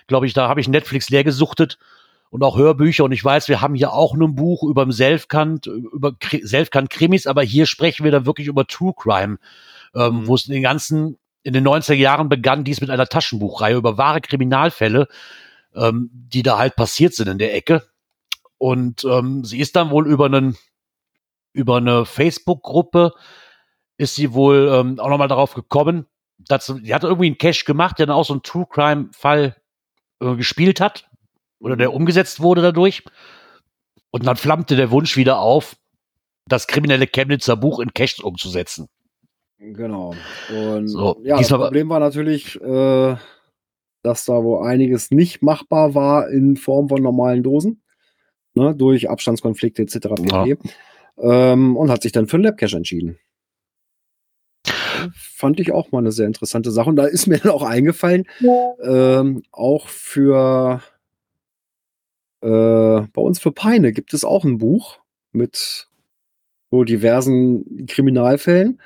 glaube 0.05 0.27
ich, 0.27 0.33
da 0.33 0.47
habe 0.47 0.61
ich 0.61 0.69
Netflix 0.69 1.09
leer 1.09 1.23
gesuchtet 1.23 1.77
und 2.29 2.43
auch 2.43 2.57
Hörbücher. 2.57 3.03
Und 3.03 3.11
ich 3.11 3.23
weiß, 3.23 3.47
wir 3.47 3.61
haben 3.61 3.75
hier 3.75 3.93
auch 3.93 4.13
ein 4.13 4.35
Buch 4.35 4.63
über 4.63 4.89
Selfkant, 4.91 5.67
über 5.67 6.09
Kri- 6.09 6.45
Selfkant-Krimis, 6.45 7.27
aber 7.27 7.43
hier 7.43 7.65
sprechen 7.65 8.03
wir 8.03 8.11
dann 8.11 8.25
wirklich 8.25 8.47
über 8.47 8.65
True 8.67 8.93
Crime, 8.95 9.37
ähm, 9.95 10.21
Mhm. 10.21 10.27
wo 10.27 10.35
es 10.35 10.47
in 10.47 10.53
den 10.53 10.63
ganzen, 10.63 11.17
in 11.43 11.53
den 11.53 11.63
90er 11.67 11.93
Jahren 11.95 12.29
begann, 12.29 12.63
dies 12.63 12.81
mit 12.81 12.89
einer 12.89 13.07
Taschenbuchreihe 13.07 13.75
über 13.75 13.97
wahre 13.97 14.21
Kriminalfälle, 14.21 15.07
ähm, 15.75 16.09
die 16.11 16.43
da 16.43 16.57
halt 16.57 16.75
passiert 16.75 17.13
sind 17.13 17.27
in 17.29 17.37
der 17.37 17.53
Ecke. 17.55 17.83
Und 18.57 19.05
ähm, 19.05 19.43
sie 19.45 19.59
ist 19.59 19.75
dann 19.75 19.89
wohl 19.91 20.07
über 20.07 20.25
einen 20.25 20.57
über 21.53 21.77
eine 21.77 22.05
Facebook-Gruppe 22.05 23.13
ist 23.97 24.13
sie 24.15 24.33
wohl 24.33 24.69
ähm, 24.71 24.99
auch 24.99 25.09
nochmal 25.09 25.27
darauf 25.27 25.55
gekommen, 25.55 26.05
dass 26.37 26.67
sie, 26.67 26.81
die 26.83 26.93
hat 26.93 27.03
irgendwie 27.03 27.25
einen 27.25 27.39
Cache 27.39 27.65
gemacht, 27.65 27.97
der 27.97 28.05
dann 28.05 28.15
auch 28.15 28.25
so 28.25 28.33
einen 28.33 28.43
True 28.43 28.67
Crime-Fall 28.69 29.55
äh, 30.21 30.35
gespielt 30.35 30.79
hat 30.79 31.06
oder 31.59 31.75
der 31.75 31.93
umgesetzt 31.93 32.39
wurde 32.39 32.61
dadurch. 32.61 33.03
Und 34.11 34.25
dann 34.25 34.35
flammte 34.35 34.75
der 34.75 34.91
Wunsch 34.91 35.17
wieder 35.17 35.39
auf, 35.39 35.75
das 36.47 36.67
kriminelle 36.67 37.07
Chemnitzer 37.07 37.57
Buch 37.57 37.79
in 37.79 37.93
Caches 37.93 38.19
umzusetzen. 38.19 38.87
Genau. 39.59 40.15
Und 40.49 40.87
So, 40.87 41.19
ja, 41.23 41.37
das 41.37 41.49
Problem 41.49 41.89
war 41.89 41.99
natürlich, 41.99 42.59
äh, 42.61 43.15
dass 44.03 44.25
da 44.25 44.43
wo 44.43 44.59
einiges 44.59 45.11
nicht 45.11 45.41
machbar 45.41 45.95
war 45.95 46.29
in 46.29 46.55
Form 46.55 46.89
von 46.89 47.01
normalen 47.01 47.43
Dosen, 47.43 47.81
ne, 48.53 48.75
durch 48.75 49.09
Abstandskonflikte 49.09 49.81
etc. 49.81 49.97
pp. 50.15 50.57
Ähm, 51.19 51.75
und 51.75 51.89
hat 51.89 52.03
sich 52.03 52.11
dann 52.11 52.27
für 52.27 52.37
einen 52.37 52.43
Labcache 52.43 52.77
entschieden. 52.77 53.17
Fand 55.13 55.59
ich 55.59 55.71
auch 55.71 55.91
mal 55.91 55.99
eine 55.99 56.11
sehr 56.11 56.27
interessante 56.27 56.71
Sache. 56.71 56.89
Und 56.89 56.95
da 56.95 57.05
ist 57.05 57.27
mir 57.27 57.37
dann 57.43 57.51
auch 57.51 57.63
eingefallen, 57.63 58.25
ähm, 58.83 59.41
auch 59.51 59.87
für 59.87 60.81
bei 62.49 63.21
uns 63.21 63.39
für 63.39 63.51
Peine 63.51 63.91
gibt 63.91 64.13
es 64.13 64.23
auch 64.23 64.43
ein 64.43 64.57
Buch 64.57 64.99
mit 65.31 65.87
so 66.71 66.83
diversen 66.83 67.85
Kriminalfällen. 67.87 68.79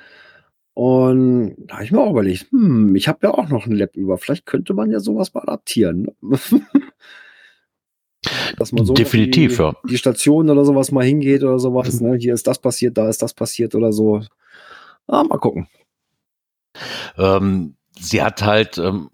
Und 0.74 1.56
da 1.58 1.74
habe 1.74 1.84
ich 1.84 1.92
mir 1.92 2.00
auch 2.00 2.10
überlegt, 2.10 2.50
hm, 2.50 2.96
ich 2.96 3.08
habe 3.08 3.26
ja 3.26 3.34
auch 3.34 3.48
noch 3.48 3.66
ein 3.66 3.72
Lab 3.72 3.94
über. 3.96 4.16
Vielleicht 4.16 4.46
könnte 4.46 4.72
man 4.72 4.90
ja 4.90 5.00
sowas 5.00 5.34
mal 5.34 5.42
adaptieren. 5.42 6.08
Ne? 6.20 6.38
Dass 8.56 8.72
man 8.72 8.86
so 8.86 8.94
Definitiv, 8.94 9.56
die, 9.56 9.62
ja. 9.62 9.74
die 9.88 9.98
Station 9.98 10.48
oder 10.48 10.64
sowas 10.64 10.92
mal 10.92 11.04
hingeht 11.04 11.42
oder 11.42 11.58
sowas. 11.58 12.00
Ne? 12.00 12.16
Hier 12.16 12.34
ist 12.34 12.46
das 12.46 12.58
passiert, 12.58 12.96
da 12.96 13.08
ist 13.08 13.20
das 13.20 13.34
passiert 13.34 13.74
oder 13.74 13.92
so. 13.92 14.22
Ah, 15.08 15.24
mal 15.24 15.38
gucken. 15.38 15.66
Ähm, 17.18 17.74
sie 17.98 18.22
hat 18.22 18.42
halt 18.42 18.78
ähm, 18.78 19.10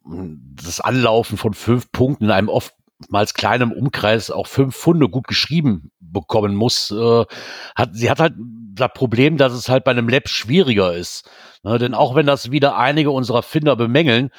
das 0.63 0.81
Anlaufen 0.81 1.39
von 1.39 1.55
fünf 1.55 1.91
Punkten 1.91 2.25
in 2.25 2.31
einem 2.31 2.51
oftmals 3.01 3.35
kleinen 3.35 3.73
Umkreis 3.73 4.31
auch 4.31 4.47
fünf 4.47 4.77
Funde 4.77 5.09
gut 5.09 5.27
geschrieben 5.29 5.91
bekommen 6.01 6.55
muss. 6.55 6.91
Äh, 6.91 7.25
hat, 7.77 7.91
sie 7.93 8.11
hat 8.11 8.21
halt 8.21 8.35
das 8.75 8.93
Problem, 8.95 9.37
dass 9.37 9.53
es 9.53 9.69
halt 9.69 9.85
bei 9.85 9.91
einem 9.91 10.09
Lab 10.09 10.29
schwieriger 10.29 10.95
ist. 10.95 11.29
Ne, 11.63 11.79
denn 11.79 11.95
auch 11.95 12.15
wenn 12.15 12.27
das 12.27 12.51
wieder 12.51 12.77
einige 12.77 13.11
unserer 13.11 13.43
Finder 13.43 13.77
bemängeln, 13.77 14.31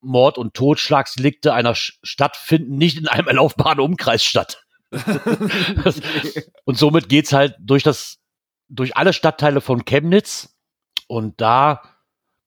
Mord- 0.00 0.38
und 0.38 0.54
Totschlagsdelikte 0.54 1.52
einer 1.52 1.74
Stadt 1.74 2.36
finden 2.36 2.76
nicht 2.76 2.98
in 2.98 3.08
einem 3.08 3.28
erlaufbaren 3.28 3.80
Umkreis 3.80 4.24
statt. 4.24 4.62
Und 6.64 6.78
somit 6.78 7.08
geht's 7.08 7.32
halt 7.32 7.54
durch 7.60 7.82
das, 7.82 8.18
durch 8.68 8.96
alle 8.96 9.12
Stadtteile 9.12 9.60
von 9.60 9.84
Chemnitz 9.84 10.56
und 11.06 11.40
da 11.40 11.82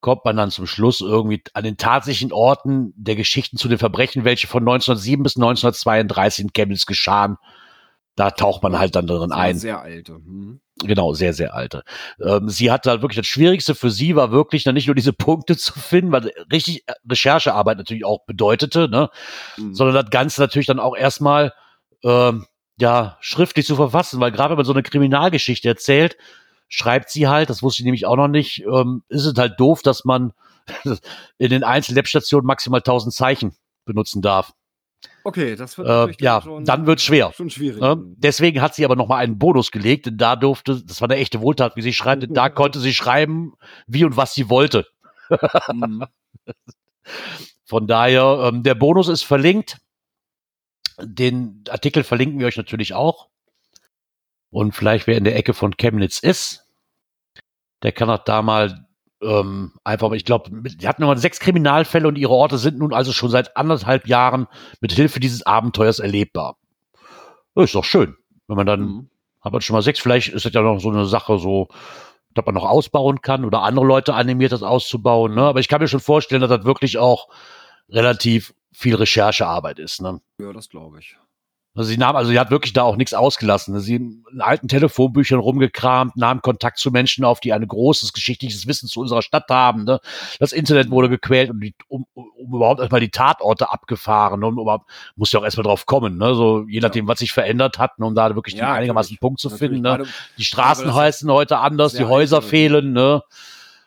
kommt 0.03 0.25
man 0.25 0.35
dann 0.35 0.51
zum 0.51 0.67
Schluss 0.67 0.99
irgendwie 0.99 1.41
an 1.53 1.63
den 1.63 1.77
tatsächlichen 1.77 2.33
Orten 2.33 2.93
der 2.97 3.15
Geschichten 3.15 3.55
zu 3.55 3.69
den 3.69 3.77
Verbrechen, 3.77 4.25
welche 4.25 4.47
von 4.47 4.61
1907 4.61 5.23
bis 5.23 5.37
1932 5.37 6.43
in 6.43 6.53
Chemnitz 6.53 6.85
geschahen. 6.85 7.37
Da 8.15 8.29
taucht 8.29 8.61
man 8.61 8.77
halt 8.77 8.95
dann 8.95 9.07
drin 9.07 9.31
ein. 9.31 9.57
Sehr 9.57 9.79
alte. 9.79 10.15
Hm. 10.15 10.59
Genau, 10.83 11.13
sehr, 11.13 11.33
sehr 11.33 11.55
alte. 11.55 11.83
Ähm, 12.21 12.49
sie 12.49 12.69
hat 12.69 12.85
halt 12.85 13.01
wirklich 13.01 13.15
das 13.15 13.27
Schwierigste 13.27 13.75
für 13.75 13.89
sie 13.89 14.15
war 14.17 14.31
wirklich 14.31 14.65
dann 14.65 14.75
nicht 14.75 14.87
nur 14.87 14.95
diese 14.95 15.13
Punkte 15.13 15.55
zu 15.55 15.79
finden, 15.79 16.11
weil 16.11 16.31
richtig 16.51 16.83
äh, 16.85 16.93
Recherchearbeit 17.09 17.77
natürlich 17.77 18.03
auch 18.03 18.25
bedeutete, 18.25 18.89
ne? 18.89 19.09
Hm. 19.55 19.73
sondern 19.73 19.95
das 19.95 20.11
Ganze 20.11 20.41
natürlich 20.41 20.67
dann 20.67 20.81
auch 20.81 20.97
erstmal 20.97 21.53
ähm, 22.03 22.45
ja 22.77 23.17
schriftlich 23.21 23.65
zu 23.65 23.77
verfassen, 23.77 24.19
weil 24.19 24.33
gerade 24.33 24.51
wenn 24.51 24.57
man 24.57 24.65
so 24.65 24.73
eine 24.73 24.83
Kriminalgeschichte 24.83 25.69
erzählt, 25.69 26.17
schreibt 26.73 27.11
sie 27.11 27.27
halt, 27.27 27.51
das 27.51 27.61
wusste 27.61 27.81
ich 27.81 27.85
nämlich 27.85 28.07
auch 28.07 28.15
noch 28.15 28.27
nicht, 28.27 28.63
ähm, 28.65 29.03
ist 29.07 29.25
es 29.25 29.37
halt 29.37 29.59
doof, 29.59 29.83
dass 29.83 30.05
man 30.05 30.33
in 31.37 31.49
den 31.49 31.63
einzelnen 31.63 31.97
Labstationen 31.97 32.47
maximal 32.47 32.79
1000 32.79 33.13
Zeichen 33.13 33.55
benutzen 33.85 34.23
darf. 34.23 34.53
Okay, 35.23 35.55
das 35.55 35.77
wird 35.77 35.87
Äh, 36.19 36.23
ja, 36.23 36.41
schon, 36.41 36.65
dann 36.65 36.87
wird's 36.87 37.03
schwer. 37.03 37.31
Schon 37.35 37.51
schwierig. 37.51 37.79
Ne? 37.79 38.01
Deswegen 38.17 38.59
hat 38.61 38.73
sie 38.73 38.85
aber 38.85 38.95
noch 38.95 39.07
mal 39.07 39.17
einen 39.17 39.37
Bonus 39.37 39.69
gelegt, 39.69 40.07
denn 40.07 40.17
da 40.17 40.35
durfte, 40.35 40.83
das 40.83 40.99
war 40.99 41.09
eine 41.09 41.19
echte 41.19 41.41
Wohltat, 41.41 41.75
wie 41.75 41.81
sie 41.83 41.93
schreibt, 41.93 42.23
denn 42.23 42.33
da 42.33 42.49
konnte 42.49 42.79
sie 42.79 42.93
schreiben, 42.93 43.53
wie 43.85 44.03
und 44.03 44.17
was 44.17 44.33
sie 44.33 44.49
wollte. 44.49 44.87
Hm. 45.29 46.05
Von 47.65 47.87
daher, 47.87 48.49
ähm, 48.51 48.63
der 48.63 48.75
Bonus 48.75 49.09
ist 49.09 49.23
verlinkt. 49.23 49.77
Den 50.99 51.63
Artikel 51.69 52.03
verlinken 52.03 52.39
wir 52.39 52.47
euch 52.47 52.57
natürlich 52.57 52.93
auch. 52.93 53.29
Und 54.49 54.73
vielleicht, 54.73 55.07
wer 55.07 55.17
in 55.17 55.23
der 55.23 55.35
Ecke 55.35 55.53
von 55.53 55.75
Chemnitz 55.77 56.19
ist, 56.19 56.62
der 57.83 57.91
kann 57.91 58.09
auch 58.09 58.23
da 58.23 58.41
mal 58.41 58.85
ähm, 59.21 59.73
einfach, 59.83 60.11
ich 60.11 60.25
glaube, 60.25 60.49
die 60.51 60.87
hatten 60.87 61.01
nochmal 61.01 61.17
sechs 61.17 61.39
Kriminalfälle 61.39 62.07
und 62.07 62.17
ihre 62.17 62.33
Orte 62.33 62.57
sind 62.57 62.77
nun 62.79 62.93
also 62.93 63.11
schon 63.11 63.29
seit 63.29 63.55
anderthalb 63.55 64.07
Jahren 64.07 64.47
mit 64.81 64.91
Hilfe 64.91 65.19
dieses 65.19 65.45
Abenteuers 65.45 65.99
erlebbar. 65.99 66.57
Ja, 67.55 67.63
ist 67.63 67.75
doch 67.75 67.85
schön, 67.85 68.15
wenn 68.47 68.57
man 68.57 68.65
dann 68.65 68.79
Hm. 68.81 69.09
hat 69.41 69.53
man 69.53 69.61
schon 69.61 69.75
mal 69.75 69.81
sechs. 69.81 69.99
Vielleicht 69.99 70.29
ist 70.29 70.45
das 70.45 70.53
ja 70.53 70.61
noch 70.61 70.79
so 70.79 70.89
eine 70.89 71.05
Sache, 71.05 71.37
so, 71.39 71.67
dass 72.33 72.45
man 72.45 72.55
noch 72.55 72.65
ausbauen 72.65 73.21
kann 73.21 73.45
oder 73.45 73.61
andere 73.61 73.85
Leute 73.85 74.13
animiert, 74.13 74.51
das 74.51 74.63
auszubauen. 74.63 75.35
Ne? 75.35 75.43
Aber 75.43 75.59
ich 75.59 75.67
kann 75.67 75.81
mir 75.81 75.87
schon 75.87 75.99
vorstellen, 75.99 76.41
dass 76.41 76.49
das 76.49 76.65
wirklich 76.65 76.97
auch 76.97 77.27
relativ 77.89 78.53
viel 78.71 78.95
Recherchearbeit 78.95 79.79
ist. 79.79 80.01
Ne? 80.01 80.19
Ja, 80.39 80.51
das 80.51 80.69
glaube 80.69 80.99
ich. 80.99 81.15
Also 81.75 81.89
sie 81.89 81.97
nahm, 81.97 82.15
also 82.15 82.29
sie 82.29 82.39
hat 82.39 82.51
wirklich 82.51 82.73
da 82.73 82.83
auch 82.83 82.97
nichts 82.97 83.15
ausgelassen. 83.15 83.79
Sie 83.79 83.95
in 83.95 84.23
alten 84.41 84.67
Telefonbüchern 84.67 85.39
rumgekramt, 85.39 86.15
nahm 86.15 86.43
Kontakt 86.43 86.77
zu 86.77 86.91
Menschen 86.91 87.25
auf, 87.25 87.39
die 87.39 87.51
ein 87.51 87.67
großes 87.67 88.13
geschichtliches 88.13 88.67
Wissen 88.67 88.87
zu 88.87 88.99
unserer 88.99 89.23
Stadt 89.23 89.49
haben. 89.49 89.83
Ne? 89.83 89.99
Das 90.39 90.51
Internet 90.51 90.91
wurde 90.91 91.09
gequält, 91.09 91.49
um, 91.49 91.59
die, 91.59 91.73
um, 91.87 92.05
um 92.13 92.53
überhaupt 92.53 92.79
erstmal 92.79 93.01
die 93.01 93.09
Tatorte 93.09 93.71
abgefahren. 93.71 94.39
Ne? 94.39 94.47
Und 94.47 94.59
überhaupt, 94.59 94.87
muss 95.15 95.31
ja 95.31 95.39
auch 95.39 95.43
erstmal 95.43 95.63
drauf 95.63 95.87
kommen, 95.87 96.19
ne? 96.19 96.35
So 96.35 96.65
je 96.67 96.79
nachdem, 96.79 97.07
was 97.07 97.19
sich 97.19 97.31
verändert 97.31 97.79
hat, 97.79 97.97
ne? 97.97 98.05
um 98.05 98.13
da 98.13 98.35
wirklich 98.35 98.53
Ja, 98.53 98.67
den 98.67 98.77
einigermaßen. 98.77 99.17
Punkt 99.17 99.39
zu 99.39 99.49
finden. 99.49 99.81
Ne? 99.81 100.05
Die 100.37 100.45
Straßen 100.45 100.93
heißen 100.93 101.31
heute 101.31 101.57
anders, 101.57 101.93
die 101.93 102.05
Häuser 102.05 102.43
fehlen, 102.43 102.93
ne? 102.93 103.23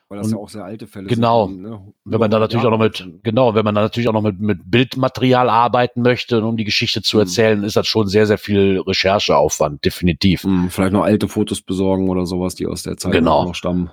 Weil 0.09 0.19
das 0.19 0.29
Und- 0.29 0.35
ja 0.35 0.39
auch 0.39 0.49
sehr 0.49 0.65
alte 0.65 0.87
Fälle 0.87 1.09
Genau. 1.09 1.49
sind. 1.49 1.63
ne? 1.63 1.93
Wenn 2.05 2.21
man 2.21 2.31
da 2.31 2.39
natürlich 2.39 2.65
auch 2.65 2.71
noch 2.71 2.79
mit, 2.79 3.05
genau, 3.25 3.57
wenn 3.57 3.65
man 3.65 3.75
da 3.75 3.81
natürlich 3.83 4.09
auch 4.09 4.13
noch 4.13 4.23
mit, 4.23 4.39
mit 4.39 4.61
Bildmaterial 4.71 5.49
arbeiten 5.51 6.03
möchte, 6.03 6.45
um 6.45 6.57
die 6.57 6.65
Geschichte 6.65 7.03
zu 7.03 7.17
Mhm. 7.17 7.21
erzählen, 7.23 7.63
ist 7.65 7.77
das 7.77 7.89
schon 7.89 8.07
sehr, 8.07 8.25
sehr 8.27 8.39
viel 8.39 8.79
Rechercheaufwand, 8.87 9.85
definitiv. 9.85 10.43
sind. 10.43 10.51
Hm, 10.63 10.71
vielleicht 10.71 10.93
noch 10.93 11.03
alte 11.03 11.27
Fotos 11.27 11.61
besorgen 11.61 12.09
oder 12.09 12.25
sowas, 12.25 12.55
die 12.55 12.67
aus 12.69 12.85
der 12.85 12.97
Zeit 12.97 13.11
Genau. 13.13 13.45
noch 13.47 13.55
stammen. 13.57 13.91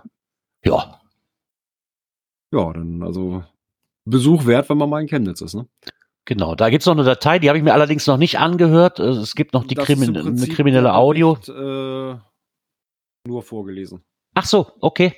Ja, 0.64 0.99
Ja, 2.51 2.72
dann 2.72 3.01
also 3.01 3.43
Besuch 4.05 4.45
wert, 4.45 4.70
wenn 4.70 4.78
man 4.78 4.89
mal 4.89 5.01
in 5.01 5.07
Chemnitz 5.07 5.41
ist, 5.41 5.55
ne? 5.55 5.66
genau. 6.26 6.53
Da 6.53 6.70
gibt's 6.70 6.86
noch 6.86 6.93
eine 6.93 7.03
Datei, 7.03 7.39
die 7.39 7.49
habe 7.49 7.57
ich 7.57 7.64
mir 7.64 7.74
allerdings 7.74 8.05
noch 8.05 8.18
nicht 8.18 8.38
angehört. 8.38 8.99
Es 8.99 9.34
gibt 9.34 9.53
noch 9.53 9.64
die 9.66 9.74
Krimin 9.74 10.14
kriminelle 10.49 10.93
Audio. 10.93 11.34
Bericht, 11.34 11.49
äh, 11.49 12.16
nur 13.28 13.41
vorgelesen. 13.41 14.03
Ach 14.36 14.45
so, 14.45 14.68
okay. 14.82 15.16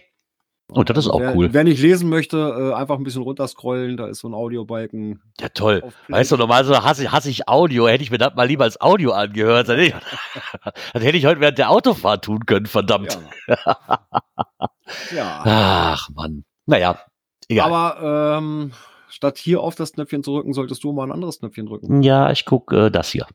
Oh, 0.72 0.84
das 0.84 0.98
ist 0.98 1.08
auch 1.10 1.20
wer, 1.20 1.36
cool. 1.36 1.54
Wer 1.54 1.64
nicht 1.64 1.80
lesen 1.80 2.10
möchte, 2.10 2.38
äh, 2.38 2.74
einfach 2.74 2.98
ein 2.98 3.04
bisschen 3.04 3.22
runterscrollen, 3.22 3.98
da 3.98 4.08
ist 4.08 4.20
so 4.20 4.28
ein 4.28 4.34
Audiobalken. 4.34 5.22
Ja, 5.40 5.50
toll. 5.50 5.84
Weißt 6.08 6.32
du, 6.32 6.38
normalerweise 6.38 6.84
hasse 6.84 7.04
ich, 7.04 7.12
hasse 7.12 7.30
ich 7.30 7.48
Audio. 7.48 7.88
Hätte 7.88 8.04
ich 8.04 8.10
mir 8.10 8.18
das 8.18 8.34
mal 8.36 8.48
lieber 8.48 8.64
als 8.64 8.82
Audio 8.82 9.12
angehört. 9.12 9.70
Dann 9.70 9.78
hätte 9.78 9.96
ich, 9.96 10.74
das 10.94 11.04
hätte 11.04 11.18
ich 11.18 11.26
heute 11.28 11.40
während 11.40 11.60
der 11.60 11.70
Autofahrt 11.70 12.26
tun 12.26 12.48
können, 12.48 12.66
verdammt. 12.66 13.20
Ja. 13.48 13.58
ja. 15.16 15.42
Ach, 15.46 16.10
Mann. 16.16 16.46
Naja, 16.66 17.00
egal. 17.48 17.72
Aber 17.72 18.38
ähm, 18.40 18.72
statt 19.08 19.38
hier 19.38 19.62
auf 19.62 19.76
das 19.76 19.94
Knöpfchen 19.94 20.24
zu 20.24 20.34
drücken, 20.34 20.54
solltest 20.54 20.84
du 20.84 20.94
mal 20.94 21.04
ein 21.04 21.12
anderes 21.12 21.40
Knöpfchen 21.40 21.68
drücken. 21.68 22.02
ja, 22.02 22.32
ich 22.32 22.44
gucke 22.44 22.88
äh, 22.88 22.92
das 22.92 23.10
hier. 23.12 23.28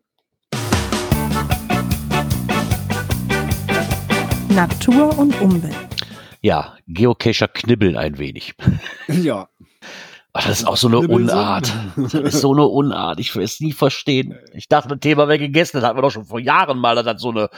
Natur 4.49 5.17
und 5.17 5.41
Umwelt. 5.41 6.00
Ja, 6.43 6.77
Geocacher 6.87 7.49
knibbeln 7.49 7.97
ein 7.97 8.19
wenig. 8.19 8.55
ja. 9.09 9.49
Ach, 10.33 10.47
das 10.47 10.61
ist 10.61 10.67
auch 10.67 10.77
so 10.77 10.87
eine? 10.89 10.99
Unart. 11.01 11.73
Das 11.97 12.15
ist 12.15 12.41
so 12.41 12.53
eine 12.53 12.67
Unart. 12.67 13.19
Ich 13.21 13.35
will 13.35 13.43
es 13.43 13.61
nie 13.61 13.73
verstehen. 13.73 14.39
Ich 14.55 14.69
dachte, 14.69 14.89
das 14.89 15.01
Thema 15.01 15.27
wäre 15.29 15.39
gegessen. 15.41 15.79
Das 15.79 15.85
hatten 15.85 15.99
wir 15.99 16.03
doch 16.03 16.11
schon 16.11 16.25
vor 16.25 16.39
Jahren 16.39 16.79
mal, 16.79 16.95
dass 16.95 17.05
das 17.05 17.21
so 17.21 17.31
eine 17.31 17.49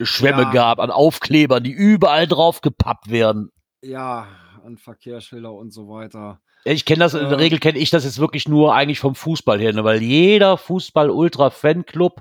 Schwämme 0.00 0.42
Ja. 0.42 0.50
gab 0.50 0.78
an 0.78 0.90
Aufklebern, 0.90 1.62
die 1.64 1.72
überall 1.72 2.26
drauf 2.26 2.60
gepappt 2.60 3.10
werden. 3.10 3.50
Ja, 3.82 4.28
an 4.64 4.76
Verkehrsschilder 4.76 5.52
und 5.52 5.72
so 5.72 5.88
weiter. 5.88 6.40
Ich 6.64 6.84
kenne 6.84 7.00
das, 7.00 7.14
in 7.14 7.20
der 7.20 7.30
Ja. 7.30 7.36
Regel 7.38 7.58
kenne 7.58 7.78
ich 7.78 7.88
das 7.88 8.04
jetzt 8.04 8.18
wirklich 8.18 8.46
nur 8.46 8.74
eigentlich 8.74 9.00
vom 9.00 9.14
Fußball 9.14 9.58
her, 9.58 9.72
ne? 9.72 9.82
weil 9.82 10.02
jeder 10.02 10.58
Fußball-Ultra-Fanclub 10.58 12.20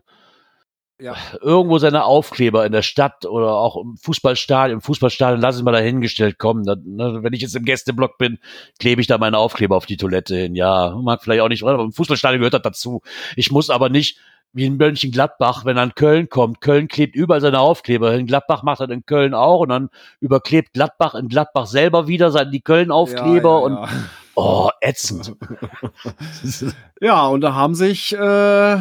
Ja. 1.01 1.15
irgendwo 1.41 1.77
seine 1.77 2.03
Aufkleber 2.03 2.65
in 2.65 2.73
der 2.73 2.81
Stadt 2.81 3.25
oder 3.25 3.53
auch 3.53 3.77
im 3.77 3.95
Fußballstadion, 3.97 4.79
im 4.79 4.81
Fußballstadion 4.81 5.39
lasse 5.39 5.59
ich 5.59 5.63
mal 5.63 5.71
dahingestellt 5.71 6.37
kommen. 6.37 6.65
Dann, 6.65 6.83
ne, 6.85 7.19
wenn 7.21 7.33
ich 7.33 7.41
jetzt 7.41 7.55
im 7.55 7.63
Gästeblock 7.63 8.17
bin, 8.17 8.39
klebe 8.79 8.99
ich 8.99 9.07
da 9.07 9.17
meine 9.17 9.37
Aufkleber 9.37 9.77
auf 9.77 9.85
die 9.85 9.97
Toilette 9.97 10.35
hin. 10.35 10.55
Ja, 10.55 10.97
mag 11.01 11.23
vielleicht 11.23 11.41
auch 11.41 11.47
nicht, 11.47 11.63
aber 11.63 11.81
im 11.81 11.93
Fußballstadion 11.93 12.39
gehört 12.39 12.53
das 12.53 12.63
dazu. 12.63 13.01
Ich 13.37 13.49
muss 13.51 13.69
aber 13.69 13.87
nicht 13.87 14.19
wie 14.51 14.65
in 14.65 14.77
Mönchengladbach, 14.77 15.65
wenn 15.65 15.75
dann 15.75 15.95
Köln 15.95 16.29
kommt. 16.29 16.61
Köln 16.61 16.87
klebt 16.87 17.15
überall 17.15 17.41
seine 17.41 17.59
Aufkleber 17.59 18.11
hin. 18.11 18.25
Gladbach 18.25 18.63
macht 18.63 18.79
das 18.79 18.89
in 18.89 19.05
Köln 19.05 19.33
auch 19.33 19.61
und 19.61 19.69
dann 19.69 19.89
überklebt 20.19 20.73
Gladbach 20.73 21.15
in 21.15 21.29
Gladbach 21.29 21.67
selber 21.67 22.07
wieder 22.07 22.31
seine, 22.31 22.49
die 22.49 22.61
Köln-Aufkleber 22.61 23.61
und 23.61 23.73
ja, 23.73 23.89
oh, 24.35 24.69
ätzend. 24.81 25.35
ja. 25.39 26.69
ja, 27.01 27.27
und 27.27 27.41
da 27.41 27.53
haben 27.53 27.75
sich 27.75 28.13
äh, 28.13 28.77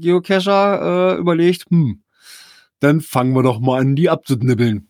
Geocacher 0.00 1.14
äh, 1.14 1.18
überlegt, 1.18 1.70
hm, 1.70 2.02
dann 2.80 3.00
fangen 3.00 3.34
wir 3.34 3.42
doch 3.42 3.60
mal 3.60 3.80
an, 3.80 3.94
die 3.96 4.10
abzunibbeln. 4.10 4.88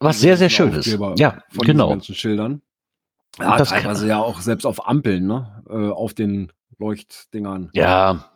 Was 0.00 0.20
sehr, 0.20 0.36
sehr 0.36 0.50
schön 0.50 0.72
ist. 0.72 0.86
Ja, 1.16 1.42
von 1.50 1.66
genau. 1.66 1.88
ganzen 1.88 2.14
Schildern. 2.14 2.62
Ja, 3.38 3.56
Das 3.56 3.70
teilweise 3.70 4.06
ja 4.06 4.18
auch 4.18 4.40
selbst 4.40 4.64
auf 4.64 4.86
Ampeln, 4.86 5.26
ne? 5.26 5.62
Äh, 5.68 5.90
auf 5.90 6.14
den 6.14 6.52
Leuchtdingern. 6.78 7.70
Ja, 7.72 8.30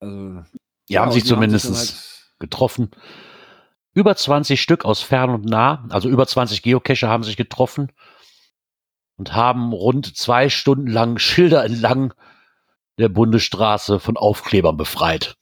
Also, 0.00 0.42
die 0.88 0.98
haben 0.98 1.12
sich 1.12 1.24
zumindest 1.24 1.74
halt- 1.74 2.38
getroffen. 2.38 2.90
Über 3.94 4.14
20 4.14 4.60
Stück 4.60 4.84
aus 4.84 5.00
fern 5.00 5.30
und 5.30 5.44
nah, 5.46 5.86
also 5.88 6.08
über 6.08 6.26
20 6.26 6.62
Geocacher 6.62 7.08
haben 7.08 7.22
sich 7.24 7.36
getroffen 7.36 7.92
und 9.16 9.32
haben 9.32 9.72
rund 9.72 10.16
zwei 10.16 10.50
Stunden 10.50 10.88
lang 10.88 11.18
Schilder 11.18 11.64
entlang 11.64 12.12
der 12.98 13.08
Bundesstraße 13.08 14.00
von 14.00 14.16
Aufklebern 14.16 14.76
befreit. 14.76 15.36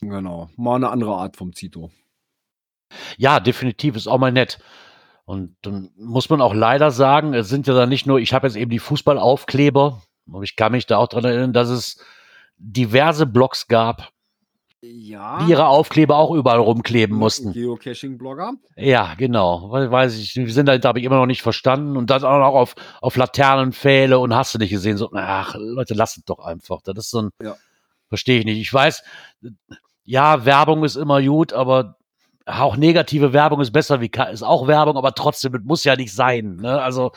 Genau. 0.00 0.48
Mal 0.56 0.76
eine 0.76 0.90
andere 0.90 1.14
Art 1.14 1.36
vom 1.36 1.52
Zito. 1.52 1.90
Ja, 3.16 3.40
definitiv 3.40 3.96
ist 3.96 4.06
auch 4.06 4.18
mal 4.18 4.32
nett. 4.32 4.58
Und 5.24 5.56
dann 5.62 5.90
muss 5.96 6.28
man 6.28 6.40
auch 6.40 6.54
leider 6.54 6.90
sagen, 6.90 7.34
es 7.34 7.48
sind 7.48 7.66
ja 7.66 7.74
dann 7.74 7.88
nicht 7.88 8.06
nur, 8.06 8.18
ich 8.18 8.32
habe 8.34 8.46
jetzt 8.46 8.56
eben 8.56 8.70
die 8.70 8.78
Fußballaufkleber, 8.80 10.02
aber 10.32 10.42
ich 10.42 10.56
kann 10.56 10.72
mich 10.72 10.86
da 10.86 10.96
auch 10.96 11.08
dran 11.08 11.24
erinnern, 11.24 11.52
dass 11.52 11.68
es 11.68 12.02
diverse 12.56 13.26
Blogs 13.26 13.68
gab, 13.68 14.10
Ja. 14.82 15.44
die 15.44 15.50
ihre 15.50 15.66
Aufkleber 15.66 16.16
auch 16.16 16.30
überall 16.34 16.58
rumkleben 16.58 17.16
mussten. 17.16 17.52
Geocaching-Blogger. 17.52 18.54
Ja, 18.76 19.14
genau. 19.14 19.70
We- 19.70 19.90
Weiß 19.90 20.18
ich. 20.18 20.34
Wir 20.36 20.50
sind 20.52 20.66
da, 20.66 20.78
habe 20.88 20.98
ich 20.98 21.04
immer 21.04 21.16
noch 21.16 21.26
nicht 21.26 21.42
verstanden. 21.42 21.96
Und 21.98 22.08
das 22.08 22.24
auch 22.24 22.38
noch 22.38 22.54
auf, 22.54 22.74
auf 23.02 23.16
Laternenpfähle 23.16 24.18
und 24.18 24.34
hast 24.34 24.54
du 24.54 24.58
nicht 24.58 24.70
gesehen. 24.70 24.96
So, 24.96 25.10
ach, 25.12 25.54
Leute, 25.58 25.92
lasst 25.94 26.16
es 26.18 26.24
doch 26.24 26.38
einfach. 26.38 26.80
Das 26.82 26.96
ist 26.96 27.10
so 27.10 27.22
ein, 27.22 27.30
Ja. 27.42 27.56
verstehe 28.08 28.38
ich 28.38 28.44
nicht. 28.46 28.58
Ich 28.58 28.72
weiß, 28.72 29.02
ja, 30.04 30.44
Werbung 30.46 30.82
ist 30.84 30.96
immer 30.96 31.22
gut, 31.22 31.52
aber 31.52 31.96
auch 32.46 32.76
negative 32.76 33.32
Werbung 33.34 33.60
ist 33.60 33.72
besser 33.72 34.00
wie, 34.00 34.10
ist 34.32 34.42
auch 34.42 34.66
Werbung, 34.66 34.96
aber 34.96 35.14
trotzdem, 35.14 35.52
das 35.52 35.62
muss 35.62 35.84
ja 35.84 35.94
nicht 35.94 36.12
sein. 36.14 36.56
Ne? 36.56 36.80
Also, 36.80 37.12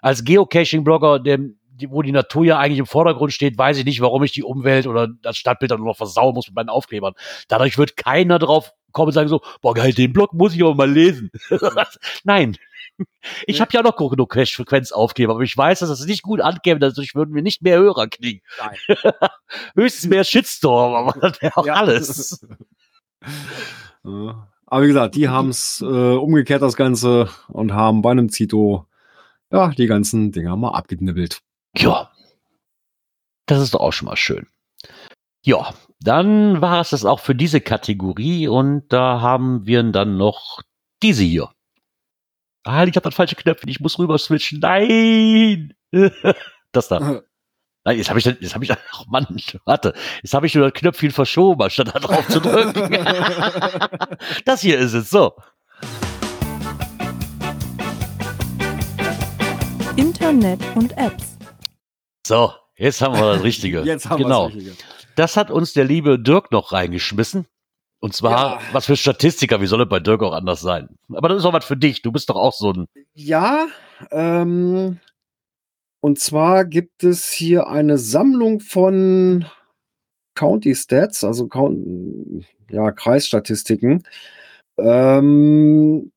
als 0.00 0.24
Geocaching-Blogger, 0.24 1.20
dem, 1.20 1.58
die, 1.82 1.90
wo 1.90 2.02
die 2.02 2.12
Natur 2.12 2.44
ja 2.44 2.58
eigentlich 2.58 2.78
im 2.78 2.86
Vordergrund 2.86 3.32
steht, 3.32 3.58
weiß 3.58 3.76
ich 3.78 3.84
nicht, 3.84 4.00
warum 4.00 4.22
ich 4.22 4.32
die 4.32 4.42
Umwelt 4.44 4.86
oder 4.86 5.08
das 5.22 5.36
Stadtbild 5.36 5.70
dann 5.70 5.78
nur 5.80 5.88
noch 5.88 5.96
versauen 5.96 6.34
muss 6.34 6.46
mit 6.46 6.54
meinen 6.56 6.68
Aufklebern. 6.70 7.14
Dadurch 7.48 7.76
wird 7.78 7.96
keiner 7.96 8.38
drauf 8.38 8.72
kommen 8.92 9.08
und 9.08 9.12
sagen 9.14 9.28
so, 9.28 9.40
boah 9.60 9.74
geil, 9.74 9.92
den 9.92 10.12
Blog 10.12 10.32
muss 10.32 10.54
ich 10.54 10.62
aber 10.62 10.74
mal 10.74 10.90
lesen. 10.90 11.30
Nein. 12.24 12.56
Ich 13.46 13.60
habe 13.60 13.70
ja 13.72 13.82
noch 13.82 13.96
genug 13.96 14.30
Cache-Frequenz-Aufkleber, 14.30 15.32
aber 15.32 15.42
ich 15.42 15.56
weiß, 15.56 15.78
dass 15.80 15.88
das 15.88 16.04
nicht 16.04 16.22
gut 16.22 16.40
ankäme, 16.40 16.78
dadurch 16.78 17.14
würden 17.14 17.34
wir 17.34 17.42
nicht 17.42 17.62
mehr 17.62 17.78
Hörer 17.78 18.06
kriegen. 18.06 18.42
Nein. 18.58 18.76
Höchstens 19.74 20.10
mehr 20.10 20.24
Shitstorm, 20.24 20.94
aber 20.94 21.18
das 21.20 21.40
wäre 21.40 21.56
auch 21.56 21.66
Ja. 21.66 21.74
alles. 21.74 22.46
Aber 24.04 24.82
wie 24.82 24.86
gesagt, 24.88 25.14
die 25.14 25.28
haben 25.28 25.48
es 25.48 25.80
äh, 25.80 25.84
umgekehrt, 25.84 26.62
das 26.62 26.76
Ganze, 26.76 27.28
und 27.48 27.72
haben 27.72 28.02
bei 28.02 28.10
einem 28.10 28.28
Zito 28.28 28.86
ja, 29.50 29.68
die 29.68 29.86
ganzen 29.86 30.32
Dinger 30.32 30.56
mal 30.56 30.70
abgeknibbelt. 30.70 31.40
Ja. 31.76 32.10
Das 33.46 33.60
ist 33.60 33.74
doch 33.74 33.80
auch 33.80 33.92
schon 33.92 34.06
mal 34.06 34.16
schön. 34.16 34.46
Ja, 35.44 35.74
dann 36.00 36.60
war 36.60 36.80
es 36.80 36.90
das 36.90 37.04
auch 37.04 37.20
für 37.20 37.34
diese 37.34 37.60
Kategorie 37.60 38.46
und 38.48 38.92
da 38.92 39.20
haben 39.20 39.66
wir 39.66 39.82
dann 39.82 40.16
noch 40.16 40.60
diese 41.02 41.24
hier. 41.24 41.50
Ah, 42.64 42.84
ich 42.84 42.94
habe 42.94 43.00
das 43.04 43.14
falsche 43.14 43.34
Knöpfchen, 43.34 43.68
ich 43.68 43.80
muss 43.80 43.98
rüber 43.98 44.18
switchen. 44.18 44.60
Nein! 44.60 45.74
Das 46.74 46.88
da. 46.88 47.20
Nein, 47.84 47.98
jetzt 47.98 48.08
habe 48.08 48.18
ich, 48.18 48.24
das- 48.24 48.36
jetzt 48.40 48.54
habe 48.54 48.64
ich, 48.64 48.72
ach 48.72 49.04
Mann, 49.08 49.26
warte, 49.66 49.92
jetzt 50.22 50.32
habe 50.32 50.46
ich 50.46 50.54
nur 50.54 50.70
das 50.70 50.72
Knöpfchen 50.80 51.10
verschoben, 51.10 51.60
anstatt 51.60 51.94
da 51.94 51.98
drauf 51.98 52.26
zu 52.28 52.40
drücken. 52.40 52.90
das 54.46 54.62
hier 54.62 54.78
ist 54.78 54.94
es, 54.94 55.10
so. 55.10 55.34
Internet 59.96 60.60
und 60.76 60.96
Apps. 60.96 61.31
So, 62.26 62.52
jetzt 62.76 63.00
haben 63.00 63.14
wir 63.14 63.34
das 63.34 63.42
Richtige. 63.42 63.80
Jetzt 63.84 64.08
haben 64.08 64.22
genau. 64.22 64.48
wir 64.48 64.48
das 64.48 64.56
Richtige. 64.56 64.76
Das 65.16 65.36
hat 65.36 65.50
uns 65.50 65.72
der 65.72 65.84
liebe 65.84 66.18
Dirk 66.18 66.52
noch 66.52 66.72
reingeschmissen. 66.72 67.46
Und 68.00 68.14
zwar, 68.14 68.54
Ja. 68.54 68.60
was 68.72 68.86
für 68.86 68.96
Statistiker, 68.96 69.60
wie 69.60 69.66
soll 69.66 69.82
es 69.82 69.88
bei 69.88 70.00
Dirk 70.00 70.22
auch 70.22 70.32
anders 70.32 70.60
sein? 70.60 70.88
Aber 71.12 71.28
das 71.28 71.38
ist 71.38 71.44
auch 71.44 71.52
was 71.52 71.64
für 71.64 71.76
dich. 71.76 72.02
Du 72.02 72.10
bist 72.12 72.30
doch 72.30 72.36
auch 72.36 72.52
so 72.52 72.72
ein. 72.72 72.86
Ja, 73.14 73.66
ähm, 74.10 74.98
und 76.00 76.18
zwar 76.18 76.64
gibt 76.64 77.04
es 77.04 77.30
hier 77.30 77.68
eine 77.68 77.98
Sammlung 77.98 78.60
von 78.60 79.44
County 80.34 80.74
Stats, 80.74 81.22
also 81.24 81.46
Count, 81.46 82.44
ja, 82.70 82.90
Kreisstatistiken. 82.92 84.02
Ähm, 84.78 86.11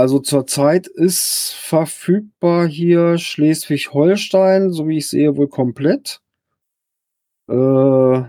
also 0.00 0.18
zurzeit 0.18 0.86
ist 0.86 1.52
verfügbar 1.54 2.66
hier 2.66 3.18
Schleswig-Holstein, 3.18 4.70
so 4.70 4.88
wie 4.88 4.98
ich 4.98 5.08
sehe, 5.08 5.36
wohl 5.36 5.48
komplett. 5.48 6.20
Äh, 7.48 8.22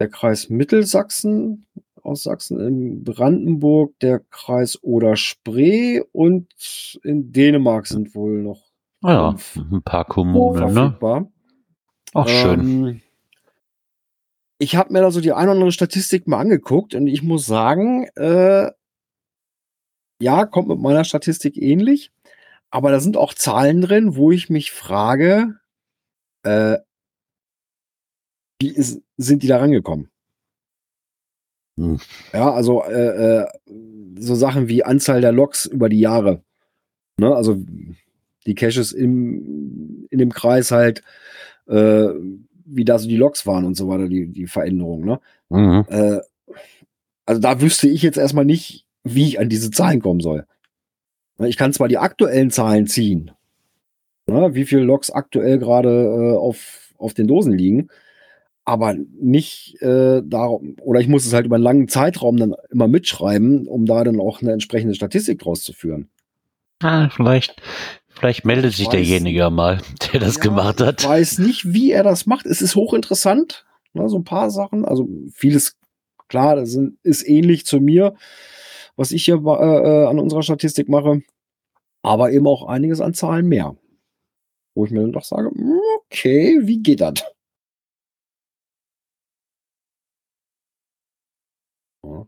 der 0.00 0.08
Kreis 0.08 0.48
Mittelsachsen 0.48 1.66
aus 2.02 2.22
Sachsen, 2.22 2.60
in 2.60 3.04
Brandenburg 3.04 3.98
der 4.00 4.20
Kreis 4.30 4.78
Oder-Spree 4.82 6.00
und 6.12 6.46
in 7.02 7.32
Dänemark 7.32 7.86
sind 7.86 8.14
wohl 8.14 8.42
noch 8.42 8.62
Ja, 9.02 9.36
Fünf. 9.36 9.72
ein 9.72 9.82
paar 9.82 10.04
Kommunen, 10.06 10.64
ne? 10.66 10.72
verfügbar. 10.72 11.30
Auch 12.14 12.28
schön. 12.28 12.60
Ähm, 12.60 13.00
ich 14.58 14.76
habe 14.76 14.92
mir 14.92 15.00
da 15.00 15.10
so 15.10 15.20
die 15.20 15.32
eine 15.32 15.44
oder 15.50 15.52
andere 15.52 15.72
Statistik 15.72 16.26
mal 16.26 16.38
angeguckt 16.38 16.94
und 16.94 17.06
ich 17.06 17.22
muss 17.22 17.46
sagen, 17.46 18.04
äh, 18.16 18.70
ja, 20.20 20.44
kommt 20.46 20.68
mit 20.68 20.78
meiner 20.78 21.04
Statistik 21.04 21.56
ähnlich, 21.56 22.12
aber 22.70 22.90
da 22.90 23.00
sind 23.00 23.16
auch 23.16 23.34
Zahlen 23.34 23.80
drin, 23.80 24.16
wo 24.16 24.30
ich 24.30 24.50
mich 24.50 24.70
frage, 24.70 25.56
äh, 26.42 26.78
wie 28.60 28.68
ist, 28.68 29.02
sind 29.16 29.42
die 29.42 29.48
da 29.48 29.58
rangekommen? 29.58 30.10
Hm. 31.76 31.98
Ja, 32.32 32.52
also 32.52 32.84
äh, 32.84 33.40
äh, 33.40 33.46
so 34.18 34.34
Sachen 34.34 34.68
wie 34.68 34.84
Anzahl 34.84 35.20
der 35.20 35.32
Loks 35.32 35.66
über 35.66 35.88
die 35.88 36.00
Jahre. 36.00 36.42
Ne? 37.16 37.34
Also 37.34 37.56
die 38.46 38.54
Caches 38.54 38.92
im, 38.92 40.06
in 40.10 40.18
dem 40.18 40.32
Kreis 40.32 40.70
halt, 40.70 41.02
äh, 41.66 42.08
wie 42.64 42.84
da 42.84 42.98
so 42.98 43.08
die 43.08 43.16
Loks 43.16 43.46
waren 43.46 43.64
und 43.64 43.76
so 43.76 43.88
weiter, 43.88 44.08
die, 44.08 44.26
die 44.26 44.46
Veränderungen. 44.46 45.06
Ne? 45.06 45.20
Mhm. 45.48 45.84
Äh, 45.88 46.20
also 47.24 47.40
da 47.40 47.60
wüsste 47.60 47.88
ich 47.88 48.02
jetzt 48.02 48.18
erstmal 48.18 48.44
nicht, 48.44 48.86
wie 49.04 49.26
ich 49.26 49.40
an 49.40 49.48
diese 49.48 49.70
Zahlen 49.70 50.00
kommen 50.00 50.20
soll. 50.20 50.46
Ich 51.38 51.56
kann 51.56 51.72
zwar 51.72 51.88
die 51.88 51.98
aktuellen 51.98 52.50
Zahlen 52.50 52.86
ziehen, 52.86 53.30
wie 54.26 54.66
viele 54.66 54.82
Loks 54.82 55.10
aktuell 55.10 55.58
gerade 55.58 55.88
äh, 56.34 56.36
auf, 56.36 56.92
auf 56.98 57.14
den 57.14 57.26
Dosen 57.26 57.52
liegen, 57.56 57.88
aber 58.64 58.94
nicht 58.94 59.80
äh, 59.80 60.22
darum, 60.24 60.76
oder 60.82 61.00
ich 61.00 61.08
muss 61.08 61.26
es 61.26 61.32
halt 61.32 61.46
über 61.46 61.56
einen 61.56 61.64
langen 61.64 61.88
Zeitraum 61.88 62.36
dann 62.36 62.54
immer 62.70 62.88
mitschreiben, 62.88 63.66
um 63.66 63.86
da 63.86 64.04
dann 64.04 64.20
auch 64.20 64.42
eine 64.42 64.52
entsprechende 64.52 64.94
Statistik 64.94 65.38
draus 65.40 65.62
zu 65.62 65.72
führen. 65.72 66.10
Ah, 66.82 67.08
vielleicht, 67.08 67.60
vielleicht 68.10 68.44
meldet 68.44 68.74
sich 68.74 68.88
weiß- 68.88 68.92
derjenige 68.92 69.50
mal, 69.50 69.80
der 70.12 70.20
das 70.20 70.36
Ja, 70.36 70.42
gemacht 70.42 70.80
hat. 70.80 71.00
Ich 71.02 71.08
weiß 71.08 71.38
nicht, 71.38 71.72
wie 71.72 71.90
er 71.90 72.02
das 72.02 72.26
macht. 72.26 72.46
Es 72.46 72.60
ist 72.62 72.76
hochinteressant, 72.76 73.64
ne, 73.94 74.08
so 74.08 74.18
ein 74.18 74.24
paar 74.24 74.50
Sachen. 74.50 74.84
Also 74.84 75.08
vieles, 75.34 75.76
klar, 76.28 76.56
das 76.56 76.70
sind, 76.70 76.98
ist 77.02 77.26
ähnlich 77.26 77.64
zu 77.66 77.80
mir, 77.80 78.14
was 79.00 79.12
ich 79.12 79.24
hier 79.24 79.36
äh, 79.36 80.02
äh, 80.02 80.06
an 80.08 80.18
unserer 80.18 80.42
Statistik 80.42 80.90
mache. 80.90 81.22
Aber 82.02 82.32
eben 82.32 82.46
auch 82.46 82.66
einiges 82.66 83.00
an 83.00 83.14
Zahlen 83.14 83.48
mehr. 83.48 83.74
Wo 84.74 84.84
ich 84.84 84.90
mir 84.90 85.00
dann 85.00 85.12
doch 85.12 85.24
sage, 85.24 85.50
okay, 86.04 86.60
wie 86.64 86.82
geht 86.82 87.00
das? 87.00 87.14
Ah, 92.04 92.26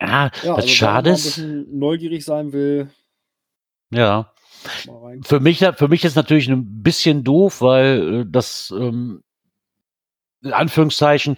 Ja, 0.00 0.30
das 0.30 0.56
also 0.56 0.68
Schade 0.68 1.10
ist, 1.10 1.38
neugierig 1.38 2.24
sein 2.24 2.52
will, 2.54 2.90
ja. 3.90 4.32
Für 5.22 5.40
mich, 5.40 5.58
für 5.58 5.88
mich 5.88 6.04
ist 6.04 6.16
natürlich 6.16 6.48
ein 6.48 6.82
bisschen 6.82 7.24
doof, 7.24 7.60
weil 7.60 8.22
äh, 8.22 8.26
das, 8.26 8.72
ähm, 8.74 9.22
in 10.42 10.54
Anführungszeichen, 10.54 11.36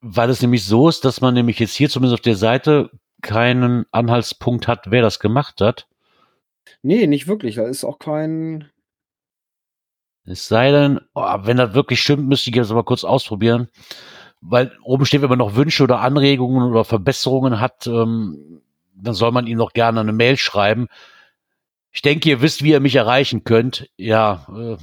weil 0.00 0.30
es 0.30 0.40
nämlich 0.40 0.64
so 0.64 0.88
ist, 0.88 1.04
dass 1.04 1.20
man 1.20 1.34
nämlich 1.34 1.58
jetzt 1.58 1.74
hier 1.74 1.90
zumindest 1.90 2.14
auf 2.14 2.24
der 2.24 2.36
Seite 2.36 2.90
keinen 3.26 3.84
Anhaltspunkt 3.90 4.68
hat, 4.68 4.90
wer 4.90 5.02
das 5.02 5.18
gemacht 5.20 5.60
hat. 5.60 5.86
Nee, 6.82 7.06
nicht 7.06 7.26
wirklich. 7.26 7.56
Da 7.56 7.66
ist 7.66 7.84
auch 7.84 7.98
kein. 7.98 8.70
Es 10.24 10.48
sei 10.48 10.70
denn, 10.72 11.00
oh, 11.14 11.22
wenn 11.42 11.56
das 11.56 11.74
wirklich 11.74 12.00
stimmt, 12.02 12.26
müsste 12.28 12.50
ich 12.50 12.56
jetzt 12.56 12.70
mal 12.72 12.82
kurz 12.82 13.04
ausprobieren. 13.04 13.68
Weil 14.40 14.72
oben 14.82 15.06
steht, 15.06 15.22
wenn 15.22 15.28
man 15.28 15.38
noch 15.38 15.54
Wünsche 15.56 15.84
oder 15.84 16.00
Anregungen 16.00 16.68
oder 16.70 16.84
Verbesserungen 16.84 17.60
hat, 17.60 17.86
ähm, 17.86 18.62
dann 18.94 19.14
soll 19.14 19.32
man 19.32 19.46
ihm 19.46 19.58
noch 19.58 19.72
gerne 19.72 20.00
eine 20.00 20.12
Mail 20.12 20.36
schreiben. 20.36 20.88
Ich 21.92 22.02
denke, 22.02 22.28
ihr 22.28 22.42
wisst, 22.42 22.62
wie 22.62 22.72
ihr 22.72 22.80
mich 22.80 22.94
erreichen 22.96 23.44
könnt. 23.44 23.88
Ja, 23.96 24.46
äh, 24.54 24.76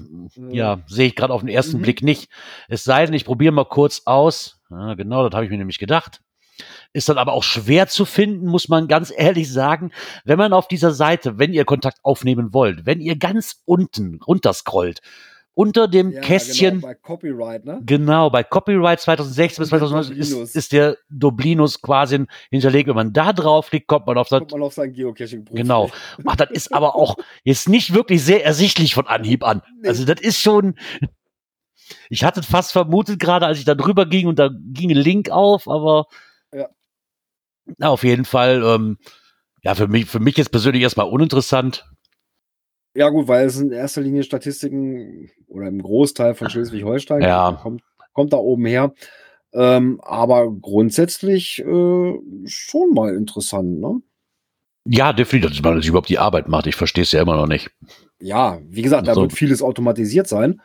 ja, 0.50 0.80
sehe 0.88 1.08
ich 1.08 1.16
gerade 1.16 1.34
auf 1.34 1.42
den 1.42 1.50
ersten 1.50 1.78
Mhm. 1.78 1.82
Blick 1.84 2.02
nicht. 2.02 2.30
Es 2.68 2.84
sei 2.84 3.06
denn, 3.06 3.14
ich 3.14 3.26
probiere 3.26 3.54
mal 3.54 3.66
kurz 3.66 4.02
aus. 4.06 4.60
Ja, 4.72 4.96
genau, 4.96 5.28
das 5.28 5.36
habe 5.36 5.46
ich 5.46 5.52
mir 5.52 5.58
nämlich 5.58 5.78
gedacht. 5.80 6.22
Ist 6.94 7.10
dann 7.10 7.18
aber 7.18 7.34
auch 7.34 7.44
schwer 7.44 7.88
zu 7.88 8.06
finden, 8.06 8.46
muss 8.46 8.70
man 8.70 8.88
ganz 8.88 9.12
ehrlich 9.16 9.52
sagen. 9.52 9.92
Wenn 10.26 10.38
man 10.38 10.54
auf 10.54 10.68
dieser 10.68 10.92
Seite, 10.92 11.40
wenn 11.40 11.54
ihr 11.54 11.66
Kontakt 11.66 12.00
aufnehmen 12.04 12.54
wollt, 12.54 12.86
wenn 12.86 13.02
ihr 13.02 13.18
ganz 13.18 13.62
unten 13.66 14.20
runterscrollt, 14.22 15.02
unter 15.56 15.88
dem 15.88 16.20
Kästchen, 16.22 16.76
Genau, 16.76 16.88
bei 16.88 16.96
Copyright, 16.96 17.66
ne? 17.66 17.82
Genau, 17.86 18.30
bei 18.30 18.44
Copyright 18.44 19.00
2016 19.00 19.62
bis 19.62 19.72
Und 19.72 19.80
der 19.80 19.88
2019 19.88 20.42
ist, 20.42 20.56
ist 20.56 20.72
der 20.72 20.98
Doblinus 21.10 21.82
quasi 21.82 22.26
hinterlegt. 22.50 22.90
Wenn 22.90 22.96
man 22.96 23.14
da 23.14 23.34
draufklickt, 23.34 23.88
kommt 23.88 24.08
man 24.08 24.18
auf. 24.18 24.30
Kommt 24.30 24.52
man 24.52 24.64
auf 24.64 24.74
sein 24.74 24.94
Geocaching-Profil. 24.94 25.62
Genau. 25.62 25.92
Ach, 26.26 26.36
das 26.36 26.50
ist 26.52 26.74
aber 26.74 26.96
auch 26.96 27.16
jetzt 27.44 27.70
nicht 27.70 27.94
wirklich 27.94 28.24
sehr 28.24 28.44
ersichtlich 28.44 28.96
von 28.96 29.06
Anhieb 29.06 29.44
an. 29.44 29.62
Nee. 29.82 29.90
Also 29.90 30.06
das 30.06 30.22
ist 30.22 30.40
schon. 30.40 30.76
Ich 32.10 32.24
hatte 32.24 32.42
fast 32.42 32.72
vermutet, 32.72 33.20
gerade 33.20 33.46
als 33.46 33.60
ich 33.60 33.66
da 33.66 33.76
drüber 33.76 34.08
ging 34.08 34.26
und 34.26 34.40
da 34.40 34.50
ging 34.50 34.90
ein 34.90 34.98
Link 34.98 35.30
auf, 35.30 35.68
aber 35.68 36.08
Ja. 36.54 36.70
na, 37.78 37.90
auf 37.90 38.04
jeden 38.04 38.26
Fall, 38.26 38.62
ähm, 38.64 38.98
ja, 39.64 39.76
für 39.76 39.88
mich, 39.88 40.06
für 40.06 40.20
mich 40.20 40.38
jetzt 40.38 40.52
persönlich 40.52 40.84
erstmal 40.84 41.08
uninteressant. 41.08 41.86
Ja, 42.96 43.10
gut, 43.10 43.28
weil 43.28 43.48
es 43.48 43.60
in 43.60 43.72
erster 43.72 44.02
Linie 44.02 44.24
Statistiken 44.24 45.32
oder 45.48 45.68
im 45.68 45.82
Großteil 45.82 46.36
von 46.36 46.50
Schleswig-Holstein 46.50 47.22
Ja. 47.22 47.60
kommt, 47.62 47.82
kommt 48.14 48.34
da 48.34 48.38
oben 48.38 48.66
her. 48.66 48.94
Ähm, 49.54 50.00
aber 50.04 50.52
grundsätzlich 50.52 51.60
äh, 51.60 52.20
schon 52.46 52.94
mal 52.94 53.16
interessant, 53.16 53.80
ne? 53.80 54.02
Ja, 54.86 55.14
definitiv, 55.14 55.52
dass 55.52 55.62
man 55.62 55.80
sich 55.80 55.88
überhaupt 55.90 56.10
die 56.10 56.20
Arbeit 56.20 56.50
macht. 56.50 56.68
Ich 56.68 56.76
verstehe 56.76 57.04
es 57.04 57.12
ja 57.14 57.22
immer 57.22 57.36
noch 57.38 57.48
nicht. 57.48 57.72
Ja, 58.20 58.60
wie 58.66 58.82
gesagt, 58.82 59.08
da 59.08 59.16
So. 59.16 59.22
wird 59.22 59.34
vieles 59.34 59.62
automatisiert 59.62 60.28
sein. 60.28 60.62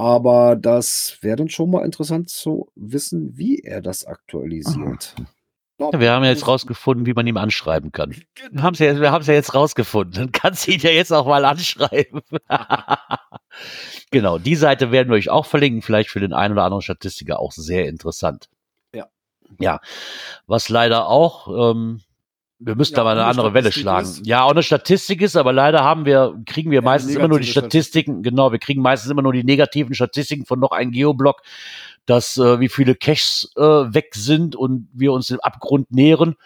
Aber 0.00 0.56
das 0.56 1.18
wäre 1.20 1.36
dann 1.36 1.50
schon 1.50 1.70
mal 1.70 1.84
interessant 1.84 2.30
zu 2.30 2.72
wissen, 2.74 3.36
wie 3.36 3.58
er 3.58 3.82
das 3.82 4.06
aktualisiert. 4.06 5.14
Ja, 5.78 6.00
wir 6.00 6.12
haben 6.12 6.24
ja 6.24 6.30
jetzt 6.30 6.48
rausgefunden, 6.48 7.04
wie 7.04 7.12
man 7.12 7.26
ihm 7.26 7.36
anschreiben 7.36 7.92
kann. 7.92 8.16
Wir 8.50 8.62
haben 8.62 8.72
es 8.72 8.78
ja, 8.78 8.94
ja 8.94 9.18
jetzt 9.34 9.54
rausgefunden. 9.54 10.14
Dann 10.14 10.32
kannst 10.32 10.66
du 10.66 10.72
ihn 10.72 10.80
ja 10.80 10.88
jetzt 10.88 11.12
auch 11.12 11.26
mal 11.26 11.44
anschreiben. 11.44 12.22
genau, 14.10 14.38
die 14.38 14.56
Seite 14.56 14.90
werden 14.90 15.10
wir 15.10 15.16
euch 15.16 15.28
auch 15.28 15.44
verlinken. 15.44 15.82
Vielleicht 15.82 16.08
für 16.08 16.20
den 16.20 16.32
einen 16.32 16.54
oder 16.54 16.64
anderen 16.64 16.80
Statistiker 16.80 17.38
auch 17.38 17.52
sehr 17.52 17.86
interessant. 17.86 18.48
Ja. 18.94 19.06
Ja, 19.58 19.80
was 20.46 20.70
leider 20.70 21.08
auch, 21.08 21.72
ähm, 21.72 22.00
wir 22.60 22.76
müssen 22.76 22.94
Ja, 22.94 22.98
da 22.98 23.04
mal 23.04 23.12
auch 23.12 23.12
eine 23.12 23.24
eine 23.24 23.30
andere 23.30 23.54
Welle 23.54 23.72
Statistik 23.72 23.82
schlagen. 23.82 24.06
ist. 24.08 24.26
Ja, 24.26 24.42
auch 24.44 24.50
eine 24.52 24.62
Statistik 24.62 25.22
ist, 25.22 25.36
aber 25.36 25.52
leider 25.52 25.82
haben 25.82 26.04
wir, 26.04 26.38
kriegen 26.46 26.70
wir 26.70 26.82
Ja, 26.82 26.82
meistens 26.82 27.14
immer 27.14 27.28
nur 27.28 27.40
die 27.40 27.46
Statistiken, 27.46 28.22
genau, 28.22 28.52
wir 28.52 28.58
kriegen 28.58 28.82
meistens 28.82 29.10
immer 29.10 29.22
nur 29.22 29.32
die 29.32 29.44
negativen 29.44 29.94
Statistiken 29.94 30.46
von 30.46 30.60
noch 30.60 30.70
einem 30.72 30.92
Geoblock, 30.92 31.42
dass 32.06 32.36
äh, 32.38 32.60
wie 32.60 32.68
viele 32.68 32.94
Caches 32.94 33.50
äh, 33.56 33.62
weg 33.62 34.14
sind 34.14 34.56
und 34.56 34.88
wir 34.92 35.12
uns 35.12 35.28
dem 35.28 35.40
Abgrund 35.40 35.90
nähern. 35.90 36.36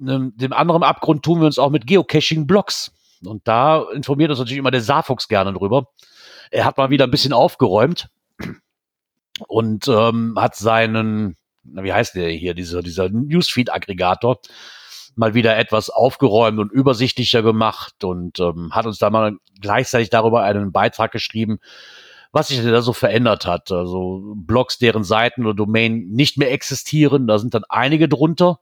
Ähm, 0.00 0.32
Dem 0.36 0.52
anderen 0.52 0.82
Abgrund 0.82 1.24
tun 1.24 1.40
wir 1.40 1.46
uns 1.46 1.58
auch 1.58 1.70
mit 1.70 1.86
Geocaching-Blocks. 1.86 2.92
Und 3.24 3.46
da 3.46 3.82
informiert 3.92 4.30
uns 4.30 4.38
natürlich 4.40 4.58
immer 4.58 4.70
der 4.72 4.80
Saarfuchs 4.82 5.28
gerne 5.28 5.52
drüber. 5.52 5.86
Er 6.50 6.64
hat 6.64 6.76
mal 6.76 6.90
wieder 6.90 7.04
ein 7.04 7.10
bisschen 7.10 7.32
aufgeräumt 7.32 8.08
und 9.48 9.88
ähm, 9.88 10.34
hat 10.36 10.56
seinen, 10.56 11.36
na, 11.64 11.84
wie 11.84 11.92
heißt 11.92 12.14
der 12.16 12.30
hier, 12.30 12.54
dieser, 12.54 12.82
dieser 12.82 13.08
Newsfeed-Aggregator, 13.08 14.40
mal 15.14 15.34
wieder 15.34 15.56
etwas 15.56 15.90
aufgeräumt 15.90 16.58
und 16.58 16.72
übersichtlicher 16.72 17.42
gemacht 17.42 18.04
und 18.04 18.40
ähm, 18.40 18.70
hat 18.74 18.86
uns 18.86 18.98
da 18.98 19.10
mal 19.10 19.36
gleichzeitig 19.60 20.10
darüber 20.10 20.42
einen 20.42 20.72
Beitrag 20.72 21.12
geschrieben, 21.12 21.58
was 22.32 22.48
sich 22.48 22.62
da 22.62 22.82
so 22.82 22.92
verändert 22.92 23.46
hat. 23.46 23.70
Also 23.70 24.34
Blogs, 24.36 24.78
deren 24.78 25.04
Seiten 25.04 25.44
oder 25.44 25.54
Domain 25.54 26.08
nicht 26.08 26.38
mehr 26.38 26.50
existieren, 26.50 27.26
da 27.26 27.38
sind 27.38 27.54
dann 27.54 27.64
einige 27.68 28.08
drunter. 28.08 28.60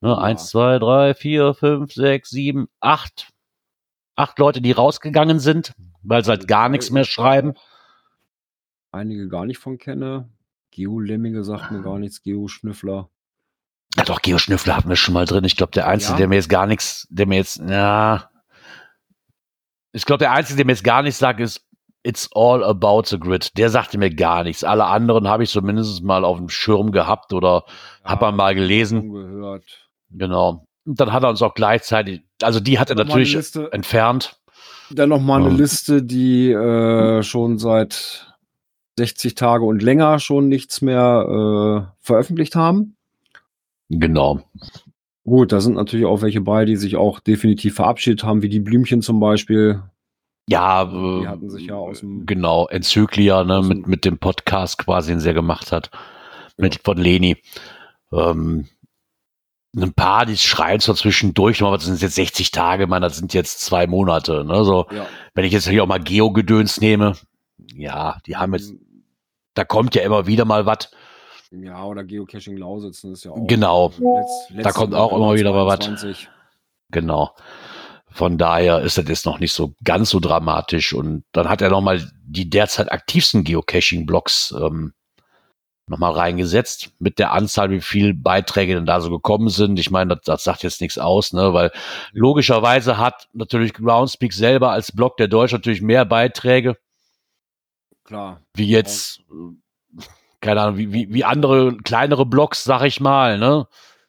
Ne, 0.00 0.10
Ja. 0.10 0.18
Eins, 0.18 0.48
zwei, 0.48 0.78
drei, 0.78 1.14
vier, 1.14 1.54
fünf, 1.54 1.92
sechs, 1.92 2.30
sieben, 2.30 2.68
acht. 2.80 3.28
Acht 4.16 4.38
Leute, 4.38 4.60
die 4.60 4.72
rausgegangen 4.72 5.38
sind, 5.38 5.74
weil 6.02 6.24
sie 6.24 6.30
halt 6.30 6.48
gar 6.48 6.68
nichts 6.68 6.90
mehr 6.90 7.04
schreiben. 7.04 7.54
Einige 8.90 9.28
gar 9.28 9.46
nicht 9.46 9.58
von 9.58 9.78
kenne. 9.78 10.28
Geo-Lemminge 10.70 11.44
sagt 11.44 11.70
mir 11.70 11.82
gar 11.82 11.98
nichts, 11.98 12.22
Geo-Schnüffler. 12.22 13.08
Ja, 13.96 14.04
doch, 14.04 14.22
Geo 14.22 14.38
Schnüffler 14.38 14.76
hatten 14.76 14.88
wir 14.88 14.96
schon 14.96 15.14
mal 15.14 15.26
drin. 15.26 15.44
Ich 15.44 15.56
glaube, 15.56 15.72
der 15.72 15.86
Einzige, 15.86 16.12
Ja? 16.12 16.18
der 16.18 16.28
mir 16.28 16.36
jetzt 16.36 16.48
gar 16.48 16.66
nichts, 16.66 17.06
der 17.10 17.26
mir 17.26 17.36
jetzt, 17.36 17.60
ja. 17.68 18.30
Ich 19.92 20.06
glaube, 20.06 20.18
der 20.18 20.32
Einzige, 20.32 20.56
der 20.56 20.66
mir 20.66 20.72
jetzt 20.72 20.84
gar 20.84 21.02
nichts 21.02 21.18
sagt, 21.18 21.40
ist 21.40 21.66
It's 22.04 22.28
all 22.34 22.64
about 22.64 23.02
the 23.06 23.18
grid. 23.20 23.56
Der 23.56 23.70
sagte 23.70 23.96
mir 23.96 24.10
gar 24.12 24.42
nichts. 24.42 24.64
Alle 24.64 24.86
anderen 24.86 25.28
habe 25.28 25.44
ich 25.44 25.50
zumindest 25.50 26.02
mal 26.02 26.24
auf 26.24 26.36
dem 26.38 26.48
Schirm 26.48 26.90
gehabt 26.90 27.32
oder 27.32 27.62
hab 28.02 28.20
man 28.22 28.34
mal 28.34 28.56
gelesen. 28.56 29.12
Gehört. 29.12 29.88
Genau. 30.10 30.66
Und 30.84 30.98
dann 30.98 31.12
hat 31.12 31.22
er 31.22 31.28
uns 31.28 31.42
auch 31.42 31.54
gleichzeitig, 31.54 32.22
also 32.42 32.58
die 32.58 32.80
hat 32.80 32.90
er 32.90 32.96
natürlich 32.96 33.38
entfernt. 33.70 34.36
Dann 34.90 35.10
noch 35.10 35.20
mal 35.20 35.40
eine 35.42 35.50
Ja. 35.50 35.56
Liste, 35.56 36.02
die 36.02 36.50
äh, 36.50 37.22
schon 37.22 37.58
seit 37.58 38.34
60 38.98 39.36
Tage 39.36 39.64
und 39.64 39.80
länger 39.80 40.18
schon 40.18 40.48
nichts 40.48 40.80
mehr 40.82 41.86
äh, 41.88 41.94
veröffentlicht 42.00 42.56
haben. 42.56 42.96
Genau. 43.98 44.40
Gut, 45.24 45.52
da 45.52 45.60
sind 45.60 45.74
natürlich 45.74 46.06
auch 46.06 46.22
welche 46.22 46.40
bei, 46.40 46.64
die 46.64 46.76
sich 46.76 46.96
auch 46.96 47.20
definitiv 47.20 47.74
verabschiedet 47.76 48.24
haben, 48.24 48.42
wie 48.42 48.48
die 48.48 48.60
Blümchen 48.60 49.02
zum 49.02 49.20
Beispiel. 49.20 49.82
Ja, 50.48 50.84
Die 50.86 50.96
äh, 51.24 51.26
hatten 51.28 51.48
sich 51.50 51.66
ja 51.66 51.74
aus 51.76 52.00
dem- 52.00 52.26
genau, 52.26 52.66
Enzyklia, 52.66 53.44
ne, 53.44 53.62
mit, 53.62 53.86
mit 53.86 54.04
dem 54.04 54.18
Podcast 54.18 54.78
quasi, 54.78 55.12
den 55.12 55.20
sie 55.20 55.32
gemacht 55.34 55.70
hat. 55.70 55.90
Mit 56.56 56.80
von 56.84 56.98
Leni. 56.98 57.36
Ähm, 58.12 58.66
ein 59.76 59.92
paar, 59.94 60.26
die 60.26 60.36
schreien 60.36 60.80
zwar 60.80 60.96
zwischendurch, 60.96 61.62
aber 61.62 61.76
das 61.76 61.86
sind 61.86 62.02
jetzt 62.02 62.16
60 62.16 62.50
Tage, 62.50 62.86
man, 62.86 63.00
das 63.02 63.16
sind 63.16 63.32
jetzt 63.34 63.60
zwei 63.60 63.86
Monate. 63.86 64.44
Ne? 64.44 64.64
So, 64.64 64.86
Ja. 64.90 65.06
wenn 65.34 65.44
ich 65.44 65.52
jetzt 65.52 65.68
hier 65.68 65.82
auch 65.84 65.88
mal 65.88 66.00
Geo-Gedöns 66.00 66.80
nehme, 66.80 67.14
ja, 67.74 68.18
die 68.26 68.36
haben 68.36 68.52
jetzt, 68.54 68.74
da 69.54 69.64
kommt 69.64 69.94
ja 69.94 70.02
immer 70.02 70.26
wieder 70.26 70.44
mal 70.44 70.66
was. 70.66 70.90
Ja, 71.52 71.84
oder 71.84 72.02
Geocaching 72.04 72.56
Lausitzen 72.56 73.12
ist 73.12 73.24
ja 73.24 73.32
auch. 73.32 73.46
Genau. 73.46 73.92
Letz- 73.98 74.62
Da 74.62 74.72
kommt 74.72 74.94
auch 74.94 75.12
immer 75.12 75.34
wieder 75.34 75.52
mal 75.52 75.66
was. 75.66 75.80
22. 75.80 76.28
Genau. 76.90 77.34
Von 78.10 78.36
daher 78.38 78.80
ist 78.80 78.98
das 78.98 79.08
jetzt 79.08 79.26
noch 79.26 79.38
nicht 79.38 79.52
so 79.52 79.74
ganz 79.84 80.10
so 80.10 80.20
dramatisch. 80.20 80.92
Und 80.92 81.24
dann 81.32 81.48
hat 81.48 81.62
er 81.62 81.70
nochmal 81.70 82.10
die 82.24 82.48
derzeit 82.48 82.90
aktivsten 82.92 83.44
Geocaching-Blogs 83.44 84.54
ähm, 84.58 84.92
nochmal 85.86 86.12
reingesetzt 86.12 86.92
mit 86.98 87.18
der 87.18 87.32
Anzahl, 87.32 87.70
wie 87.70 87.80
viel 87.80 88.14
Beiträge 88.14 88.74
denn 88.74 88.86
da 88.86 89.00
so 89.00 89.10
gekommen 89.10 89.48
sind. 89.48 89.78
Ich 89.78 89.90
meine, 89.90 90.16
das, 90.16 90.24
das 90.24 90.44
sagt 90.44 90.62
jetzt 90.62 90.80
nichts 90.80 90.96
aus, 90.98 91.32
ne? 91.32 91.52
weil 91.52 91.70
logischerweise 92.12 92.98
hat 92.98 93.28
natürlich 93.32 93.74
Groundspeak 93.74 94.32
selber 94.32 94.70
als 94.70 94.92
Blog 94.92 95.16
der 95.16 95.28
Deutsch 95.28 95.52
natürlich 95.52 95.82
mehr 95.82 96.04
Beiträge, 96.04 96.76
Klar. 98.04 98.40
wie 98.54 98.68
jetzt, 98.68 99.22
keine 100.42 100.60
Ahnung, 100.60 100.76
wie, 100.76 100.92
wie, 100.92 101.14
wie 101.14 101.24
andere 101.24 101.76
kleinere 101.78 102.26
Blogs, 102.26 102.64
sag 102.64 102.82
ich 102.82 103.00
mal, 103.00 103.38
ne? 103.38 103.66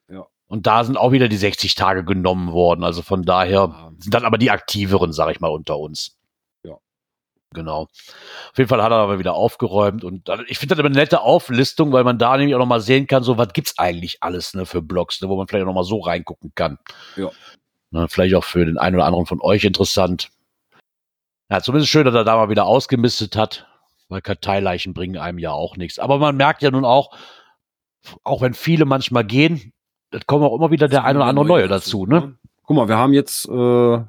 Ja. 0.09 0.25
Und 0.47 0.67
da 0.67 0.83
sind 0.83 0.97
auch 0.97 1.11
wieder 1.11 1.29
die 1.29 1.37
60 1.37 1.75
Tage 1.75 2.03
genommen 2.03 2.51
worden. 2.51 2.83
Also 2.83 3.01
von 3.03 3.23
daher 3.23 3.91
sind 3.99 4.13
dann 4.13 4.25
aber 4.25 4.37
die 4.37 4.51
aktiveren, 4.51 5.13
sag 5.13 5.29
ich 5.31 5.39
mal, 5.39 5.51
unter 5.51 5.77
uns. 5.77 6.17
Ja. 6.63 6.77
Genau. 7.53 7.83
Auf 7.83 8.57
jeden 8.57 8.67
Fall 8.67 8.81
hat 8.81 8.91
er 8.91 8.97
aber 8.97 9.19
wieder 9.19 9.35
aufgeräumt 9.35 10.03
und 10.03 10.27
ich 10.47 10.57
finde 10.57 10.73
das 10.75 10.79
immer 10.79 10.89
eine 10.89 10.97
nette 10.97 11.21
Auflistung, 11.21 11.93
weil 11.93 12.03
man 12.03 12.17
da 12.17 12.35
nämlich 12.35 12.55
auch 12.55 12.59
nochmal 12.59 12.81
sehen 12.81 13.05
kann, 13.05 13.23
so 13.23 13.37
was 13.37 13.53
gibt's 13.53 13.77
eigentlich 13.77 14.23
alles 14.23 14.55
ne, 14.55 14.65
für 14.65 14.81
Blogs, 14.81 15.21
ne, 15.21 15.29
wo 15.29 15.37
man 15.37 15.47
vielleicht 15.47 15.63
auch 15.63 15.67
nochmal 15.67 15.83
so 15.83 15.99
reingucken 15.99 16.51
kann. 16.55 16.79
Ja. 17.15 17.29
Ne, 17.91 18.07
vielleicht 18.09 18.33
auch 18.33 18.43
für 18.43 18.65
den 18.65 18.79
einen 18.79 18.95
oder 18.95 19.05
anderen 19.05 19.27
von 19.27 19.39
euch 19.39 19.63
interessant. 19.65 20.29
Ja, 21.51 21.61
zumindest 21.61 21.91
schön, 21.91 22.05
dass 22.05 22.15
er 22.15 22.23
da 22.23 22.37
mal 22.37 22.49
wieder 22.49 22.65
ausgemistet 22.65 23.35
hat, 23.35 23.67
weil 24.13 24.21
Karteileichen 24.21 24.93
bringen 24.93 25.17
einem 25.17 25.39
ja 25.39 25.51
auch 25.51 25.75
nichts. 25.75 25.99
Aber 25.99 26.17
man 26.19 26.37
merkt 26.37 26.61
ja 26.61 26.71
nun 26.71 26.85
auch, 26.85 27.13
auch 28.23 28.41
wenn 28.41 28.53
viele 28.53 28.85
manchmal 28.85 29.25
gehen, 29.25 29.73
es 30.11 30.25
kommen 30.25 30.43
auch 30.45 30.55
immer 30.55 30.71
wieder 30.71 30.87
der 30.87 31.03
ein 31.03 31.15
oder 31.17 31.25
andere 31.25 31.45
neue 31.45 31.67
dazu, 31.67 32.05
ne? 32.05 32.37
Guck 32.63 32.77
mal, 32.77 32.87
wir 32.87 32.97
haben 32.97 33.13
jetzt 33.13 33.45
äh, 33.49 33.99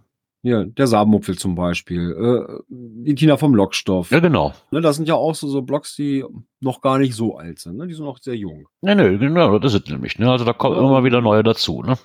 hier 0.43 0.65
der 0.67 0.87
Samenmupfel 0.87 1.37
zum 1.39 1.55
Beispiel, 1.55 2.13
äh, 2.13 2.63
die 2.69 3.15
Tina 3.15 3.37
vom 3.37 3.55
Lockstoff. 3.55 4.11
Ja, 4.11 4.21
genau. 4.21 4.53
Ne, 4.71 4.81
das 4.81 4.97
sind 4.97 5.09
ja 5.09 5.15
auch 5.15 5.35
so, 5.35 5.49
so 5.49 5.63
Blogs, 5.63 5.97
die 5.97 6.25
noch 6.61 6.81
gar 6.83 6.99
nicht 6.99 7.15
so 7.15 7.37
alt 7.37 7.59
sind. 7.59 7.79
Ne? 7.79 7.87
Die 7.87 7.95
sind 7.95 8.05
noch 8.05 8.19
sehr 8.19 8.37
jung. 8.37 8.69
Nee, 8.83 8.95
nee, 8.95 9.17
genau, 9.17 9.59
das 9.59 9.75
ist 9.75 9.89
nämlich. 9.89 10.19
Ne? 10.19 10.31
Also 10.31 10.45
da 10.45 10.53
kommen 10.53 10.77
Ja. 10.77 10.83
immer 10.83 11.03
wieder 11.05 11.21
neue 11.23 11.43
dazu. 11.43 11.83
Ne? 11.83 11.97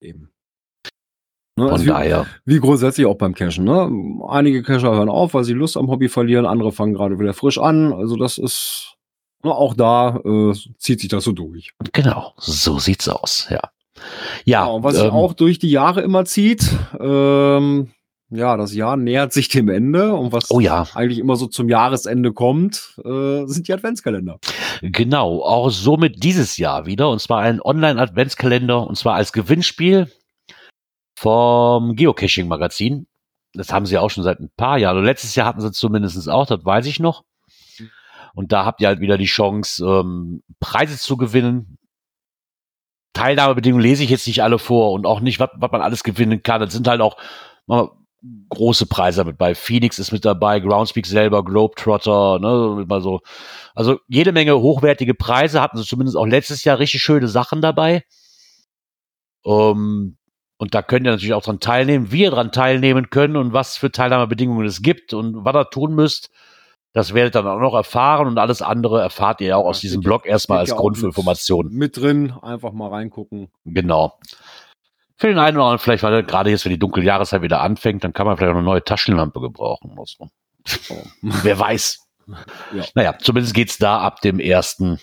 Eben. 0.00 0.29
Ne? 1.60 1.66
Von 1.66 1.72
Also 1.72 1.84
wie, 1.84 1.88
daher, 1.88 2.26
wie 2.44 2.58
grundsätzlich 2.58 3.06
auch 3.06 3.16
beim 3.16 3.34
Cashen. 3.34 3.64
Ne? 3.64 3.90
Einige 4.28 4.62
Cacher 4.62 4.94
hören 4.94 5.08
auf, 5.08 5.34
weil 5.34 5.44
sie 5.44 5.52
Lust 5.52 5.76
am 5.76 5.88
Hobby 5.88 6.08
verlieren, 6.08 6.46
andere 6.46 6.72
fangen 6.72 6.94
gerade 6.94 7.18
wieder 7.18 7.34
frisch 7.34 7.58
an. 7.58 7.92
Also 7.92 8.16
das 8.16 8.38
ist 8.38 8.96
ne, 9.44 9.52
auch 9.52 9.74
da 9.74 10.20
äh, 10.24 10.54
zieht 10.78 11.00
sich 11.00 11.08
das 11.08 11.24
so 11.24 11.32
durch. 11.32 11.70
genau, 11.92 12.32
so 12.36 12.78
sieht's 12.78 13.08
aus, 13.08 13.48
ja. 13.50 13.60
Ja, 14.44 14.64
und 14.64 14.82
was 14.82 14.96
sich 14.96 15.04
ähm, 15.04 15.10
auch 15.10 15.34
durch 15.34 15.58
die 15.58 15.70
Jahre 15.70 16.00
immer 16.00 16.24
zieht, 16.24 16.70
ähm, 16.98 17.90
ja, 18.30 18.56
das 18.56 18.74
Jahr 18.74 18.96
nähert 18.96 19.32
sich 19.32 19.48
dem 19.48 19.68
Ende 19.68 20.14
und 20.14 20.32
was 20.32 20.50
Oh 20.50 20.60
ja. 20.60 20.86
eigentlich 20.94 21.18
immer 21.18 21.34
so 21.36 21.46
zum 21.46 21.68
Jahresende 21.68 22.32
kommt, 22.32 22.94
äh, 23.04 23.44
sind 23.46 23.66
die 23.66 23.74
Adventskalender. 23.74 24.38
Genau, 24.82 25.42
auch 25.42 25.70
somit 25.70 26.22
dieses 26.22 26.56
Jahr 26.56 26.86
wieder. 26.86 27.10
Und 27.10 27.20
zwar 27.20 27.40
ein 27.40 27.60
Online-Adventskalender 27.60 28.86
und 28.86 28.96
zwar 28.96 29.16
als 29.16 29.32
Gewinnspiel 29.32 30.10
vom 31.20 31.96
Geocaching-Magazin. 31.96 33.06
Das 33.52 33.74
haben 33.74 33.84
sie 33.84 33.98
auch 33.98 34.08
schon 34.08 34.24
seit 34.24 34.40
ein 34.40 34.50
paar 34.56 34.78
Jahren. 34.78 34.96
Und 34.96 35.04
letztes 35.04 35.34
Jahr 35.34 35.46
hatten 35.46 35.60
sie 35.60 35.70
zumindest 35.70 36.30
auch, 36.30 36.46
das 36.46 36.64
weiß 36.64 36.86
ich 36.86 36.98
noch. 36.98 37.24
Und 38.32 38.52
da 38.52 38.64
habt 38.64 38.80
ihr 38.80 38.88
halt 38.88 39.00
wieder 39.00 39.18
die 39.18 39.26
Chance, 39.26 39.84
ähm, 39.84 40.42
Preise 40.60 40.96
zu 40.96 41.18
gewinnen. 41.18 41.76
Teilnahmebedingungen 43.12 43.82
lese 43.82 44.02
ich 44.02 44.08
jetzt 44.08 44.26
nicht 44.26 44.42
alle 44.42 44.58
vor 44.58 44.92
und 44.92 45.04
auch 45.04 45.20
nicht, 45.20 45.38
was, 45.40 45.50
man 45.58 45.82
alles 45.82 46.04
gewinnen 46.04 46.42
kann. 46.42 46.62
Das 46.62 46.72
sind 46.72 46.88
halt 46.88 47.02
auch 47.02 47.18
mal 47.66 47.90
große 48.48 48.86
Preise 48.86 49.24
mit 49.24 49.36
bei. 49.36 49.54
Phoenix 49.54 49.98
ist 49.98 50.12
mit 50.12 50.24
dabei, 50.24 50.58
Groundspeak 50.60 51.04
selber, 51.04 51.44
Globetrotter, 51.44 52.38
ne, 52.38 52.86
mal 52.86 53.02
so. 53.02 53.20
Also 53.74 53.98
jede 54.08 54.32
Menge 54.32 54.58
hochwertige 54.58 55.14
Preise 55.14 55.60
hatten 55.60 55.76
sie 55.76 55.84
zumindest 55.84 56.16
auch 56.16 56.26
letztes 56.26 56.64
Jahr 56.64 56.78
richtig 56.78 57.02
schöne 57.02 57.28
Sachen 57.28 57.60
dabei. 57.60 58.04
Ähm, 59.44 60.16
und 60.60 60.74
da 60.74 60.82
könnt 60.82 61.06
ihr 61.06 61.12
natürlich 61.12 61.32
auch 61.32 61.42
dran 61.42 61.58
teilnehmen, 61.58 62.12
wie 62.12 62.24
ihr 62.24 62.30
dran 62.30 62.52
teilnehmen 62.52 63.08
könnt 63.08 63.34
und 63.34 63.54
was 63.54 63.78
für 63.78 63.90
Teilnahmebedingungen 63.90 64.66
es 64.66 64.82
gibt 64.82 65.14
und 65.14 65.42
was 65.42 65.54
ihr 65.56 65.70
tun 65.70 65.94
müsst. 65.94 66.30
Das 66.92 67.14
werdet 67.14 67.34
ihr 67.34 67.42
dann 67.42 67.50
auch 67.56 67.60
noch 67.60 67.72
erfahren 67.74 68.26
und 68.26 68.36
alles 68.36 68.60
andere 68.60 69.00
erfahrt 69.00 69.40
ihr 69.40 69.46
ja 69.48 69.56
auch 69.56 69.64
aus 69.64 69.78
Ja, 69.78 69.86
diesem 69.88 70.02
Blog 70.02 70.26
erstmal 70.26 70.58
als 70.58 70.68
ja 70.68 70.74
auch 70.74 70.80
Grund 70.80 70.98
für 70.98 71.06
mit- 71.06 71.16
Informationen. 71.16 71.72
Mit 71.72 71.96
drin, 71.96 72.32
einfach 72.42 72.72
mal 72.72 72.88
reingucken. 72.90 73.48
Genau. 73.64 74.18
Für 75.16 75.28
den 75.28 75.38
einen 75.38 75.56
oder 75.56 75.66
anderen 75.66 75.78
vielleicht, 75.78 76.02
weil 76.02 76.22
gerade 76.24 76.50
jetzt, 76.50 76.64
wenn 76.66 76.72
die 76.72 76.78
dunkle 76.78 77.02
Jahreszeit 77.04 77.40
wieder 77.40 77.62
anfängt, 77.62 78.04
dann 78.04 78.12
kann 78.12 78.26
man 78.26 78.36
vielleicht 78.36 78.50
auch 78.52 78.56
eine 78.56 78.64
neue 78.64 78.84
Taschenlampe 78.84 79.40
gebrauchen. 79.40 79.92
Oder 79.92 80.04
so. 80.06 80.28
Wer 81.22 81.58
weiß. 81.58 82.06
Ja. 82.72 82.84
Naja, 82.94 83.18
zumindest 83.18 83.54
geht's 83.54 83.78
da 83.78 83.98
ab 84.00 84.20
dem 84.20 84.38
1. 84.38 84.98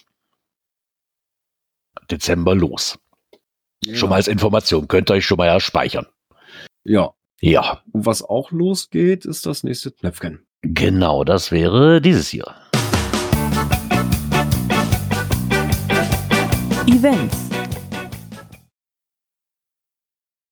Dezember 2.10 2.56
los. 2.56 2.98
Schon 3.94 4.10
mal 4.10 4.16
als 4.16 4.28
Information. 4.28 4.88
Könnt 4.88 5.10
ihr 5.12 5.16
euch 5.16 5.26
schon 5.26 5.38
mal 5.38 5.46
ja 5.48 5.60
speichern. 5.60 6.08
Ja. 6.84 7.12
Ja, 7.40 7.84
Und 7.92 8.06
was 8.08 8.24
auch 8.24 8.50
losgeht, 8.52 9.24
ist 9.26 9.46
das 9.46 9.64
nächste 9.64 9.92
Knöpfchen. 9.92 10.48
genau, 10.64 11.24
das 11.24 11.52
wäre 11.52 12.02
dieses 12.02 12.28
hier. 12.30 12.46
Events. 16.88 17.38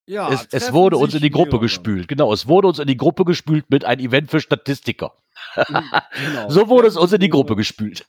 Ja, 0.07 0.31
es, 0.31 0.47
es 0.51 0.71
wurde 0.73 0.97
uns 0.97 1.15
in 1.15 1.21
die 1.21 1.31
Gruppe 1.31 1.59
gespült. 1.59 2.07
Genau, 2.07 2.31
es 2.31 2.47
wurde 2.47 2.67
uns 2.67 2.77
in 2.77 2.85
die 2.85 2.97
Gruppe 2.97 3.25
gespült 3.25 3.65
mit 3.69 3.83
einem 3.83 4.05
Event 4.05 4.29
für 4.29 4.39
Statistiker. 4.39 5.13
Genau. 5.55 6.49
So 6.49 6.67
wurde 6.69 6.87
es 6.87 6.97
uns 6.97 7.11
in 7.13 7.19
die 7.19 7.29
Gruppe 7.29 7.55
gespült. 7.55 8.05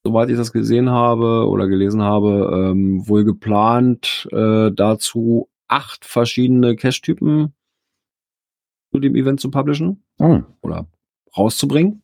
soweit 0.05 0.29
ich 0.29 0.37
das 0.37 0.53
gesehen 0.53 0.91
habe 0.91 1.49
oder 1.49 1.67
gelesen 1.67 2.03
habe, 2.03 2.51
ähm, 2.73 3.09
wohl 3.09 3.25
geplant, 3.25 4.29
äh, 4.31 4.71
dazu 4.73 5.49
acht 5.69 6.05
verschiedene 6.05 6.77
Cache-Typen 6.77 7.55
zu 8.93 9.01
dem 9.01 9.17
Event 9.17 9.41
zu 9.41 9.51
publishen 9.51 10.05
Hm. 10.21 10.45
oder 10.61 10.87
rauszubringen. 11.35 12.03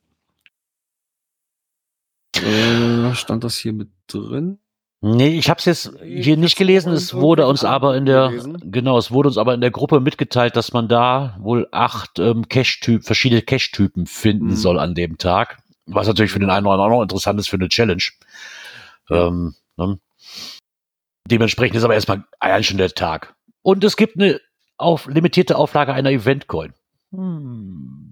Äh, 2.44 3.14
stand 3.14 3.44
das 3.44 3.56
hier 3.56 3.72
mit 3.72 3.88
drin? 4.06 4.58
Nee, 5.02 5.38
ich 5.38 5.48
habe 5.48 5.58
es 5.58 5.64
jetzt 5.64 5.92
hier 6.04 6.36
nicht 6.36 6.58
gelesen. 6.58 6.92
Es 6.92 7.14
wurde 7.14 7.46
uns 7.46 7.64
aber 7.64 7.96
in 7.96 8.04
der 8.04 8.30
genau, 8.62 8.98
es 8.98 9.10
wurde 9.10 9.28
uns 9.28 9.38
aber 9.38 9.54
in 9.54 9.62
der 9.62 9.70
Gruppe 9.70 10.00
mitgeteilt, 10.00 10.56
dass 10.56 10.74
man 10.74 10.88
da 10.88 11.38
wohl 11.40 11.66
acht 11.72 12.18
ähm, 12.18 12.48
Cache-Typen, 12.48 13.02
verschiedene 13.02 13.40
Cache-Typen 13.40 14.06
finden 14.06 14.48
Mhm. 14.48 14.56
soll 14.56 14.78
an 14.78 14.94
dem 14.94 15.16
Tag. 15.16 15.62
Was 15.86 16.06
natürlich 16.06 16.30
für 16.32 16.38
den 16.38 16.50
einen 16.50 16.66
oder 16.66 16.74
anderen 16.74 16.92
auch 16.92 16.96
noch 16.96 17.02
interessant 17.02 17.40
ist 17.40 17.48
für 17.48 17.56
eine 17.56 17.68
Challenge. 17.68 18.02
Ähm, 19.08 19.54
ne? 19.78 19.98
Dementsprechend 21.30 21.76
ist 21.76 21.84
aber 21.84 21.94
erstmal 21.94 22.24
allein 22.38 22.62
schon 22.62 22.76
der 22.76 22.90
Tag. 22.90 23.34
Und 23.62 23.82
es 23.84 23.96
gibt 23.96 24.16
eine 24.16 24.40
auf, 24.76 25.06
limitierte 25.06 25.56
Auflage 25.56 25.94
einer 25.94 26.10
Eventcoin. 26.10 26.74
Hm. 27.12 28.09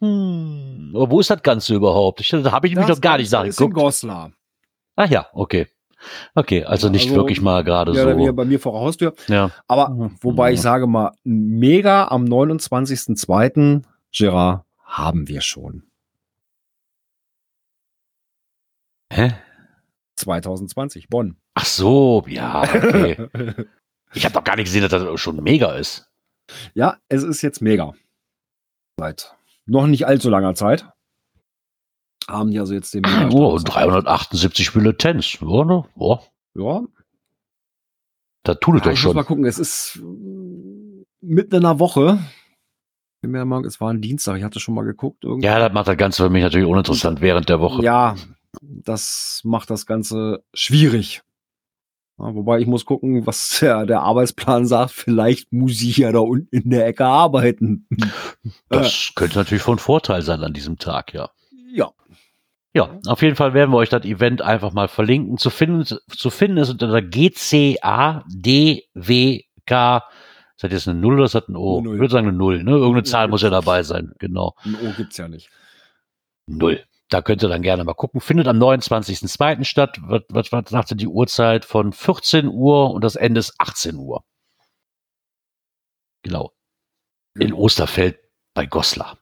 Hm. 0.00 0.92
Aber 0.94 1.10
wo 1.10 1.20
ist 1.20 1.30
das 1.30 1.42
Ganze 1.42 1.74
überhaupt? 1.74 2.20
Ich, 2.20 2.28
da 2.28 2.52
habe 2.52 2.66
ich 2.66 2.74
mich 2.74 2.86
Das 2.86 2.96
noch 2.96 3.00
gar 3.02 3.18
nicht 3.18 3.30
Ganze 3.30 3.48
ist 3.48 3.60
in. 3.60 3.72
Goslar. 3.72 4.32
Ah 4.96 5.04
ja, 5.06 5.26
okay. 5.32 5.66
Okay, 6.34 6.64
also 6.64 6.86
Ja, 6.86 6.92
nicht 6.92 7.08
also, 7.08 7.16
wirklich 7.16 7.42
mal 7.42 7.62
gerade 7.62 7.92
Ja, 7.92 8.10
so. 8.14 8.32
bei 8.32 8.44
mir 8.46 8.58
vor 8.58 8.72
der 8.72 8.80
Haustür. 8.80 9.14
Ja. 9.28 9.50
Aber 9.68 9.90
Mhm. 9.90 10.16
wobei 10.22 10.52
ich 10.52 10.58
Mhm. 10.58 10.62
sage 10.62 10.86
mal, 10.86 11.12
mega 11.24 12.08
am 12.08 12.24
29.02. 12.24 13.82
Gerard 14.12 14.64
haben 14.84 15.28
wir 15.28 15.42
schon. 15.42 15.82
Hä? 19.12 19.32
2020, 20.16 21.08
Bonn. 21.08 21.36
Ach 21.54 21.64
so, 21.64 22.24
ja, 22.28 22.62
okay. 22.62 23.16
ich 24.14 24.24
habe 24.24 24.34
doch 24.34 24.44
gar 24.44 24.56
nicht 24.56 24.66
gesehen, 24.66 24.82
dass 24.82 24.90
das 24.90 25.20
schon 25.20 25.42
mega 25.42 25.72
ist. 25.74 26.10
ja, 26.74 26.96
es 27.08 27.22
ist 27.22 27.42
jetzt 27.42 27.60
mega. 27.60 27.92
Seit 28.98 29.34
noch 29.66 29.86
nicht 29.86 30.06
allzu 30.06 30.30
langer 30.30 30.54
Zeit. 30.54 30.86
Haben 32.28 32.50
die 32.50 32.58
also 32.60 32.74
jetzt 32.74 32.94
den 32.94 33.04
Oh, 33.32 33.58
378 33.58 34.72
Bulletins. 34.72 35.38
Ja, 35.40 35.64
ne? 35.64 35.84
oh, 35.96 36.18
Ja, 36.54 36.82
da 38.42 38.54
tut 38.54 38.76
es 38.76 38.80
ja 38.80 38.84
doch 38.90 38.92
ich 38.98 39.04
muss 39.04 39.14
mal 39.14 39.20
schon. 39.22 39.26
gucken, 39.26 39.44
es 39.44 39.58
ist 39.58 39.98
mm, 40.02 41.02
mitten 41.20 41.54
in 41.56 41.64
einer 41.64 41.78
Woche. 41.78 42.18
Bin 43.20 43.32
mir 43.32 43.44
mal, 43.44 43.64
es 43.66 43.80
war 43.80 43.92
ein 43.92 44.00
Dienstag, 44.00 44.38
ich 44.38 44.44
hatte 44.44 44.60
schon 44.60 44.74
mal 44.74 44.84
geguckt. 44.84 45.24
irgendwie. 45.24 45.46
Ja, 45.46 45.58
das 45.58 45.72
macht 45.74 45.88
das 45.88 45.96
Ganze 45.98 46.22
für 46.24 46.30
mich 46.30 46.42
natürlich 46.42 46.66
uninteressant 46.66 47.20
während 47.20 47.48
der 47.48 47.60
Woche. 47.60 47.82
Ja, 47.82 48.14
das 48.62 49.42
macht 49.44 49.68
das 49.70 49.84
Ganze 49.86 50.42
schwierig. 50.54 51.22
Ja, 52.20 52.34
wobei 52.34 52.58
ich 52.60 52.66
muss 52.66 52.84
gucken, 52.84 53.26
was 53.26 53.58
der, 53.60 53.86
der 53.86 54.02
Arbeitsplan 54.02 54.66
sagt. 54.66 54.92
Vielleicht 54.92 55.52
muss 55.52 55.80
ich 55.82 55.96
ja 55.96 56.12
da 56.12 56.20
unten 56.20 56.54
in 56.54 56.70
der 56.70 56.86
Ecke 56.86 57.06
arbeiten. 57.06 57.86
Das 58.68 59.12
könnte 59.16 59.38
natürlich 59.38 59.62
von 59.62 59.78
Vorteil 59.78 60.22
sein 60.22 60.42
an 60.42 60.52
diesem 60.52 60.78
Tag, 60.78 61.12
ja. 61.12 61.30
ja. 61.72 61.92
Ja, 62.72 62.98
auf 63.06 63.20
jeden 63.20 63.34
Fall 63.36 63.52
werden 63.52 63.70
wir 63.72 63.78
euch 63.78 63.88
das 63.88 64.04
Event 64.04 64.42
einfach 64.42 64.72
mal 64.72 64.88
verlinken. 64.88 65.38
Zu 65.38 65.50
finden, 65.50 65.84
zu 65.84 66.30
finden 66.30 66.58
ist 66.58 66.70
unter 66.70 67.02
GCADWK. 67.02 67.82
Ist 69.66 70.64
das 70.64 70.72
jetzt 70.72 70.88
eine 70.88 71.00
Null 71.00 71.14
oder 71.14 71.24
ist 71.24 71.34
das 71.34 71.48
ein 71.48 71.56
O? 71.56 71.80
Null. 71.80 71.94
Ich 71.94 72.00
würde 72.00 72.12
sagen 72.12 72.28
eine 72.28 72.36
Null, 72.36 72.62
ne? 72.62 72.70
Irgendeine 72.70 72.94
Null 72.94 73.04
Zahl 73.04 73.28
muss 73.28 73.42
ja 73.42 73.50
dabei 73.50 73.82
sein, 73.82 74.12
genau. 74.18 74.54
Ein 74.62 74.76
O 74.76 74.92
gibt's 74.96 75.16
ja 75.16 75.26
nicht. 75.26 75.50
Null. 76.46 76.84
Da 77.10 77.22
könnt 77.22 77.42
ihr 77.42 77.48
dann 77.48 77.62
gerne 77.62 77.82
mal 77.82 77.94
gucken. 77.94 78.20
Findet 78.20 78.46
am 78.46 78.58
29.02. 78.58 79.64
statt. 79.64 79.98
Was, 80.02 80.22
was, 80.52 80.70
sagte 80.70 80.94
die 80.94 81.08
Uhrzeit? 81.08 81.64
Von 81.64 81.92
14 81.92 82.46
Uhr 82.46 82.92
und 82.92 83.02
das 83.02 83.16
Ende 83.16 83.40
ist 83.40 83.54
18 83.58 83.96
Uhr. 83.96 84.24
Genau. 86.22 86.52
In 87.34 87.52
Osterfeld 87.52 88.20
bei 88.54 88.66
Goslar. 88.66 89.18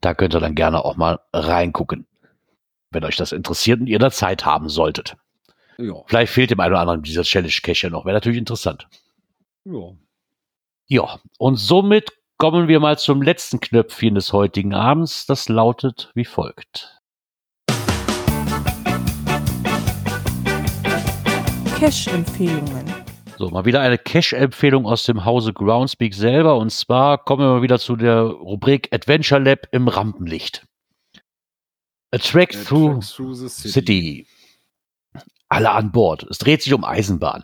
Da 0.00 0.14
könnt 0.14 0.34
ihr 0.34 0.40
dann 0.40 0.54
gerne 0.54 0.84
auch 0.84 0.96
mal 0.96 1.20
reingucken, 1.32 2.06
wenn 2.90 3.04
euch 3.04 3.16
das 3.16 3.32
interessiert 3.32 3.80
und 3.80 3.86
ihr 3.86 3.98
da 3.98 4.10
Zeit 4.10 4.46
haben 4.46 4.68
solltet. 4.68 5.16
Ja. 5.76 6.02
Vielleicht 6.06 6.32
fehlt 6.32 6.50
dem 6.50 6.60
einen 6.60 6.72
oder 6.72 6.80
anderen 6.80 7.02
dieser 7.02 7.22
Challenge 7.22 7.52
Cache 7.62 7.86
ja 7.86 7.90
noch. 7.90 8.04
Wäre 8.04 8.14
natürlich 8.14 8.38
interessant. 8.38 8.88
ja. 9.64 9.92
Ja, 10.88 11.20
und 11.38 11.56
somit 11.56 12.12
kommen 12.38 12.68
wir 12.68 12.80
mal 12.80 12.98
zum 12.98 13.22
letzten 13.22 13.60
Knöpfchen 13.60 14.14
des 14.14 14.32
heutigen 14.32 14.74
Abends. 14.74 15.26
Das 15.26 15.48
lautet 15.48 16.10
wie 16.14 16.24
folgt. 16.24 16.98
Cache-Empfehlungen. 21.78 22.84
So, 23.38 23.48
mal 23.50 23.64
wieder 23.64 23.80
eine 23.80 23.98
Cache-Empfehlung 23.98 24.86
aus 24.86 25.02
dem 25.04 25.24
Hause 25.24 25.52
Groundspeak 25.52 26.14
selber. 26.14 26.56
Und 26.56 26.70
zwar 26.70 27.18
kommen 27.18 27.42
wir 27.42 27.54
mal 27.54 27.62
wieder 27.62 27.78
zu 27.78 27.96
der 27.96 28.22
Rubrik 28.22 28.88
Adventure 28.92 29.40
Lab 29.40 29.66
im 29.72 29.88
Rampenlicht. 29.88 30.64
A 32.12 32.18
Track 32.18 32.54
Äh, 32.54 32.64
Through 32.64 32.92
Tracks 32.92 33.14
Through 33.14 33.34
the 33.34 33.48
City. 33.48 33.68
City. 33.70 34.26
Alle 35.48 35.70
an 35.72 35.90
Bord. 35.92 36.24
Es 36.30 36.38
dreht 36.38 36.62
sich 36.62 36.72
um 36.72 36.84
Eisenbahn. 36.84 37.42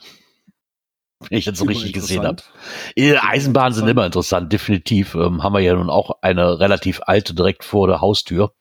Wenn 1.21 1.39
ich 1.39 1.45
das 1.47 1.59
so 1.59 1.65
Immer 1.65 1.73
richtig 1.73 1.93
gesehen 1.95 2.25
habe. 2.25 2.43
Äh, 2.95 3.17
Eisenbahnen 3.17 3.73
sind 3.73 3.89
immer 3.89 4.07
interessant, 4.07 4.53
definitiv. 4.53 5.15
Ähm, 5.15 5.43
haben 5.43 5.53
wir 5.53 5.61
ja 5.61 5.75
nun 5.75 5.91
auch 5.91 6.23
eine 6.23 6.61
relativ 6.61 7.01
alte 7.05 7.35
direkt 7.35 7.65
vor 7.65 7.89
der 7.89 8.01
Haustür. 8.01 8.55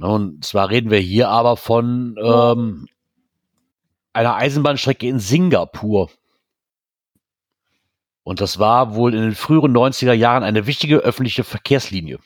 Und 0.00 0.44
zwar 0.44 0.70
reden 0.70 0.90
wir 0.90 0.98
hier 0.98 1.28
aber 1.28 1.56
von 1.56 2.16
ähm, 2.20 2.88
einer 4.12 4.34
Eisenbahnstrecke 4.34 5.06
in 5.06 5.20
Singapur. 5.20 6.10
Und 8.24 8.40
das 8.40 8.58
war 8.58 8.94
wohl 8.94 9.14
in 9.14 9.22
den 9.22 9.34
früheren 9.34 9.76
90er 9.76 10.12
Jahren 10.12 10.42
eine 10.42 10.66
wichtige 10.66 10.98
öffentliche 10.98 11.44
Verkehrslinie 11.44 12.18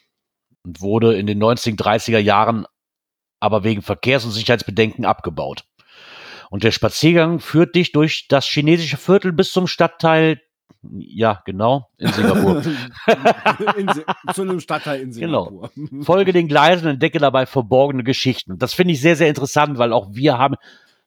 und 0.64 0.80
wurde 0.80 1.16
in 1.16 1.26
den 1.26 1.42
1930er 1.42 2.18
Jahren 2.18 2.66
aber 3.40 3.64
wegen 3.64 3.82
Verkehrs- 3.82 4.24
und 4.24 4.32
Sicherheitsbedenken 4.32 5.05
abgebaut. 5.05 5.64
Und 6.51 6.64
der 6.64 6.70
Spaziergang 6.70 7.40
führt 7.40 7.74
dich 7.74 7.92
durch 7.92 8.26
das 8.28 8.47
chinesische 8.47 8.97
Viertel 8.97 9.32
bis 9.32 9.53
zum 9.53 9.66
Stadtteil, 9.66 10.40
ja, 10.99 11.42
genau, 11.44 11.88
in 11.99 12.12
Singapur. 12.12 12.62
in, 13.76 13.90
zu 14.32 14.42
einem 14.42 14.61
Stadtteil 14.61 15.01
in 15.01 15.11
Genau. 15.12 15.68
Singapur. 15.74 16.05
Folge 16.05 16.32
den 16.32 16.49
Gleisen 16.49 16.84
und 16.86 16.92
entdecke 16.94 17.18
dabei 17.18 17.47
verborgene 17.47 18.05
Geschichten. 18.05 18.59
Das 18.59 18.74
finde 18.74 18.94
ich 18.94 19.01
sehr, 19.01 19.16
sehr 19.16 19.28
interessant, 19.28 19.78
weil 19.78 19.92
auch 19.92 20.09
wir 20.12 20.38
haben, 20.38 20.55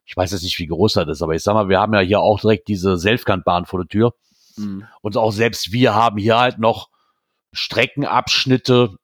ich 0.06 0.18
weiß 0.18 0.32
jetzt 0.32 0.44
nicht, 0.44 0.60
wie 0.60 0.68
groß 0.68 0.94
das 0.94 1.08
ist, 1.08 1.22
aber 1.22 1.36
ich 1.36 1.44
sag 1.44 1.54
mal, 1.54 1.70
wir 1.70 1.80
haben 1.80 1.94
ja 1.94 2.02
hier 2.02 2.20
auch 2.20 2.40
direkt 2.42 2.68
diese 2.68 2.98
Selfkantbahn 2.98 3.66
vor 3.66 3.80
der 3.80 3.88
Tür. 3.88 4.14
Mhm. 4.58 4.86
Und 5.02 5.16
auch 5.16 5.32
selbst 5.32 5.72
wir 5.72 5.94
haben 5.94 6.18
hier 6.18 6.38
halt 6.38 6.60
noch 6.60 6.90
Streckenabschnitte, 7.54 8.96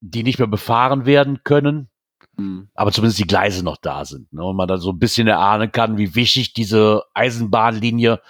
die 0.00 0.22
nicht 0.24 0.38
mehr 0.38 0.48
befahren 0.48 1.06
werden 1.06 1.42
können, 1.44 1.88
Mhm. 2.36 2.68
aber 2.74 2.92
zumindest 2.92 3.18
die 3.18 3.26
Gleise 3.26 3.62
noch 3.64 3.76
da 3.76 4.04
sind. 4.04 4.32
Ne? 4.32 4.42
Und 4.44 4.56
man 4.56 4.66
dann 4.68 4.80
so 4.80 4.90
ein 4.90 4.98
bisschen 4.98 5.26
erahnen 5.28 5.70
kann, 5.70 5.98
wie 5.98 6.14
wichtig 6.14 6.52
diese 6.54 7.02
Eisenbahnlinie 7.14 8.20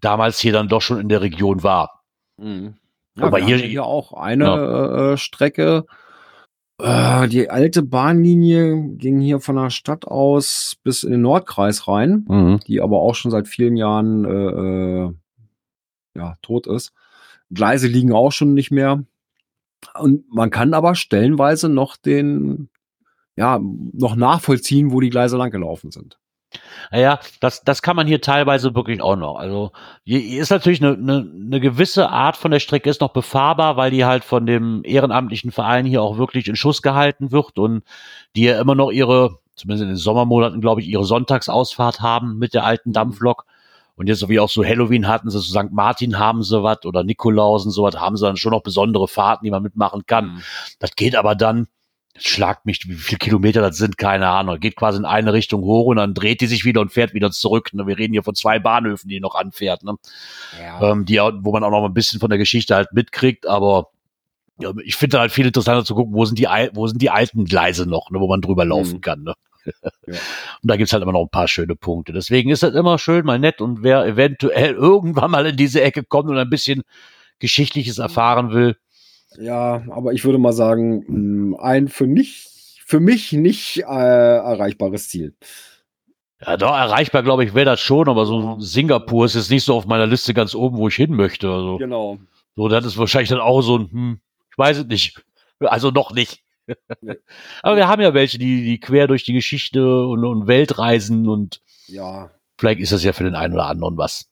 damals 0.00 0.38
hier 0.38 0.52
dann 0.52 0.68
doch 0.68 0.82
schon 0.82 1.00
in 1.00 1.08
der 1.08 1.22
Region 1.22 1.62
war. 1.62 2.02
Mhm. 2.36 2.74
Ja, 3.16 3.24
Aber 3.24 3.38
hier- 3.38 3.56
ja 3.58 3.66
hier 3.66 3.84
auch 3.84 4.12
eine 4.12 5.12
äh, 5.12 5.16
Strecke. 5.16 5.84
Äh, 6.80 7.28
die 7.28 7.50
alte 7.50 7.82
Bahnlinie 7.82 8.94
ging 8.96 9.20
hier 9.20 9.40
von 9.40 9.56
der 9.56 9.70
Stadt 9.70 10.06
aus 10.06 10.76
bis 10.82 11.02
in 11.02 11.10
den 11.12 11.20
Nordkreis 11.22 11.88
rein, 11.88 12.24
die 12.66 12.80
aber 12.80 13.00
auch 13.00 13.14
schon 13.14 13.30
seit 13.30 13.48
vielen 13.48 13.76
Jahren 13.76 14.24
äh, 14.24 14.28
äh, 15.04 15.14
ja, 16.16 16.36
tot 16.42 16.66
ist. 16.66 16.92
Gleise 17.50 17.86
liegen 17.88 18.12
auch 18.12 18.32
schon 18.32 18.54
nicht 18.54 18.70
mehr. 18.70 19.04
Und 19.98 20.32
man 20.32 20.50
kann 20.50 20.72
aber 20.72 20.94
stellenweise 20.94 21.68
noch 21.68 21.96
den, 21.96 22.68
ja, 23.40 23.58
noch 23.94 24.16
nachvollziehen, 24.16 24.92
wo 24.92 25.00
die 25.00 25.08
Gleise 25.08 25.38
langgelaufen 25.38 25.90
sind. 25.90 26.18
Naja, 26.92 27.20
das, 27.40 27.62
das 27.62 27.80
kann 27.80 27.96
man 27.96 28.06
hier 28.06 28.20
teilweise 28.20 28.74
wirklich 28.74 29.00
auch 29.00 29.16
noch. 29.16 29.36
Also 29.36 29.72
hier 30.04 30.42
ist 30.42 30.50
natürlich 30.50 30.82
eine, 30.82 30.92
eine, 30.92 31.32
eine 31.46 31.58
gewisse 31.58 32.10
Art 32.10 32.36
von 32.36 32.50
der 32.50 32.60
Strecke 32.60 32.90
ist 32.90 33.00
noch 33.00 33.14
befahrbar, 33.14 33.78
weil 33.78 33.92
die 33.92 34.04
halt 34.04 34.24
von 34.24 34.44
dem 34.44 34.82
ehrenamtlichen 34.84 35.52
Verein 35.52 35.86
hier 35.86 36.02
auch 36.02 36.18
wirklich 36.18 36.48
in 36.48 36.56
Schuss 36.56 36.82
gehalten 36.82 37.32
wird 37.32 37.58
und 37.58 37.82
die 38.36 38.42
ja 38.42 38.60
immer 38.60 38.74
noch 38.74 38.90
ihre, 38.90 39.38
zumindest 39.54 39.84
in 39.84 39.88
den 39.88 39.96
Sommermonaten, 39.96 40.60
glaube 40.60 40.82
ich, 40.82 40.88
ihre 40.88 41.06
Sonntagsausfahrt 41.06 42.00
haben 42.00 42.36
mit 42.36 42.52
der 42.52 42.64
alten 42.64 42.92
Dampflok. 42.92 43.46
Und 43.94 44.08
jetzt, 44.08 44.18
so 44.18 44.28
wie 44.28 44.40
auch 44.40 44.50
so 44.50 44.62
Halloween 44.62 45.08
hatten 45.08 45.30
sie, 45.30 45.38
so 45.40 45.58
St. 45.58 45.72
Martin 45.72 46.18
haben 46.18 46.42
sie 46.42 46.62
was 46.62 46.84
oder 46.84 47.04
Nikolausen, 47.04 47.70
sowas 47.70 47.96
haben 47.96 48.18
sie 48.18 48.26
dann 48.26 48.36
schon 48.36 48.52
noch 48.52 48.62
besondere 48.62 49.08
Fahrten, 49.08 49.46
die 49.46 49.50
man 49.50 49.62
mitmachen 49.62 50.04
kann. 50.04 50.42
Das 50.78 50.94
geht 50.94 51.16
aber 51.16 51.34
dann, 51.34 51.68
schlagt 52.20 52.66
mich, 52.66 52.88
wie 52.88 52.94
viele 52.94 53.18
Kilometer 53.18 53.60
das 53.60 53.76
sind, 53.76 53.98
keine 53.98 54.28
Ahnung. 54.28 54.58
Geht 54.60 54.76
quasi 54.76 54.98
in 54.98 55.04
eine 55.04 55.32
Richtung 55.32 55.62
hoch 55.62 55.86
und 55.86 55.96
dann 55.96 56.14
dreht 56.14 56.40
die 56.40 56.46
sich 56.46 56.64
wieder 56.64 56.80
und 56.80 56.92
fährt 56.92 57.14
wieder 57.14 57.30
zurück. 57.30 57.72
Ne? 57.72 57.86
Wir 57.86 57.98
reden 57.98 58.12
hier 58.12 58.22
von 58.22 58.34
zwei 58.34 58.58
Bahnhöfen, 58.58 59.08
die 59.08 59.20
noch 59.20 59.34
anfährt, 59.34 59.82
ne? 59.82 59.94
Ja. 60.60 60.90
ähm, 60.92 61.04
die, 61.04 61.16
wo 61.18 61.52
man 61.52 61.64
auch 61.64 61.70
noch 61.70 61.84
ein 61.84 61.94
bisschen 61.94 62.20
von 62.20 62.30
der 62.30 62.38
Geschichte 62.38 62.74
halt 62.74 62.92
mitkriegt, 62.92 63.46
aber 63.46 63.88
ja, 64.60 64.72
ich 64.84 64.96
finde 64.96 65.18
halt 65.20 65.32
viel 65.32 65.46
interessanter 65.46 65.84
zu 65.84 65.94
gucken, 65.94 66.14
wo 66.14 66.24
sind 66.26 66.38
die, 66.38 66.46
wo 66.74 66.86
sind 66.86 67.00
die 67.00 67.10
alten 67.10 67.44
Gleise 67.46 67.86
noch, 67.88 68.10
ne, 68.10 68.20
wo 68.20 68.28
man 68.28 68.42
drüber 68.42 68.64
laufen 68.66 68.96
Mhm. 68.96 69.00
kann. 69.00 69.22
Ne? 69.22 69.34
Ja. 69.64 69.72
Und 70.62 70.70
da 70.70 70.76
gibt's 70.76 70.92
halt 70.92 71.02
immer 71.02 71.12
noch 71.12 71.22
ein 71.22 71.30
paar 71.30 71.48
schöne 71.48 71.76
Punkte. 71.76 72.12
Deswegen 72.12 72.50
ist 72.50 72.62
das 72.62 72.74
immer 72.74 72.98
schön, 72.98 73.24
mal 73.24 73.38
nett 73.38 73.60
und 73.60 73.82
wer 73.82 74.04
eventuell 74.04 74.74
irgendwann 74.74 75.30
mal 75.30 75.46
in 75.46 75.56
diese 75.56 75.80
Ecke 75.80 76.02
kommt 76.04 76.28
und 76.30 76.36
ein 76.38 76.50
bisschen 76.50 76.82
Geschichtliches 77.38 77.98
erfahren 77.98 78.52
will, 78.52 78.76
Ja, 79.38 79.82
aber 79.90 80.12
ich 80.12 80.24
würde 80.24 80.38
mal 80.38 80.52
sagen, 80.52 81.04
mh, 81.52 81.58
ein 81.62 81.88
für 81.88 82.06
nicht, 82.06 82.82
für 82.86 83.00
mich 83.00 83.32
nicht 83.32 83.78
äh, 83.78 83.82
erreichbares 83.84 85.08
Ziel. 85.08 85.34
Ja, 86.40 86.56
doch, 86.56 86.74
erreichbar, 86.74 87.22
glaube 87.22 87.44
ich, 87.44 87.54
wäre 87.54 87.66
das 87.66 87.80
schon, 87.80 88.08
aber 88.08 88.24
so 88.26 88.58
Singapur 88.60 89.26
ist 89.26 89.34
jetzt 89.34 89.50
nicht 89.50 89.64
so 89.64 89.74
auf 89.76 89.86
meiner 89.86 90.06
Liste 90.06 90.32
ganz 90.34 90.54
oben, 90.54 90.78
wo 90.78 90.88
ich 90.88 90.94
hin 90.96 91.12
möchte. 91.14 91.48
Also, 91.50 91.76
Genau. 91.76 92.18
so, 92.56 92.68
das 92.68 92.84
ist 92.86 92.96
wahrscheinlich 92.98 93.28
dann 93.28 93.40
auch 93.40 93.60
so 93.60 93.78
ein, 93.78 93.90
hm, 93.90 94.20
ich 94.50 94.58
weiß 94.58 94.78
es 94.78 94.86
nicht. 94.86 95.22
Also 95.60 95.90
noch 95.90 96.12
nicht. 96.12 96.42
Nee. 97.02 97.16
aber 97.62 97.76
wir 97.76 97.88
haben 97.88 98.00
ja 98.00 98.14
welche, 98.14 98.38
die, 98.38 98.64
die 98.64 98.80
quer 98.80 99.06
durch 99.06 99.24
die 99.24 99.32
Geschichte 99.34 100.06
und, 100.06 100.24
und 100.24 100.46
Welt 100.46 100.78
reisen 100.78 101.28
und 101.28 101.60
Ja. 101.88 102.30
vielleicht 102.58 102.80
ist 102.80 102.92
das 102.92 103.04
ja 103.04 103.12
für 103.12 103.24
den 103.24 103.34
einen 103.34 103.54
oder 103.54 103.66
anderen 103.66 103.96
was. 103.98 104.28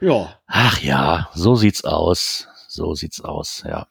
Ja. 0.00 0.36
Ach 0.46 0.80
ja, 0.82 1.28
so 1.34 1.54
sieht's 1.54 1.84
aus. 1.84 2.48
So 2.72 2.94
sieht's 2.94 3.20
aus, 3.20 3.64
ja. 3.66 3.86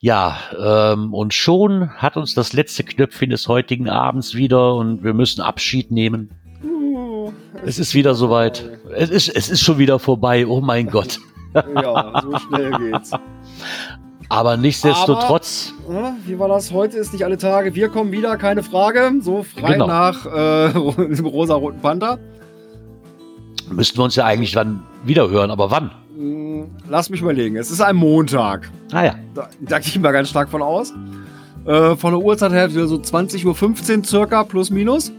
Ja, 0.00 0.36
ähm, 0.58 1.14
und 1.14 1.32
schon 1.32 1.90
hat 1.96 2.16
uns 2.16 2.34
das 2.34 2.52
letzte 2.52 2.82
Knöpfchen 2.82 3.30
des 3.30 3.46
heutigen 3.46 3.88
Abends 3.88 4.34
wieder 4.34 4.74
und 4.74 5.04
wir 5.04 5.14
müssen 5.14 5.40
Abschied 5.42 5.92
nehmen. 5.92 6.30
Es 7.64 7.78
ist 7.78 7.94
wieder 7.94 8.14
soweit. 8.16 8.68
Es 8.96 9.10
ist, 9.10 9.28
es 9.28 9.48
ist 9.48 9.60
schon 9.60 9.78
wieder 9.78 10.00
vorbei. 10.00 10.44
Oh 10.46 10.60
mein 10.60 10.86
Gott. 10.90 11.18
Ja, 11.54 12.20
so 12.22 12.36
schnell 12.38 12.70
geht's. 12.78 13.12
Aber 14.28 14.56
nichtsdestotrotz, 14.56 15.72
Ja, 15.88 16.16
wie 16.26 16.38
war 16.38 16.48
das? 16.48 16.72
Heute 16.72 16.98
ist 16.98 17.12
nicht 17.12 17.24
alle 17.24 17.38
Tage. 17.38 17.74
Wir 17.76 17.88
kommen 17.88 18.10
wieder, 18.10 18.36
keine 18.36 18.62
Frage. 18.64 19.12
So 19.20 19.44
frei 19.44 19.74
Genau. 19.74 19.86
nach 19.86 20.26
äh, 20.26 20.72
dem 21.16 21.26
rosa-roten 21.26 21.80
Müssten 23.70 23.98
wir 23.98 24.04
uns 24.04 24.16
ja 24.16 24.24
eigentlich 24.24 24.52
dann 24.52 24.82
wieder 25.04 25.28
hören. 25.30 25.50
Aber 25.50 25.70
wann? 25.70 25.90
Hm, 26.16 26.66
Lass 26.88 27.10
mich 27.10 27.20
überlegen. 27.20 27.56
Es 27.56 27.70
ist 27.70 27.80
ein 27.80 27.96
Montag. 27.96 28.70
Naja, 28.90 29.14
Da, 29.34 29.48
da 29.60 29.78
gehe 29.78 29.88
ich 29.88 29.98
mal 30.00 30.12
ganz 30.12 30.30
stark 30.30 30.48
von 30.48 30.62
aus. 30.62 30.92
Äh, 31.66 31.96
von 31.96 32.12
der 32.12 32.20
Uhrzeit 32.22 32.52
her 32.52 32.70
so 32.70 32.96
20.15 32.96 33.98
Uhr 33.98 34.04
circa, 34.04 34.44
plus 34.44 34.70
minus. 34.70 35.12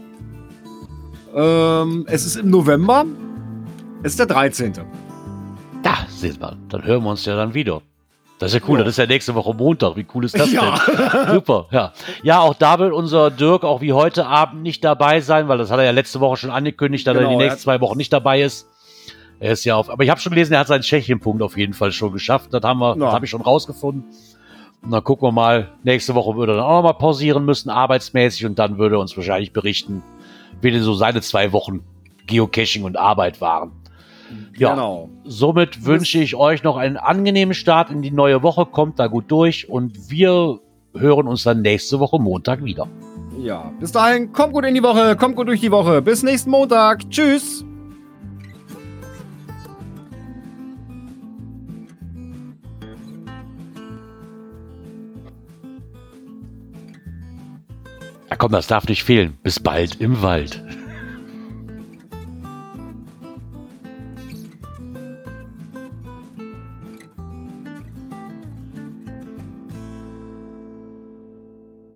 Ähm, 1.34 2.04
es 2.08 2.26
ist 2.26 2.36
im 2.36 2.50
November. 2.50 3.04
Es 4.02 4.12
ist 4.12 4.18
der 4.18 4.26
13. 4.26 4.72
da 5.82 5.94
seht 6.08 6.40
mal. 6.40 6.56
Dann 6.68 6.84
hören 6.84 7.04
wir 7.04 7.10
uns 7.10 7.24
ja 7.24 7.36
dann 7.36 7.54
wieder. 7.54 7.80
Das 8.40 8.52
ist 8.52 8.60
ja 8.60 8.68
cool. 8.68 8.78
Ja. 8.78 8.84
Das 8.84 8.94
ist 8.94 8.96
ja 8.98 9.06
nächste 9.06 9.34
Woche 9.36 9.54
Montag. 9.54 9.96
Wie 9.96 10.06
cool 10.14 10.24
ist 10.24 10.36
das 10.38 10.50
Ja. 10.52 10.74
denn? 10.86 11.34
Super, 11.34 11.66
ja. 11.70 11.92
Ja, 12.22 12.40
auch 12.40 12.54
da 12.54 12.78
wird 12.78 12.92
unser 12.92 13.30
Dirk 13.30 13.62
auch 13.64 13.80
wie 13.82 13.92
heute 13.92 14.26
Abend 14.26 14.62
nicht 14.62 14.82
dabei 14.82 15.20
sein, 15.20 15.46
weil 15.46 15.58
das 15.58 15.70
hat 15.70 15.78
er 15.78 15.84
ja 15.84 15.90
letzte 15.92 16.20
Woche 16.20 16.36
schon 16.38 16.50
angekündigt, 16.50 17.06
dass 17.06 17.14
er 17.14 17.20
Genau, 17.20 17.30
die 17.30 17.34
er 17.36 17.38
nächsten 17.38 17.52
hat- 17.52 17.60
zwei 17.60 17.80
Wochen 17.80 17.96
nicht 17.98 18.12
dabei 18.12 18.40
ist. 18.42 18.66
Er 19.40 19.52
ist 19.52 19.64
ja 19.64 19.76
auf, 19.76 19.88
aber 19.88 20.02
ich 20.04 20.10
habe 20.10 20.20
schon 20.20 20.30
gelesen, 20.32 20.52
er 20.54 20.60
hat 20.60 20.66
seinen 20.66 20.82
Tschechien-Punkt 20.82 21.42
auf 21.42 21.56
jeden 21.56 21.72
Fall 21.74 21.92
schon 21.92 22.12
geschafft. 22.12 22.48
Das 22.52 22.62
haben 22.62 22.80
wir, 22.80 22.96
Ja. 22.96 23.04
das 23.06 23.14
habe 23.14 23.24
ich 23.24 23.30
schon 23.30 23.40
rausgefunden. 23.42 24.04
Und 24.82 24.90
dann 24.90 25.04
gucken 25.04 25.28
wir 25.28 25.32
mal, 25.32 25.68
nächste 25.82 26.14
Woche 26.14 26.34
würde 26.36 26.52
er 26.52 26.56
dann 26.56 26.64
auch 26.64 26.76
noch 26.76 26.82
mal 26.82 26.92
pausieren 26.94 27.44
müssen, 27.44 27.68
arbeitsmäßig, 27.68 28.46
und 28.46 28.58
dann 28.58 28.78
würde 28.78 28.96
er 28.96 29.00
uns 29.00 29.14
wahrscheinlich 29.16 29.52
berichten, 29.52 30.02
wie 30.62 30.70
denn 30.70 30.82
so 30.82 30.94
seine 30.94 31.20
zwei 31.20 31.52
Wochen 31.52 31.80
Geocaching 32.26 32.84
und 32.84 32.96
Arbeit 32.96 33.40
waren. 33.42 33.72
Ja. 34.56 34.70
Genau. 34.70 35.10
Somit 35.24 35.84
wünsche 35.84 36.18
ich 36.18 36.34
euch 36.34 36.62
noch 36.62 36.76
einen 36.76 36.96
angenehmen 36.96 37.54
Start 37.54 37.90
in 37.90 38.02
die 38.02 38.10
neue 38.10 38.42
Woche. 38.42 38.66
Kommt 38.66 38.98
da 38.98 39.06
gut 39.06 39.24
durch 39.28 39.68
und 39.68 40.10
wir 40.10 40.60
hören 40.94 41.26
uns 41.26 41.44
dann 41.44 41.62
nächste 41.62 42.00
Woche 42.00 42.18
Montag 42.18 42.64
wieder. 42.64 42.88
Ja, 43.38 43.72
bis 43.80 43.92
dahin, 43.92 44.32
kommt 44.32 44.52
gut 44.52 44.64
in 44.64 44.74
die 44.74 44.82
Woche, 44.82 45.16
kommt 45.16 45.36
gut 45.36 45.48
durch 45.48 45.60
die 45.60 45.70
Woche. 45.70 46.02
Bis 46.02 46.22
nächsten 46.22 46.50
Montag. 46.50 47.08
Tschüss. 47.10 47.64
Ja, 58.28 58.36
komm, 58.36 58.52
das 58.52 58.66
darf 58.66 58.86
nicht 58.88 59.04
fehlen. 59.04 59.38
Bis 59.42 59.58
bald 59.58 60.00
im 60.00 60.22
Wald. 60.22 60.62